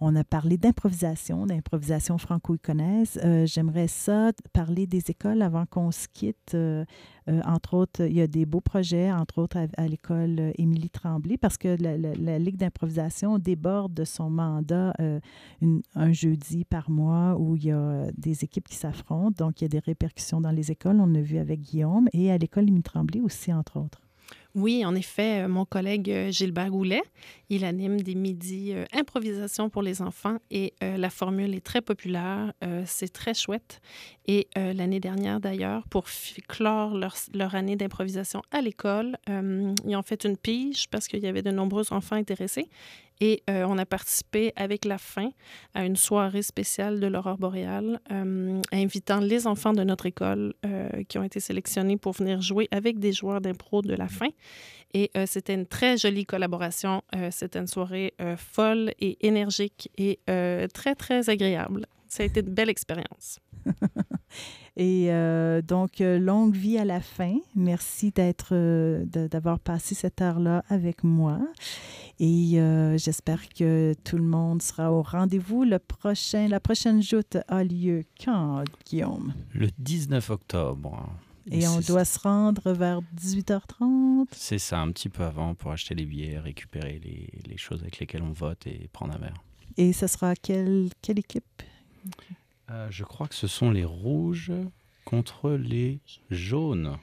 on 0.00 0.14
a 0.14 0.22
parlé 0.22 0.56
d'improvisation, 0.56 1.44
d'improvisation 1.44 2.18
franco-iconaise. 2.18 3.18
Euh, 3.24 3.46
J'aimerais 3.46 3.88
ça, 3.88 4.30
parler 4.52 4.86
des 4.86 5.10
écoles 5.10 5.42
avant 5.42 5.66
qu'on 5.66 5.90
se 5.90 6.06
quitte. 6.06 6.54
Euh, 6.54 6.84
entre 7.44 7.74
autres, 7.74 8.02
il 8.02 8.12
y 8.12 8.20
a 8.20 8.28
des 8.28 8.46
beaux 8.46 8.60
projets, 8.60 9.10
entre 9.10 9.38
autres 9.38 9.56
à, 9.76 9.88
l'école 9.88 10.52
Émilie 10.56 10.90
Tremblay, 10.90 11.36
parce 11.36 11.56
que 11.56 11.76
la, 11.80 12.38
Ligue 12.38 12.56
d'improvisation 12.56 13.38
déborde 13.38 13.92
de 13.92 14.04
son 14.04 14.30
mandat 14.30 14.92
un 15.96 16.12
jeudi 16.12 16.64
par 16.64 16.90
mois 16.90 17.36
où 17.38 17.56
il 17.56 17.64
y 17.64 17.72
a 17.72 18.06
des 18.16 18.44
équipes 18.44 18.68
qui 18.68 18.76
s'affrontent. 18.76 19.44
Donc, 19.44 19.60
il 19.60 19.64
y 19.64 19.66
a 19.66 19.68
des 19.68 19.80
répercussions 19.80 20.40
dans 20.40 20.52
les 20.52 20.70
écoles. 20.70 21.00
On 21.00 21.06
l'a 21.06 21.22
vu 21.22 21.38
avec 21.38 21.60
Guillaume 21.60 22.08
et 22.12 22.30
à 22.30 22.38
l'école 22.38 22.64
Émilie 22.68 22.82
Tremblay 22.82 23.20
aussi, 23.20 23.52
entre 23.52 23.78
autres. 23.78 24.01
Oui, 24.54 24.84
en 24.84 24.94
effet, 24.94 25.44
euh, 25.44 25.48
mon 25.48 25.64
collègue 25.64 26.10
euh, 26.10 26.30
Gilbert 26.30 26.68
Goulet, 26.68 27.02
il 27.48 27.64
anime 27.64 28.02
des 28.02 28.14
midis 28.14 28.74
euh, 28.74 28.84
improvisation 28.92 29.70
pour 29.70 29.80
les 29.80 30.02
enfants 30.02 30.36
et 30.50 30.74
euh, 30.82 30.98
la 30.98 31.08
formule 31.08 31.54
est 31.54 31.64
très 31.64 31.80
populaire. 31.80 32.52
c'est 32.86 33.12
très 33.12 33.34
chouette. 33.34 33.80
Et 34.26 34.48
l'année 34.54 35.00
dernière, 35.00 35.40
d'ailleurs, 35.40 35.86
pour 35.88 36.04
clore 36.48 36.96
leur, 36.96 37.16
leur 37.34 37.54
année 37.54 37.76
d'improvisation 37.76 38.42
à 38.52 38.60
l'école, 38.60 39.16
ils 39.28 39.96
ont 39.96 40.02
fait 40.02 40.24
une 40.24 40.36
pige 40.36 40.88
parce 40.88 41.08
qu'il 41.08 41.20
y 41.20 41.26
avait 41.26 41.42
de 41.42 41.50
nombreux 41.50 41.92
enfants 41.92 42.16
intéressés. 42.16 42.68
Et 43.20 43.42
euh, 43.48 43.64
on 43.68 43.78
a 43.78 43.86
participé 43.86 44.52
avec 44.56 44.84
la 44.84 44.98
fin 44.98 45.30
à 45.74 45.84
une 45.84 45.96
soirée 45.96 46.42
spéciale 46.42 47.00
de 47.00 47.06
l'aurore 47.06 47.38
boréale, 47.38 48.00
euh, 48.10 48.60
invitant 48.72 49.20
les 49.20 49.46
enfants 49.46 49.72
de 49.72 49.84
notre 49.84 50.06
école 50.06 50.54
euh, 50.64 50.88
qui 51.08 51.18
ont 51.18 51.22
été 51.22 51.40
sélectionnés 51.40 51.96
pour 51.96 52.12
venir 52.12 52.40
jouer 52.40 52.68
avec 52.70 52.98
des 52.98 53.12
joueurs 53.12 53.40
d'impro 53.40 53.82
de 53.82 53.94
la 53.94 54.08
fin. 54.08 54.28
Et 54.94 55.10
c'était 55.24 55.54
une 55.54 55.64
très 55.64 55.96
jolie 55.96 56.26
collaboration. 56.26 57.00
C'était 57.30 57.58
une 57.58 57.66
soirée 57.66 58.12
folle 58.36 58.92
et 59.00 59.26
énergique 59.26 59.90
et 59.96 60.20
très, 60.26 60.94
très 60.94 61.30
agréable. 61.30 61.86
Ça 62.08 62.24
a 62.24 62.26
été 62.26 62.40
une 62.40 62.50
belle 62.50 62.68
expérience. 62.68 63.38
Et 64.76 65.12
euh, 65.12 65.60
donc, 65.60 66.00
euh, 66.00 66.18
longue 66.18 66.56
vie 66.56 66.78
à 66.78 66.84
la 66.84 67.00
fin. 67.00 67.36
Merci 67.54 68.10
d'être, 68.10 68.50
euh, 68.52 69.04
d'avoir 69.04 69.58
passé 69.58 69.94
cette 69.94 70.22
heure-là 70.22 70.64
avec 70.68 71.04
moi. 71.04 71.40
Et 72.18 72.58
euh, 72.58 72.96
j'espère 72.96 73.48
que 73.50 73.94
tout 74.04 74.16
le 74.16 74.22
monde 74.22 74.62
sera 74.62 74.90
au 74.90 75.02
rendez-vous. 75.02 75.64
Le 75.64 75.78
prochain, 75.78 76.48
la 76.48 76.60
prochaine 76.60 77.02
joute 77.02 77.36
a 77.48 77.64
lieu 77.64 78.04
quand, 78.24 78.64
Guillaume? 78.86 79.34
Le 79.52 79.68
19 79.78 80.30
octobre. 80.30 81.10
Et 81.50 81.66
on 81.66 81.80
doit 81.80 82.04
se 82.04 82.20
rendre 82.20 82.72
vers 82.72 83.00
18h30. 83.20 84.28
C'est 84.30 84.58
ça, 84.58 84.78
un 84.78 84.90
petit 84.92 85.08
peu 85.08 85.24
avant 85.24 85.54
pour 85.54 85.72
acheter 85.72 85.94
les 85.94 86.06
billets, 86.06 86.38
récupérer 86.38 87.00
les, 87.02 87.28
les 87.50 87.56
choses 87.56 87.80
avec 87.82 87.98
lesquelles 87.98 88.22
on 88.22 88.32
vote 88.32 88.66
et 88.66 88.88
prendre 88.92 89.14
un 89.14 89.18
verre. 89.18 89.42
Et 89.76 89.92
ce 89.92 90.06
sera 90.06 90.36
quelle, 90.36 90.88
quelle 91.02 91.18
équipe? 91.18 91.62
Euh, 92.70 92.86
je 92.90 93.04
crois 93.04 93.28
que 93.28 93.34
ce 93.34 93.46
sont 93.46 93.70
les 93.70 93.84
rouges 93.84 94.52
contre 95.04 95.50
les 95.50 96.00
jaunes. 96.30 96.96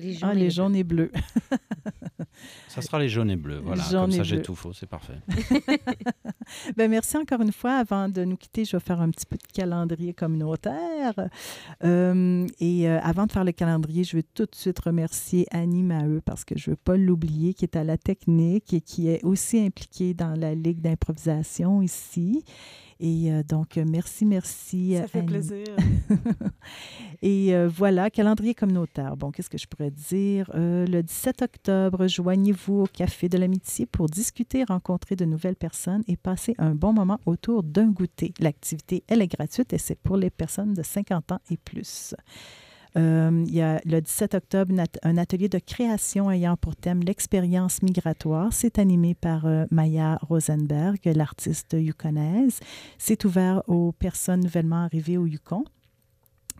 Les 0.00 0.18
Ah, 0.22 0.34
les 0.34 0.50
jaunes 0.50 0.76
et 0.76 0.84
bleus. 0.84 1.10
Ça 2.68 2.82
sera 2.82 2.98
les 2.98 3.08
jaunes 3.08 3.30
et 3.30 3.36
bleus. 3.36 3.60
Voilà, 3.64 3.82
Jaune 3.82 4.02
comme 4.02 4.12
ça 4.12 4.22
j'ai 4.22 4.42
tout 4.42 4.54
faux, 4.54 4.72
c'est 4.72 4.86
parfait. 4.86 5.18
Ben, 6.76 6.90
merci 6.90 7.16
encore 7.16 7.40
une 7.40 7.52
fois. 7.52 7.72
Avant 7.72 8.08
de 8.08 8.24
nous 8.24 8.36
quitter, 8.36 8.64
je 8.64 8.76
vais 8.76 8.80
faire 8.82 9.00
un 9.00 9.10
petit 9.10 9.26
peu 9.26 9.36
de 9.36 9.52
calendrier 9.52 10.14
communautaire. 10.14 11.14
Euh, 11.84 12.46
et 12.60 12.88
euh, 12.88 13.00
avant 13.02 13.26
de 13.26 13.32
faire 13.32 13.44
le 13.44 13.52
calendrier, 13.52 14.04
je 14.04 14.16
veux 14.16 14.22
tout 14.22 14.44
de 14.44 14.54
suite 14.54 14.78
remercier 14.78 15.46
Annie 15.50 15.82
Maheu 15.82 16.20
parce 16.24 16.44
que 16.44 16.56
je 16.56 16.70
ne 16.70 16.72
veux 16.72 16.80
pas 16.82 16.96
l'oublier, 16.96 17.54
qui 17.54 17.64
est 17.64 17.76
à 17.76 17.84
la 17.84 17.98
technique 17.98 18.72
et 18.72 18.80
qui 18.80 19.08
est 19.08 19.22
aussi 19.24 19.58
impliquée 19.60 20.14
dans 20.14 20.34
la 20.38 20.54
Ligue 20.54 20.80
d'improvisation 20.80 21.82
ici. 21.82 22.44
Et 23.00 23.30
euh, 23.32 23.42
donc, 23.42 23.76
merci, 23.76 24.24
merci. 24.24 24.96
Ça 24.96 25.06
fait 25.06 25.18
Annie. 25.18 25.28
plaisir. 25.28 25.66
Et 27.22 27.54
euh, 27.54 27.68
voilà, 27.68 28.10
calendrier 28.10 28.54
communautaire. 28.54 29.16
Bon, 29.16 29.30
qu'est-ce 29.30 29.50
que 29.50 29.58
je 29.58 29.66
pourrais 29.66 29.87
dire? 29.90 30.50
Euh, 30.54 30.86
le 30.86 31.02
17 31.02 31.42
octobre, 31.42 32.06
joignez-vous 32.06 32.82
au 32.82 32.86
Café 32.86 33.28
de 33.28 33.38
l'Amitié 33.38 33.86
pour 33.86 34.06
discuter, 34.06 34.64
rencontrer 34.64 35.16
de 35.16 35.24
nouvelles 35.24 35.56
personnes 35.56 36.02
et 36.08 36.16
passer 36.16 36.54
un 36.58 36.74
bon 36.74 36.92
moment 36.92 37.20
autour 37.26 37.62
d'un 37.62 37.88
goûter. 37.88 38.32
L'activité, 38.40 39.04
elle 39.08 39.22
est 39.22 39.28
gratuite 39.28 39.72
et 39.72 39.78
c'est 39.78 39.98
pour 39.98 40.16
les 40.16 40.30
personnes 40.30 40.74
de 40.74 40.82
50 40.82 41.32
ans 41.32 41.40
et 41.50 41.56
plus. 41.56 42.14
Euh, 42.96 43.44
il 43.46 43.54
y 43.54 43.60
a 43.60 43.80
le 43.84 44.00
17 44.00 44.34
octobre 44.34 44.74
un 45.02 45.18
atelier 45.18 45.48
de 45.48 45.58
création 45.58 46.30
ayant 46.30 46.56
pour 46.56 46.74
thème 46.74 47.00
l'expérience 47.00 47.82
migratoire. 47.82 48.52
C'est 48.52 48.78
animé 48.78 49.14
par 49.14 49.46
euh, 49.46 49.66
Maya 49.70 50.18
Rosenberg, 50.22 50.98
l'artiste 51.04 51.76
yukonaise. 51.78 52.60
C'est 52.96 53.24
ouvert 53.24 53.62
aux 53.68 53.92
personnes 53.92 54.40
nouvellement 54.40 54.84
arrivées 54.84 55.18
au 55.18 55.26
Yukon. 55.26 55.64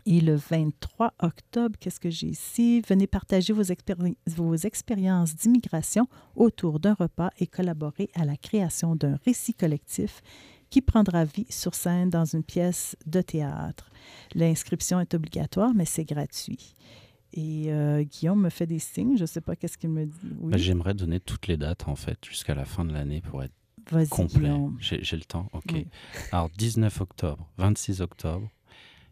Et 0.05 0.21
le 0.21 0.35
23 0.35 1.13
octobre, 1.21 1.75
qu'est-ce 1.79 1.99
que 1.99 2.09
j'ai 2.09 2.27
ici? 2.27 2.81
Venez 2.87 3.05
partager 3.07 3.53
vos, 3.53 3.63
expéri- 3.63 4.15
vos 4.27 4.55
expériences 4.55 5.35
d'immigration 5.35 6.07
autour 6.35 6.79
d'un 6.79 6.93
repas 6.93 7.29
et 7.39 7.47
collaborer 7.47 8.09
à 8.15 8.25
la 8.25 8.37
création 8.37 8.95
d'un 8.95 9.17
récit 9.25 9.53
collectif 9.53 10.21
qui 10.69 10.81
prendra 10.81 11.25
vie 11.25 11.47
sur 11.49 11.73
scène 11.75 12.09
dans 12.09 12.25
une 12.25 12.43
pièce 12.43 12.95
de 13.07 13.21
théâtre. 13.21 13.89
L'inscription 14.35 14.99
est 14.99 15.13
obligatoire, 15.13 15.73
mais 15.73 15.85
c'est 15.85 16.05
gratuit. 16.05 16.75
Et 17.33 17.65
euh, 17.67 18.03
Guillaume 18.03 18.41
me 18.41 18.49
fait 18.49 18.65
des 18.67 18.79
signes, 18.79 19.15
je 19.17 19.21
ne 19.21 19.27
sais 19.27 19.41
pas 19.41 19.55
qu'est-ce 19.55 19.77
qu'il 19.77 19.89
me 19.89 20.05
dit. 20.05 20.13
Oui, 20.39 20.51
Bah, 20.51 20.57
J'aimerais 20.57 20.93
donner 20.93 21.19
toutes 21.19 21.47
les 21.47 21.57
dates 21.57 21.87
en 21.87 21.95
fait 21.95 22.17
jusqu'à 22.25 22.55
la 22.55 22.65
fin 22.65 22.85
de 22.85 22.91
l'année 22.93 23.21
pour 23.21 23.43
être 23.43 23.53
complet. 24.09 24.49
J'ai 24.79 25.03
j'ai 25.03 25.15
le 25.17 25.23
temps, 25.23 25.47
ok. 25.53 25.63
Oui. 25.73 25.87
Alors 26.31 26.49
19 26.57 27.01
octobre, 27.01 27.47
26 27.57 28.01
octobre. 28.01 28.47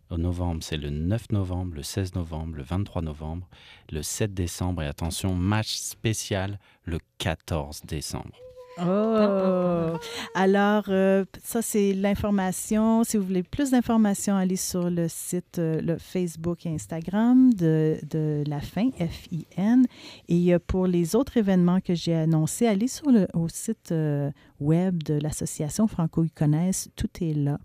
Au 0.10 0.18
novembre, 0.18 0.64
c'est 0.64 0.78
le 0.78 0.89
9 0.89 1.32
novembre, 1.32 1.76
le 1.76 1.84
16 1.84 2.16
novembre, 2.16 2.55
le 2.58 2.64
23 2.64 3.01
novembre, 3.01 3.47
le 3.91 4.01
7 4.01 4.34
décembre 4.34 4.82
et 4.84 4.88
attention, 4.88 5.34
match 5.36 5.76
spécial 5.76 6.60
le 6.86 6.99
14 7.18 7.82
décembre. 7.86 8.32
Oh! 8.80 9.97
Alors, 10.36 10.86
euh, 10.89 11.26
ça, 11.43 11.62
c'est 11.62 11.93
l'information. 11.93 13.03
Si 13.03 13.18
vous 13.18 13.26
voulez 13.26 13.43
plus 13.43 13.72
d'informations, 13.72 14.36
allez 14.36 14.55
sur 14.55 14.89
le 14.89 15.08
site, 15.08 15.58
euh, 15.58 15.82
le 15.82 15.97
Facebook 15.97 16.66
et 16.66 16.70
Instagram 16.70 17.51
de, 17.53 17.97
de 18.10 18.43
la 18.47 18.62
fin, 18.62 18.91
F-I-N. 18.91 19.86
Et 20.30 20.58
pour 20.60 20.86
les 20.86 21.16
autres 21.16 21.38
événements 21.38 21.80
que 21.82 21.95
j'ai 21.95 22.16
annoncés, 22.16 22.68
allez 22.68 22.88
sur 22.88 23.10
le 23.10 23.28
au 23.34 23.47
site 23.49 23.91
euh, 23.91 24.30
web 24.60 25.01
de 25.03 25.16
l'Association 25.16 25.88
franco-iconaise. 25.88 26.89
Tout 26.95 27.10
est 27.22 27.34
là. 27.34 27.58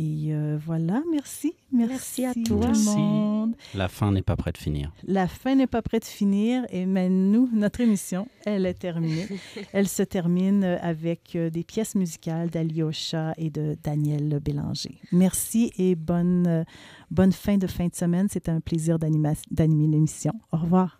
Et 0.00 0.28
euh, 0.32 0.56
voilà, 0.64 1.02
merci. 1.10 1.54
Merci, 1.72 2.22
Merci 2.22 2.24
à 2.24 2.34
tout 2.34 2.42
toi. 2.44 2.60
le 2.60 2.66
Merci. 2.68 2.96
monde. 2.96 3.56
La 3.74 3.88
fin 3.88 4.12
n'est 4.12 4.22
pas 4.22 4.36
près 4.36 4.52
de 4.52 4.56
finir. 4.58 4.92
La 5.04 5.26
fin 5.26 5.56
n'est 5.56 5.66
pas 5.66 5.82
près 5.82 5.98
de 5.98 6.04
finir, 6.04 6.64
et 6.70 6.86
mais 6.86 7.08
nous, 7.08 7.48
notre 7.52 7.80
émission, 7.80 8.28
elle 8.46 8.64
est 8.64 8.74
terminée. 8.78 9.26
elle 9.72 9.88
se 9.88 10.04
termine 10.04 10.62
avec 10.62 11.34
euh, 11.34 11.50
des 11.50 11.64
pièces 11.64 11.96
musicales 11.96 12.48
d'Alyosha 12.48 13.32
et 13.38 13.50
de 13.50 13.76
Daniel 13.82 14.38
Bélanger. 14.40 15.00
Merci 15.10 15.72
et 15.78 15.96
bonne, 15.96 16.46
euh, 16.46 16.64
bonne 17.10 17.32
fin 17.32 17.58
de 17.58 17.66
fin 17.66 17.88
de 17.88 17.94
semaine. 17.96 18.28
C'était 18.30 18.52
un 18.52 18.60
plaisir 18.60 19.00
d'animer 19.00 19.34
l'émission. 19.88 20.32
Au 20.52 20.58
revoir. 20.58 20.97